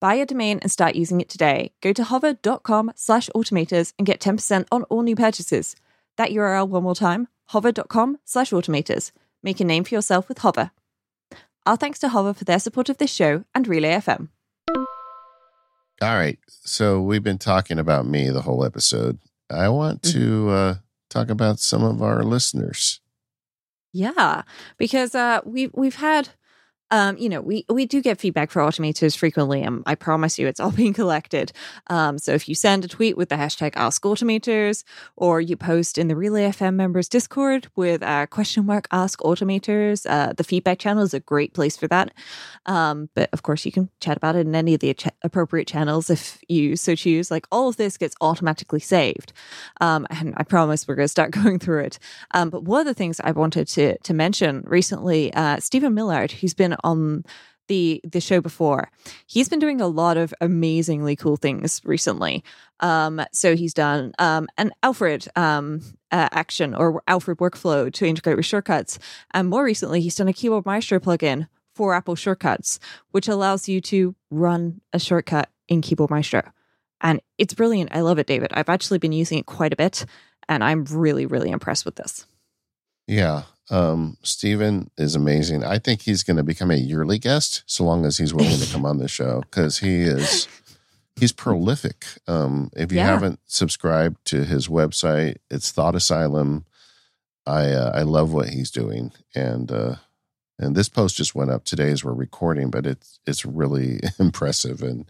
[0.01, 1.71] Buy a domain and start using it today.
[1.81, 5.77] Go to hover.com slash automators and get 10% on all new purchases.
[6.17, 9.13] That URL one more time, hover.com slash automators.
[9.41, 10.71] Make a name for yourself with Hover.
[11.65, 14.27] Our thanks to Hover for their support of this show and Relay FM.
[16.01, 16.39] All right.
[16.47, 19.19] So we've been talking about me the whole episode.
[19.51, 20.19] I want mm-hmm.
[20.19, 20.75] to uh,
[21.09, 23.01] talk about some of our listeners.
[23.93, 24.43] Yeah,
[24.77, 26.29] because uh, we we've had
[26.91, 30.47] um, you know, we we do get feedback for automators frequently, and I promise you,
[30.47, 31.53] it's all being collected.
[31.88, 34.84] Um, so if you send a tweet with the hashtag Ask Automators,
[35.15, 40.05] or you post in the Relay FM members Discord with a question mark Ask Automators,
[40.09, 42.11] uh, the feedback channel is a great place for that.
[42.65, 45.68] Um, but of course, you can chat about it in any of the ch- appropriate
[45.68, 47.31] channels if you so choose.
[47.31, 49.31] Like all of this gets automatically saved,
[49.80, 51.99] um, and I promise we're going to start going through it.
[52.31, 56.34] Um, but one of the things I wanted to to mention recently, uh, Stephen Millard,
[56.34, 57.23] who's been on
[57.67, 58.89] the the show before,
[59.27, 62.43] he's been doing a lot of amazingly cool things recently.
[62.79, 65.81] Um, so he's done um, an Alfred um,
[66.11, 68.99] uh, action or Alfred workflow to integrate with shortcuts,
[69.33, 72.79] and more recently, he's done a Keyboard Maestro plugin for Apple Shortcuts,
[73.11, 76.43] which allows you to run a shortcut in Keyboard Maestro.
[76.99, 77.95] And it's brilliant.
[77.95, 78.51] I love it, David.
[78.53, 80.05] I've actually been using it quite a bit,
[80.47, 82.27] and I'm really, really impressed with this.
[83.07, 83.43] Yeah.
[83.72, 85.64] Um, Stephen is amazing.
[85.64, 88.72] I think he's going to become a yearly guest so long as he's willing to
[88.72, 90.48] come on the show because he is
[91.15, 92.06] he's prolific.
[92.27, 93.06] Um, if you Yeah.
[93.07, 96.65] haven't subscribed to his website, it's Thought Asylum.
[97.48, 99.95] I uh, I love what he's doing, and uh,
[100.60, 104.81] and this post just went up today as we're recording, but it's it's really impressive.
[104.84, 105.10] And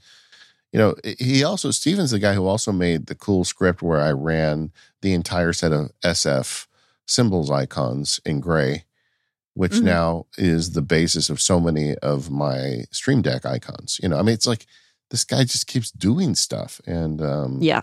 [0.72, 4.12] you know, he also Stephen's the guy who also made the cool script where I
[4.12, 4.72] ran
[5.02, 6.68] the entire set of SF
[7.12, 8.86] symbols icons in gray,
[9.54, 9.84] which Mhm.
[9.84, 14.00] now is the basis of so many of my Stream Deck icons.
[14.02, 14.66] You know, I mean, it's like
[15.10, 17.82] this guy just keeps doing stuff, and um, Yeah.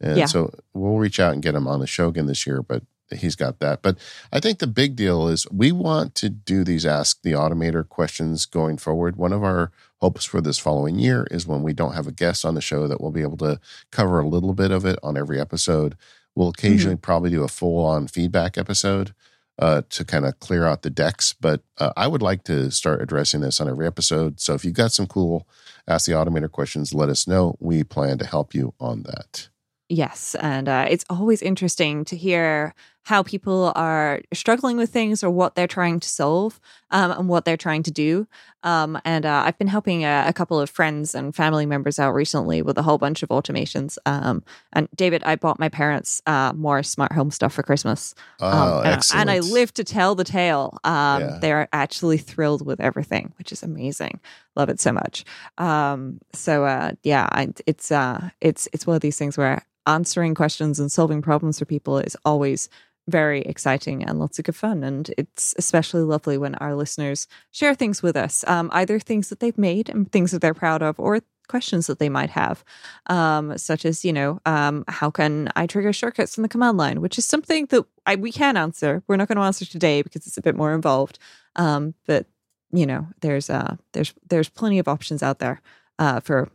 [0.00, 0.26] and Yeah.
[0.26, 3.36] so we'll reach out and get him on the show again this year, but he's
[3.36, 3.82] got that.
[3.82, 3.98] But
[4.32, 8.46] I think the big deal is we want to do these Ask the Automator questions
[8.46, 9.16] going forward.
[9.16, 9.70] One of our
[10.00, 12.88] hopes for this following year is when we don't have a guest on the show
[12.88, 15.94] that we'll be able to cover a little bit of it on every episode.
[16.34, 19.14] We'll occasionally probably do a full on feedback episode
[19.58, 21.34] uh, to kind of clear out the decks.
[21.34, 24.40] But uh, I would like to start addressing this on every episode.
[24.40, 25.46] So if you've got some cool
[25.88, 27.56] Ask the Automator questions, let us know.
[27.58, 29.48] We plan to help you on that.
[29.88, 32.72] Yes, and uh, it's always interesting to hear
[33.04, 36.60] how people are struggling with things or what they're trying to solve
[36.90, 38.26] um, and what they're trying to do.
[38.62, 42.14] Um, and uh, I've been helping a, a couple of friends and family members out
[42.14, 43.98] recently with a whole bunch of automations.
[44.06, 48.14] Um, and David, I bought my parents uh, more smart home stuff for Christmas.
[48.40, 50.78] Um, Oh, and, and I live to tell the tale.
[50.84, 51.38] Um, Yeah.
[51.40, 54.20] They're actually thrilled with everything, which is amazing.
[54.54, 55.24] Love it so much.
[55.58, 60.34] Um, so uh, yeah, I, it's uh, it's it's one of these things where answering
[60.34, 62.68] questions and solving problems for people is always
[63.08, 64.84] very exciting and lots of good fun.
[64.84, 69.40] And it's especially lovely when our listeners share things with us, um, either things that
[69.40, 72.64] they've made and things that they're proud of, or questions that they might have,
[73.06, 77.00] um, such as, you know, um, how can I trigger shortcuts in the command line,
[77.00, 79.02] which is something that I, we can answer.
[79.06, 81.18] We're not going to answer today because it's a bit more involved.
[81.56, 82.26] Um, but
[82.72, 85.60] you know, there's uh, there's there's plenty of options out there
[85.98, 86.48] uh, for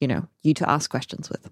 [0.00, 1.50] you know you to ask questions with.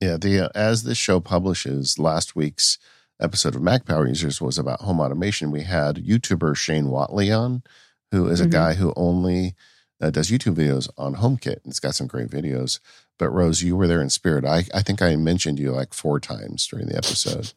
[0.00, 2.78] Yeah, the uh, as this show publishes, last week's
[3.20, 5.50] episode of Mac Power Users was about home automation.
[5.50, 7.62] We had YouTuber Shane Whatley on,
[8.10, 8.50] who is a Mhm.
[8.50, 9.54] guy who only
[10.00, 11.62] uh, does YouTube videos on HomeKit.
[11.62, 12.80] And it's got some great videos.
[13.16, 14.44] But Rose, you were there in spirit.
[14.44, 17.52] I I think I mentioned you like four times during the episode.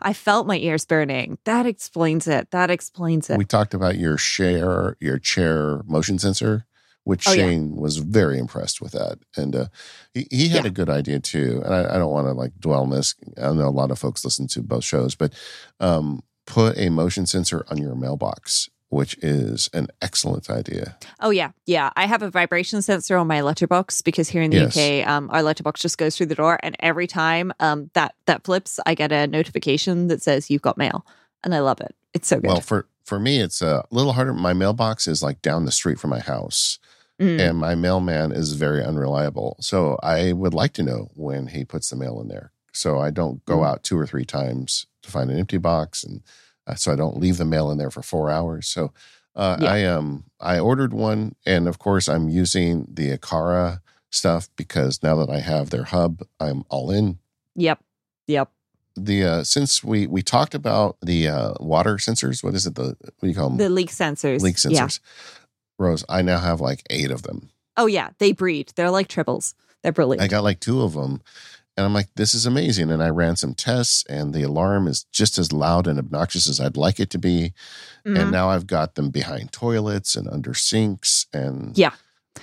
[0.00, 1.36] I felt my ears burning.
[1.44, 2.50] That explains it.
[2.50, 3.36] That explains it.
[3.36, 6.64] we talked about your share your chair motion sensor
[7.06, 7.44] which Oh, yeah.
[7.46, 9.66] shane was very impressed with that and uh,
[10.12, 10.68] he, he had Yeah.
[10.68, 13.52] a good idea too and i, I don't want to like dwell on this i
[13.52, 15.32] know a lot of folks listen to both shows but
[15.80, 21.50] um, put a motion sensor on your mailbox which is an excellent idea oh yeah,
[21.66, 21.90] yeah.
[21.96, 24.76] I have a vibration sensor on my letterbox because here in the Yes.
[24.76, 28.44] UK, um, our letterbox just goes through the door, and every time um, that that
[28.44, 31.04] flips, I get a notification that says you've got mail,
[31.42, 31.96] and I love it.
[32.14, 32.46] It's so good.
[32.46, 35.98] well for for me it's a little harder my mailbox is like down the street
[35.98, 36.78] from my house
[37.18, 37.40] Mm.
[37.40, 39.56] and my mailman is very unreliable.
[39.60, 42.52] So I would like to know when he puts the mail in there.
[42.72, 43.66] So I don't go Mm.
[43.68, 46.20] out two or three times to find an empty box, and
[46.66, 48.66] uh, so I don't leave the mail in there for four hours.
[48.68, 48.92] So
[49.34, 49.70] uh, Yeah.
[49.70, 53.80] I um I ordered one, and of course I'm using the Aqara
[54.10, 57.18] stuff because now that I have their hub, I'm all in.
[57.54, 57.78] Yep,
[58.26, 58.50] yep.
[58.94, 62.74] The uh, since we we talked about the uh, water sensors, what is it?
[62.74, 63.58] The what do you call them?
[63.58, 64.42] The leak sensors.
[64.42, 64.88] leak Yeah.
[65.78, 67.50] Rose, I now have like eight of them.
[67.76, 68.72] Oh yeah, they breed.
[68.76, 69.54] They're like tribbles.
[69.82, 70.22] They're brilliant.
[70.22, 71.20] I got like two of them.
[71.76, 72.90] And I'm like, this is amazing.
[72.90, 76.58] And I ran some tests, and the alarm is just as loud and obnoxious as
[76.58, 77.52] I'd like it to be.
[78.06, 78.18] Mhm.
[78.18, 81.90] And now I've got them behind toilets and under sinks and Yeah.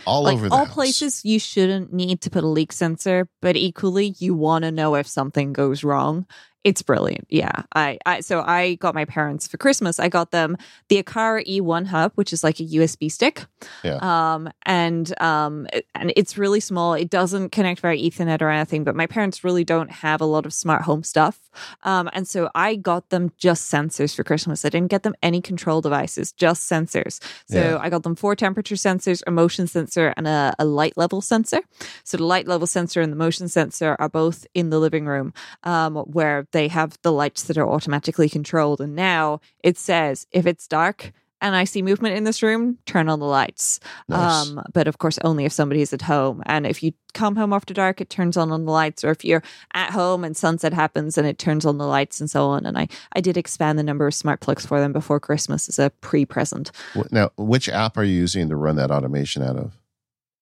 [0.05, 0.73] all like over the all house.
[0.76, 4.95] places you shouldn't need to put a leak sensor but equally you want to know
[4.95, 6.26] if something goes wrong
[6.64, 7.27] it's brilliant.
[7.30, 7.64] Yeah.
[7.76, 9.99] I, I so i got my parents for christmas.
[9.99, 10.57] I got them
[10.90, 13.45] the Aqara e1 hub which is like a usb stick.
[13.84, 13.99] Yeah.
[14.02, 16.94] um and um and it's really small.
[16.94, 20.45] It doesn't connect via ethernet or anything but my parents really don't have a lot
[20.45, 21.49] of smart home stuff.
[21.84, 24.64] Um and so i got them just sensors for christmas.
[24.65, 27.22] I didn't get them any control devices just sensors.
[27.49, 27.77] So Yeah.
[27.80, 31.61] I got them four temperature sensors, a motion sensor, and a, a light level sensor.
[32.03, 35.34] So the light level sensor and the motion sensor are both in the living room,
[35.64, 38.80] um, where they have the lights that are automatically controlled.
[38.80, 41.12] And now it says if it's dark
[41.44, 43.82] and I see movement in this room, turn on the lights.
[44.08, 44.48] Nice.
[44.48, 46.42] Um, but of course, only if somebody's at home.
[46.46, 49.04] And if you come home after dark, it turns on on the lights.
[49.04, 49.44] Or if you're
[49.74, 52.66] at home and sunset happens, and it turns on the lights and so on.
[52.66, 55.80] And I I did expand the number of smart plugs for them before Christmas as
[55.80, 56.72] a pre-present.
[57.12, 59.78] Now, which app are you using to run that automation out of?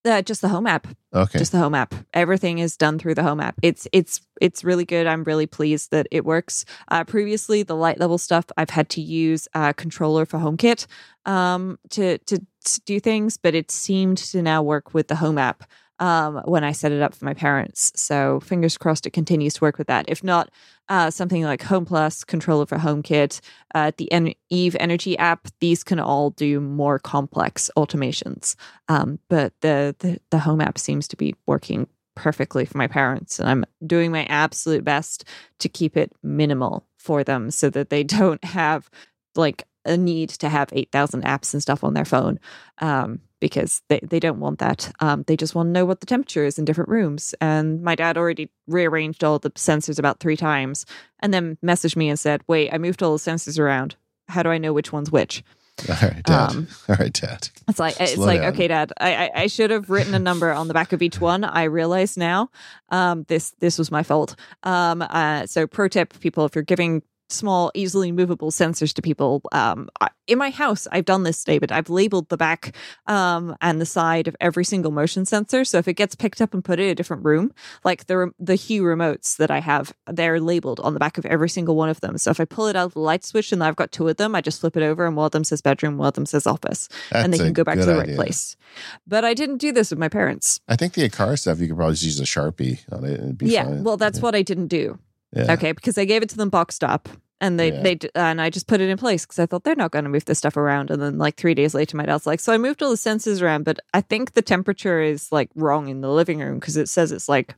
[0.04, 0.88] Uh, just the home app.
[1.14, 1.38] Okay.
[1.38, 1.94] just the home app.
[2.14, 3.56] Everything is done through the home app.
[3.62, 5.06] It's it's it's really good.
[5.06, 6.66] I'm really pleased that it works.
[6.90, 10.88] Uh, previously the light level stuff i've had to use a controller for homekit
[11.26, 15.38] um, to, to to do things but it seemed to now work with the home
[15.38, 15.64] app
[16.02, 17.94] um, when i set it up for my parents.
[17.96, 20.06] So fingers crossed it continues to work with that.
[20.10, 20.50] If not
[20.90, 23.40] uh, something like home plus controller for homekit
[23.74, 28.56] uh, the en- eve energy app these can all do more complex automations.
[28.90, 33.40] Um, but the, the the home app seems to be working perfectly for my parents,
[33.40, 35.24] and I'm doing my absolute best
[35.60, 38.90] to keep it minimal for them so that they don't have
[39.36, 42.40] like a need to have eight thousand apps and stuff on their phone.
[42.80, 44.90] Um, because they, they don't want that.
[45.02, 47.36] Um, they just want to know what the temperature is in different rooms.
[47.42, 50.86] And my dad already rearranged all the sensors about three times
[51.20, 53.98] and then messaged me and said, Wait, I moved all the sensors around.
[54.30, 55.44] How do I know which one's which?
[55.90, 56.52] All right, Dad.
[56.52, 57.50] Um, All right, Dad.
[57.68, 58.54] It's like it's Slow like down.
[58.54, 58.94] okay, Dad.
[59.00, 61.44] I, I I should have written a number on the back of each one.
[61.44, 62.50] I realize now.
[62.90, 64.36] Um, this this was my fault.
[64.64, 67.02] Um, uh, so pro tip, people, if you're giving
[67.32, 69.90] small, easily movable sensors to people, um,
[70.28, 71.72] in my house, I've done this, David.
[71.72, 72.76] I've labeled the back
[73.08, 75.66] um and the side of every single motion sensor.
[75.66, 77.52] So if it gets picked up and put in a different room,
[77.84, 81.50] like the the Hue remotes that I have, they're labeled on the back of every
[81.50, 82.18] single one of them.
[82.18, 84.18] So if I pull it out of the light switch and I've got two of
[84.18, 86.26] them, I just flip it over and one of them says bedroom, one of them
[86.26, 88.16] says office and they can go back to the right idea.
[88.16, 88.56] place.
[89.08, 90.62] But I didn't do this with my parents.
[90.68, 93.24] I think the Aqara stuff, you could probably just use a Sharpie on it and
[93.24, 93.84] it'd be yeah, fine.
[93.84, 94.24] well, that's yeah.
[94.24, 95.00] what I didn't do.
[95.34, 95.54] Yeah.
[95.54, 97.08] Okay, because I gave it to them boxed up,
[97.40, 97.82] and they Yeah.
[97.82, 100.10] they and I just put it in place because I thought they're not going to
[100.10, 100.92] move this stuff around.
[100.92, 103.42] And then like three days later, my dad's like, "So I moved all the sensors
[103.42, 106.90] around, but I think the temperature is like wrong in the living room because it
[106.90, 107.56] says it's like."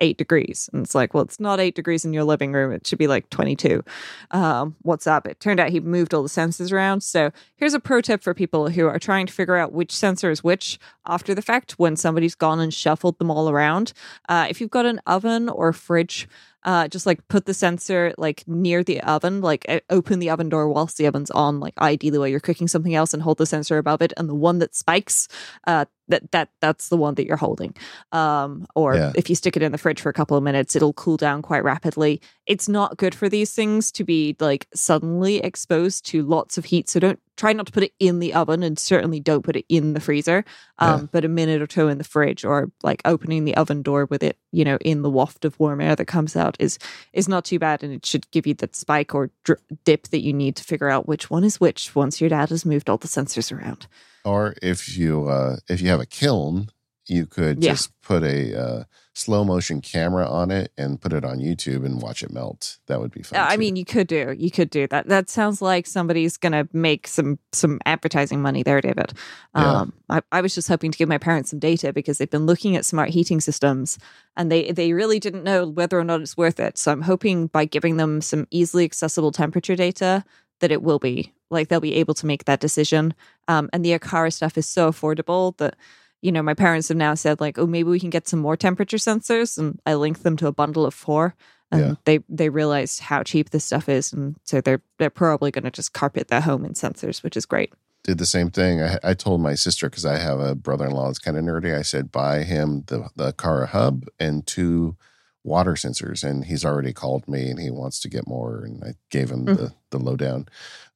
[0.00, 2.70] Eight degrees, and it's like, well, it's not eight degrees in your living room.
[2.70, 3.82] It should be like twenty-two.
[4.30, 5.26] Um, what's up?
[5.26, 7.00] It turned out he moved all the sensors around.
[7.00, 10.30] So here's a pro tip for people who are trying to figure out which sensor
[10.30, 13.92] is which after the fact when somebody's gone and shuffled them all around.
[14.28, 16.28] Uh, if you've got an oven or a fridge,
[16.64, 20.68] uh, just like put the sensor like near the oven, like open the oven door
[20.68, 23.78] whilst the oven's on, like ideally while you're cooking something else, and hold the sensor
[23.78, 24.12] above it.
[24.16, 25.28] And the one that spikes,
[25.66, 27.74] uh, that that that's the one that you're holding.
[28.12, 29.12] Um, or Yeah.
[29.14, 31.42] if you stick it in the fridge for a couple of minutes, it'll cool down
[31.42, 32.20] quite rapidly.
[32.46, 36.88] It's not good for these things to be like suddenly exposed to lots of heat.
[36.88, 39.64] So don't try not to put it in the oven, and certainly don't put it
[39.70, 40.44] in the freezer.
[40.78, 41.06] Um, Yeah.
[41.12, 44.22] but a minute or two in the fridge, or like opening the oven door with
[44.22, 46.78] it, you know, in the waft of warm air that comes out is
[47.12, 50.20] is not too bad, and it should give you that spike or dr- dip that
[50.22, 52.98] you need to figure out which one is which once your dad has moved all
[52.98, 53.86] the sensors around.
[54.24, 56.68] Or if you uh, if you have a kiln,
[57.08, 57.72] you could Yeah.
[57.72, 62.00] just put a uh, slow motion camera on it and put it on YouTube and
[62.00, 62.78] watch it melt.
[62.86, 63.40] That would be fun.
[63.40, 63.58] I too.
[63.58, 65.08] mean, you could do, you could do that.
[65.08, 69.12] That sounds like somebody's gonna make some some advertising money there, David.
[69.56, 69.80] Yeah.
[69.80, 72.46] Um, I, I was just hoping to give my parents some data because they've been
[72.46, 73.98] looking at smart heating systems
[74.36, 76.78] and they they really didn't know whether or not it's worth it.
[76.78, 80.24] So I'm hoping by giving them some easily accessible temperature data
[80.60, 83.14] that it will be like they'll be able to make that decision.
[83.48, 85.76] Um, and the Aqara stuff is so affordable that
[86.22, 88.56] you know my parents have now said like, oh, maybe we can get some more
[88.56, 91.34] temperature sensors, and I linked them to a bundle of four.
[91.70, 91.94] And Yeah.
[92.04, 95.70] they they realized how cheap this stuff is, and so they're they're probably going to
[95.70, 97.72] just carpet their home in sensors, which is great.
[98.04, 98.80] did the same thing.
[98.80, 101.76] I, I told my sister because I have a brother-in-law that's kind of nerdy.
[101.76, 104.96] I said buy him the the Kara hub and two
[105.44, 108.64] water sensors, and he's already called me and he wants to get more.
[108.64, 110.46] And I gave him the the lowdown.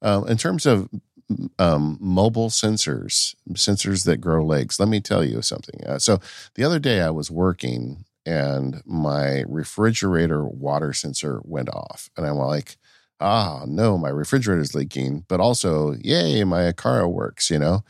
[0.01, 0.89] Um, in terms of
[1.59, 5.85] um, mobile sensors, sensors that grow legs, let me tell you something.
[5.85, 6.19] Uh, so
[6.55, 12.37] the other day I was working and my refrigerator water sensor went off, and I'm
[12.37, 12.77] like
[13.23, 17.83] ah, no, my refrigerator's leaking, but also, yay, my Aqara works, you know?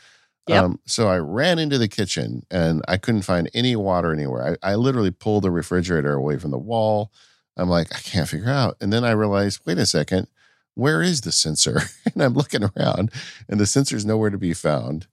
[0.47, 0.63] Yep.
[0.63, 4.57] Um, so I ran into the kitchen and I couldn't find any water anywhere.
[4.61, 7.11] I, I literally pulled the refrigerator away from the wall.
[7.57, 8.75] I'm like, I can't figure out.
[8.81, 10.27] And then I realized, wait a second,
[10.75, 11.81] where is the sensor?
[12.13, 13.11] and I'm looking around
[13.47, 15.07] and the sensor's nowhere to be found.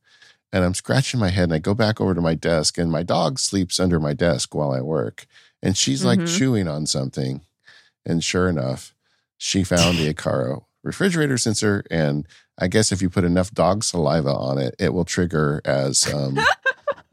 [0.53, 3.03] And I'm scratching my head and I go back over to my desk and my
[3.03, 5.27] dog sleeps under my desk while I work.
[5.63, 6.39] And she's like Mhm.
[6.39, 7.43] chewing on something.
[8.05, 8.95] And sure enough,
[9.39, 11.85] she found the Aqara refrigerator sensor.
[11.91, 12.27] And
[12.59, 16.39] I guess if you put enough dog saliva on it, it will trigger as um,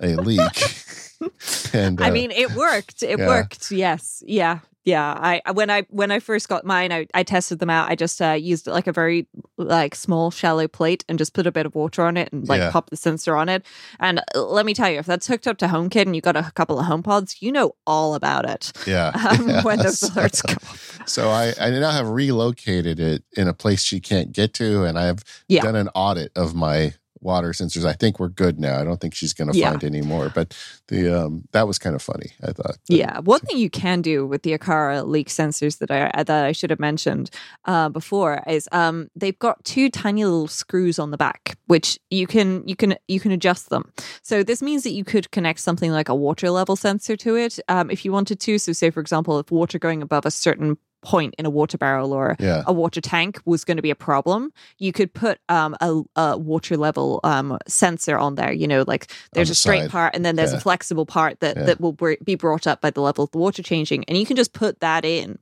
[0.01, 0.73] a leak.
[1.73, 3.03] and I uh, mean, it worked.
[3.03, 3.27] It yeah.
[3.27, 3.71] worked.
[3.71, 4.23] Yes.
[4.25, 4.59] Yeah.
[4.87, 5.39] Yeah.
[5.45, 7.89] I when I when I first got mine, I, I tested them out.
[7.91, 9.27] I just uh, used like a very
[9.57, 12.59] like small shallow plate and just put a bit of water on it and like
[12.59, 12.71] Yeah.
[12.71, 13.65] pop the sensor on it.
[13.99, 16.37] And uh, let me tell you, if that's hooked up to HomeKit and you got
[16.37, 18.71] a couple of HomePods, you know all about it.
[18.87, 19.11] Yeah.
[19.27, 19.61] Um, Yeah.
[19.67, 20.99] when those So- alerts off.
[21.05, 24.97] So I, I now have relocated it in a place she can't get to, and
[24.97, 25.63] I've Yeah.
[25.63, 27.85] done an audit of my water sensors.
[27.85, 28.79] I think we're good now.
[28.79, 29.71] I don't think she's going to Yeah.
[29.71, 30.29] find any more.
[30.33, 30.55] But
[30.87, 32.31] the um, that was kind of funny.
[32.43, 32.77] I thought.
[32.87, 36.51] Yeah, one thing you can do with the Aqara leak sensors that I that I
[36.51, 37.29] should have mentioned
[37.65, 42.27] uh, before is um, they've got two tiny little screws on the back, which you
[42.27, 43.91] can you can you can adjust them.
[44.21, 47.59] So this means that you could connect something like a water level sensor to it
[47.67, 48.57] um, if you wanted to.
[48.59, 50.77] So say for example, if water going above a certain
[51.13, 52.63] point in a water barrel or Yeah.
[52.67, 56.37] a water tank was going to be a problem, you could put um, a, a
[56.37, 58.51] water level um, sensor on there.
[58.61, 59.03] You know, like
[59.33, 59.91] there's the a straight side.
[59.91, 60.57] part and then there's Yeah.
[60.57, 61.63] a flexible part that, Yeah.
[61.67, 64.03] that will br- be brought up by the level of the water changing.
[64.07, 65.39] And you can just put that in.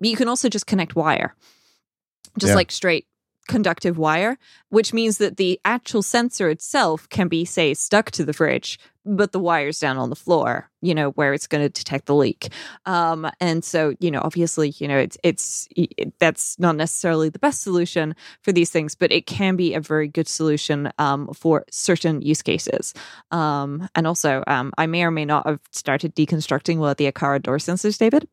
[0.00, 1.34] You can also just connect wire,
[2.38, 3.06] just like straight
[3.48, 4.36] conductive wire,
[4.68, 8.78] which means that the actual sensor itself can be, say, stuck to the fridge,
[9.08, 12.14] but the wire's down on the floor, you know, where it's going to detect the
[12.14, 12.52] leak.
[12.86, 17.38] Um, and so, you know, obviously, you know, it's it's it, that's not necessarily the
[17.38, 21.64] best solution for these things, but it can be a very good solution um, for
[21.70, 22.94] certain use cases.
[23.30, 27.42] Um, and also, um, I may or may not have started deconstructing of the Aqara
[27.42, 28.28] door sensors, David.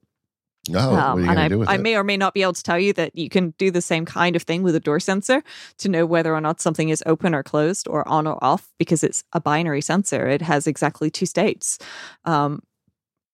[0.73, 2.63] Oh, Um, you and I, do with I may or may not be able to
[2.63, 5.43] tell you that you can do the same kind of thing with a door sensor
[5.79, 9.03] to know whether or not something is open or closed or on or off because
[9.03, 10.27] it's a binary sensor.
[10.27, 11.77] It has exactly two states.
[12.25, 12.63] Um,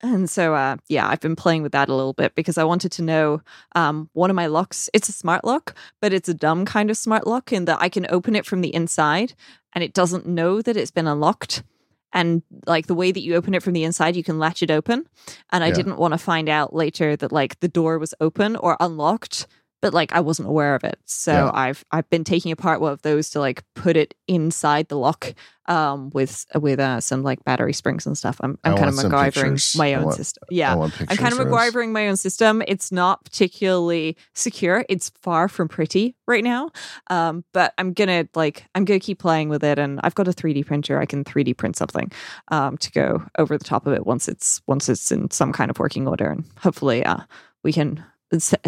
[0.03, 2.91] and so, uh, yeah, I've been playing with that a little bit because I wanted
[2.93, 3.41] to know
[3.75, 4.89] um, one of my locks.
[4.93, 7.87] It's a smart lock, but it's a dumb kind of smart lock in that I
[7.87, 9.35] can open it from the inside
[9.73, 11.63] and it doesn't know that it's been unlocked.
[12.13, 14.71] And like the way that you open it from the inside, you can latch it
[14.71, 15.05] open.
[15.51, 15.75] And I Yeah.
[15.75, 19.47] didn't want to find out later that like the door was open or unlocked,
[19.81, 20.97] but like I wasn't aware of it.
[21.05, 21.51] So Yeah.
[21.53, 25.33] I've I've been taking apart one of those to like put it inside the lock
[25.67, 28.37] um with with uh, some like battery springs and stuff.
[28.41, 30.43] I'm I'm kind of MacGyvering my own want- system.
[30.49, 30.73] Yeah.
[30.75, 31.39] I'm kind of.
[31.39, 32.61] MacGyvering my own system.
[32.67, 34.85] It's not particularly secure.
[34.89, 36.71] It's far from pretty right now.
[37.09, 40.31] Um, but I'm gonna like I'm gonna keep playing with it, and I've got a
[40.31, 40.99] 3D printer.
[40.99, 42.11] I can 3D print something
[42.49, 45.69] um, to go over the top of it once it's once it's in some kind
[45.71, 47.19] of working order, and hopefully uh,
[47.63, 48.03] we can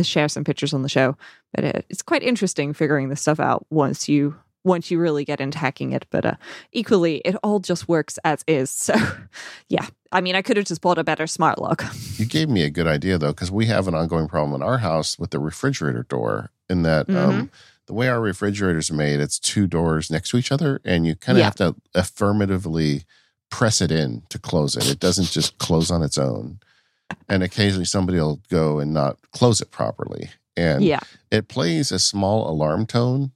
[0.01, 1.15] share some pictures on the show.
[1.53, 4.35] But it, it's quite interesting figuring this stuff out once you
[4.65, 6.05] once you really get into hacking it.
[6.09, 6.35] But uh,
[6.71, 8.69] equally, it all just works as is.
[8.93, 8.93] So
[9.69, 11.83] yeah, I mean, I could have just bought a better smart lock.
[12.17, 14.77] You gave me a good idea though, because we have an ongoing problem in our
[14.77, 16.49] house with the refrigerator door.
[16.69, 17.17] In that, Mm-hmm.
[17.41, 17.51] um,
[17.87, 21.15] the way our refrigerator's are made, it's two doors next to each other, and you
[21.15, 21.45] kind of Yeah.
[21.45, 23.03] have to affirmatively
[23.51, 24.89] press it in to close it.
[24.89, 26.59] It doesn't just close on its own.
[27.29, 30.99] And occasionally, somebody will go and not close it properly, and yeah.
[31.31, 33.31] it plays a small alarm tone.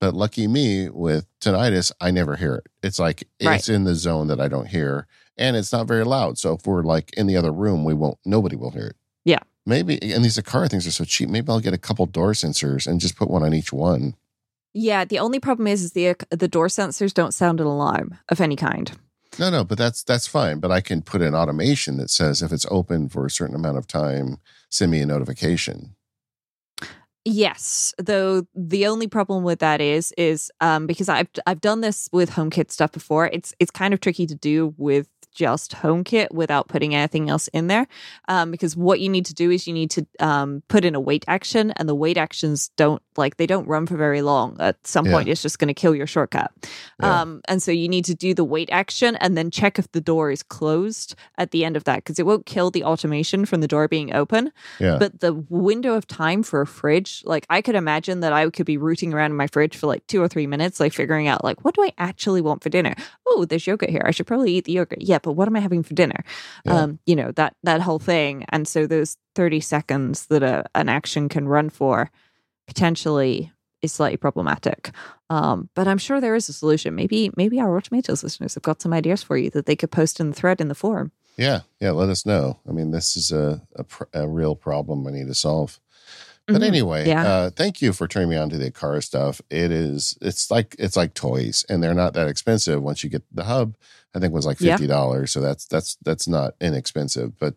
[0.00, 2.66] But lucky me with tinnitus, I never hear it.
[2.82, 3.58] It's like Right.
[3.58, 6.38] it's in the zone that I don't hear, and it's not very loud.
[6.38, 8.18] So if we're like in the other room, we won't.
[8.24, 8.96] Nobody will hear it.
[9.24, 9.40] Yeah.
[9.66, 11.30] Maybe, and these Aqara things are so cheap.
[11.30, 14.14] Maybe I'll get a couple door sensors and just put one on each one.
[14.74, 18.40] Yeah, the only problem is, is the the door sensors don't sound an alarm of
[18.40, 18.92] any kind.
[19.38, 20.60] No, no, but that's that's fine.
[20.60, 23.78] But I can put an automation that says if it's open for a certain amount
[23.78, 24.38] of time,
[24.70, 25.96] send me a notification.
[27.26, 32.08] Yes, though the only problem with that is is um because I've I've done this
[32.12, 33.26] with HomeKit stuff before.
[33.32, 37.66] It's it's kind of tricky to do with just HomeKit without putting anything else in
[37.66, 37.86] there.
[38.28, 41.00] Um, because what you need to do is you need to um, put in a
[41.00, 44.56] wait action, and the wait actions don't like they don't run for very long.
[44.58, 45.12] At some Yeah.
[45.12, 46.50] point, it's just going to kill your shortcut.
[47.00, 47.20] Yeah.
[47.22, 50.00] Um, and so you need to do the wait action and then check if the
[50.00, 53.60] door is closed at the end of that because it won't kill the automation from
[53.60, 54.50] the door being open.
[54.80, 54.96] Yeah.
[54.98, 58.66] But the window of time for a fridge, like I could imagine that I could
[58.66, 61.44] be rooting around in my fridge for like two or three minutes, like figuring out
[61.44, 62.94] like what do I actually want for dinner?
[63.28, 64.02] Oh, there's yogurt here.
[64.04, 65.02] I should probably eat the yogurt.
[65.02, 66.22] Yeah, but what am I having for dinner?
[66.64, 66.82] Yeah.
[66.82, 68.44] Um, you know that that whole thing.
[68.50, 72.10] And so those thirty seconds that a, an action can run for
[72.68, 73.50] potentially
[73.82, 74.92] is slightly problematic.
[75.30, 76.94] Um, but I'm sure there is a solution.
[76.94, 80.20] Maybe maybe our Automators listeners have got some ideas for you that they could post
[80.20, 81.10] in the thread in the forum.
[81.36, 81.90] Yeah, yeah.
[81.90, 82.60] Let us know.
[82.68, 85.80] I mean, this is a a, pr- a real problem I need to solve.
[86.46, 86.66] But Mhm.
[86.66, 87.26] anyway, Yeah.
[87.26, 89.40] uh, thank you for turning me on to the Aqara stuff.
[89.50, 92.82] It is, it's like it's like toys, and they're not that expensive.
[92.82, 93.76] Once you get the hub,
[94.14, 95.32] I think it was like fifty dollars.
[95.32, 97.38] So that's that's that's not inexpensive.
[97.38, 97.54] But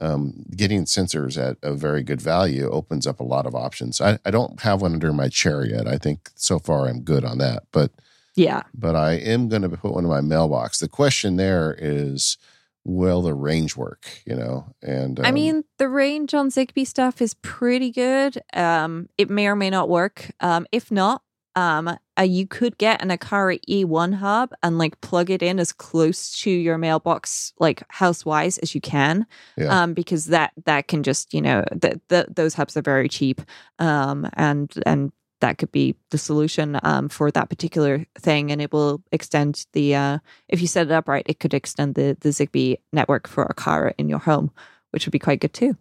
[0.00, 4.00] um, getting sensors at a very good value opens up a lot of options.
[4.00, 5.86] I, I don't have one under my chair yet.
[5.86, 7.62] I think so far I'm good on that.
[7.72, 7.92] But
[8.34, 8.62] Yeah.
[8.74, 10.80] but I am going to put one in my mailbox.
[10.80, 12.36] The question there is
[12.84, 14.66] will the range work, you know?
[14.82, 18.40] And um, I mean, the range on Zigbee stuff is pretty good.
[18.52, 20.30] Um, it may or may not work.
[20.40, 21.22] Um, if not,
[21.56, 25.72] um, uh, you could get an Aqara E1 hub and like plug it in as
[25.72, 29.24] close to your mailbox, like house wise as you can,
[29.56, 29.82] Yeah.
[29.82, 33.40] um, because that that can just you know that the, those hubs are very cheap,
[33.78, 35.12] um, and and
[35.44, 39.94] that could be the solution um, for that particular thing, and it will extend the
[39.94, 40.18] uh,
[40.48, 43.92] if you set it up right, it could extend the the Zigbee network for Aqara
[43.98, 44.50] in your home,
[44.90, 45.76] which would be quite good too.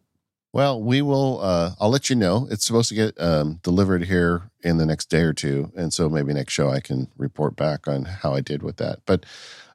[0.51, 1.39] Well, we will.
[1.41, 2.45] Uh, I'll let you know.
[2.51, 6.09] It's supposed to get um, delivered here in the next day or two, and so
[6.09, 8.99] maybe next show I can report back on how I did with that.
[9.05, 9.25] But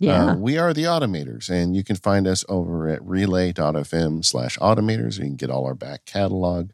[0.00, 0.32] Yeah.
[0.32, 5.16] uh, we are the Automators, and you can find us over at relay.fm slash automators.
[5.16, 6.70] You can get all our back catalog.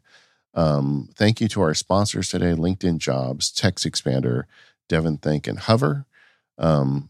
[0.55, 4.43] Um, thank you to our sponsors today: LinkedIn Jobs, TextExpander,
[4.89, 6.05] Devon Think, and Hover.
[6.57, 7.09] Um,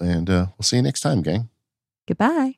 [0.00, 1.50] and uh, we'll see you next time, gang.
[2.08, 2.56] Goodbye.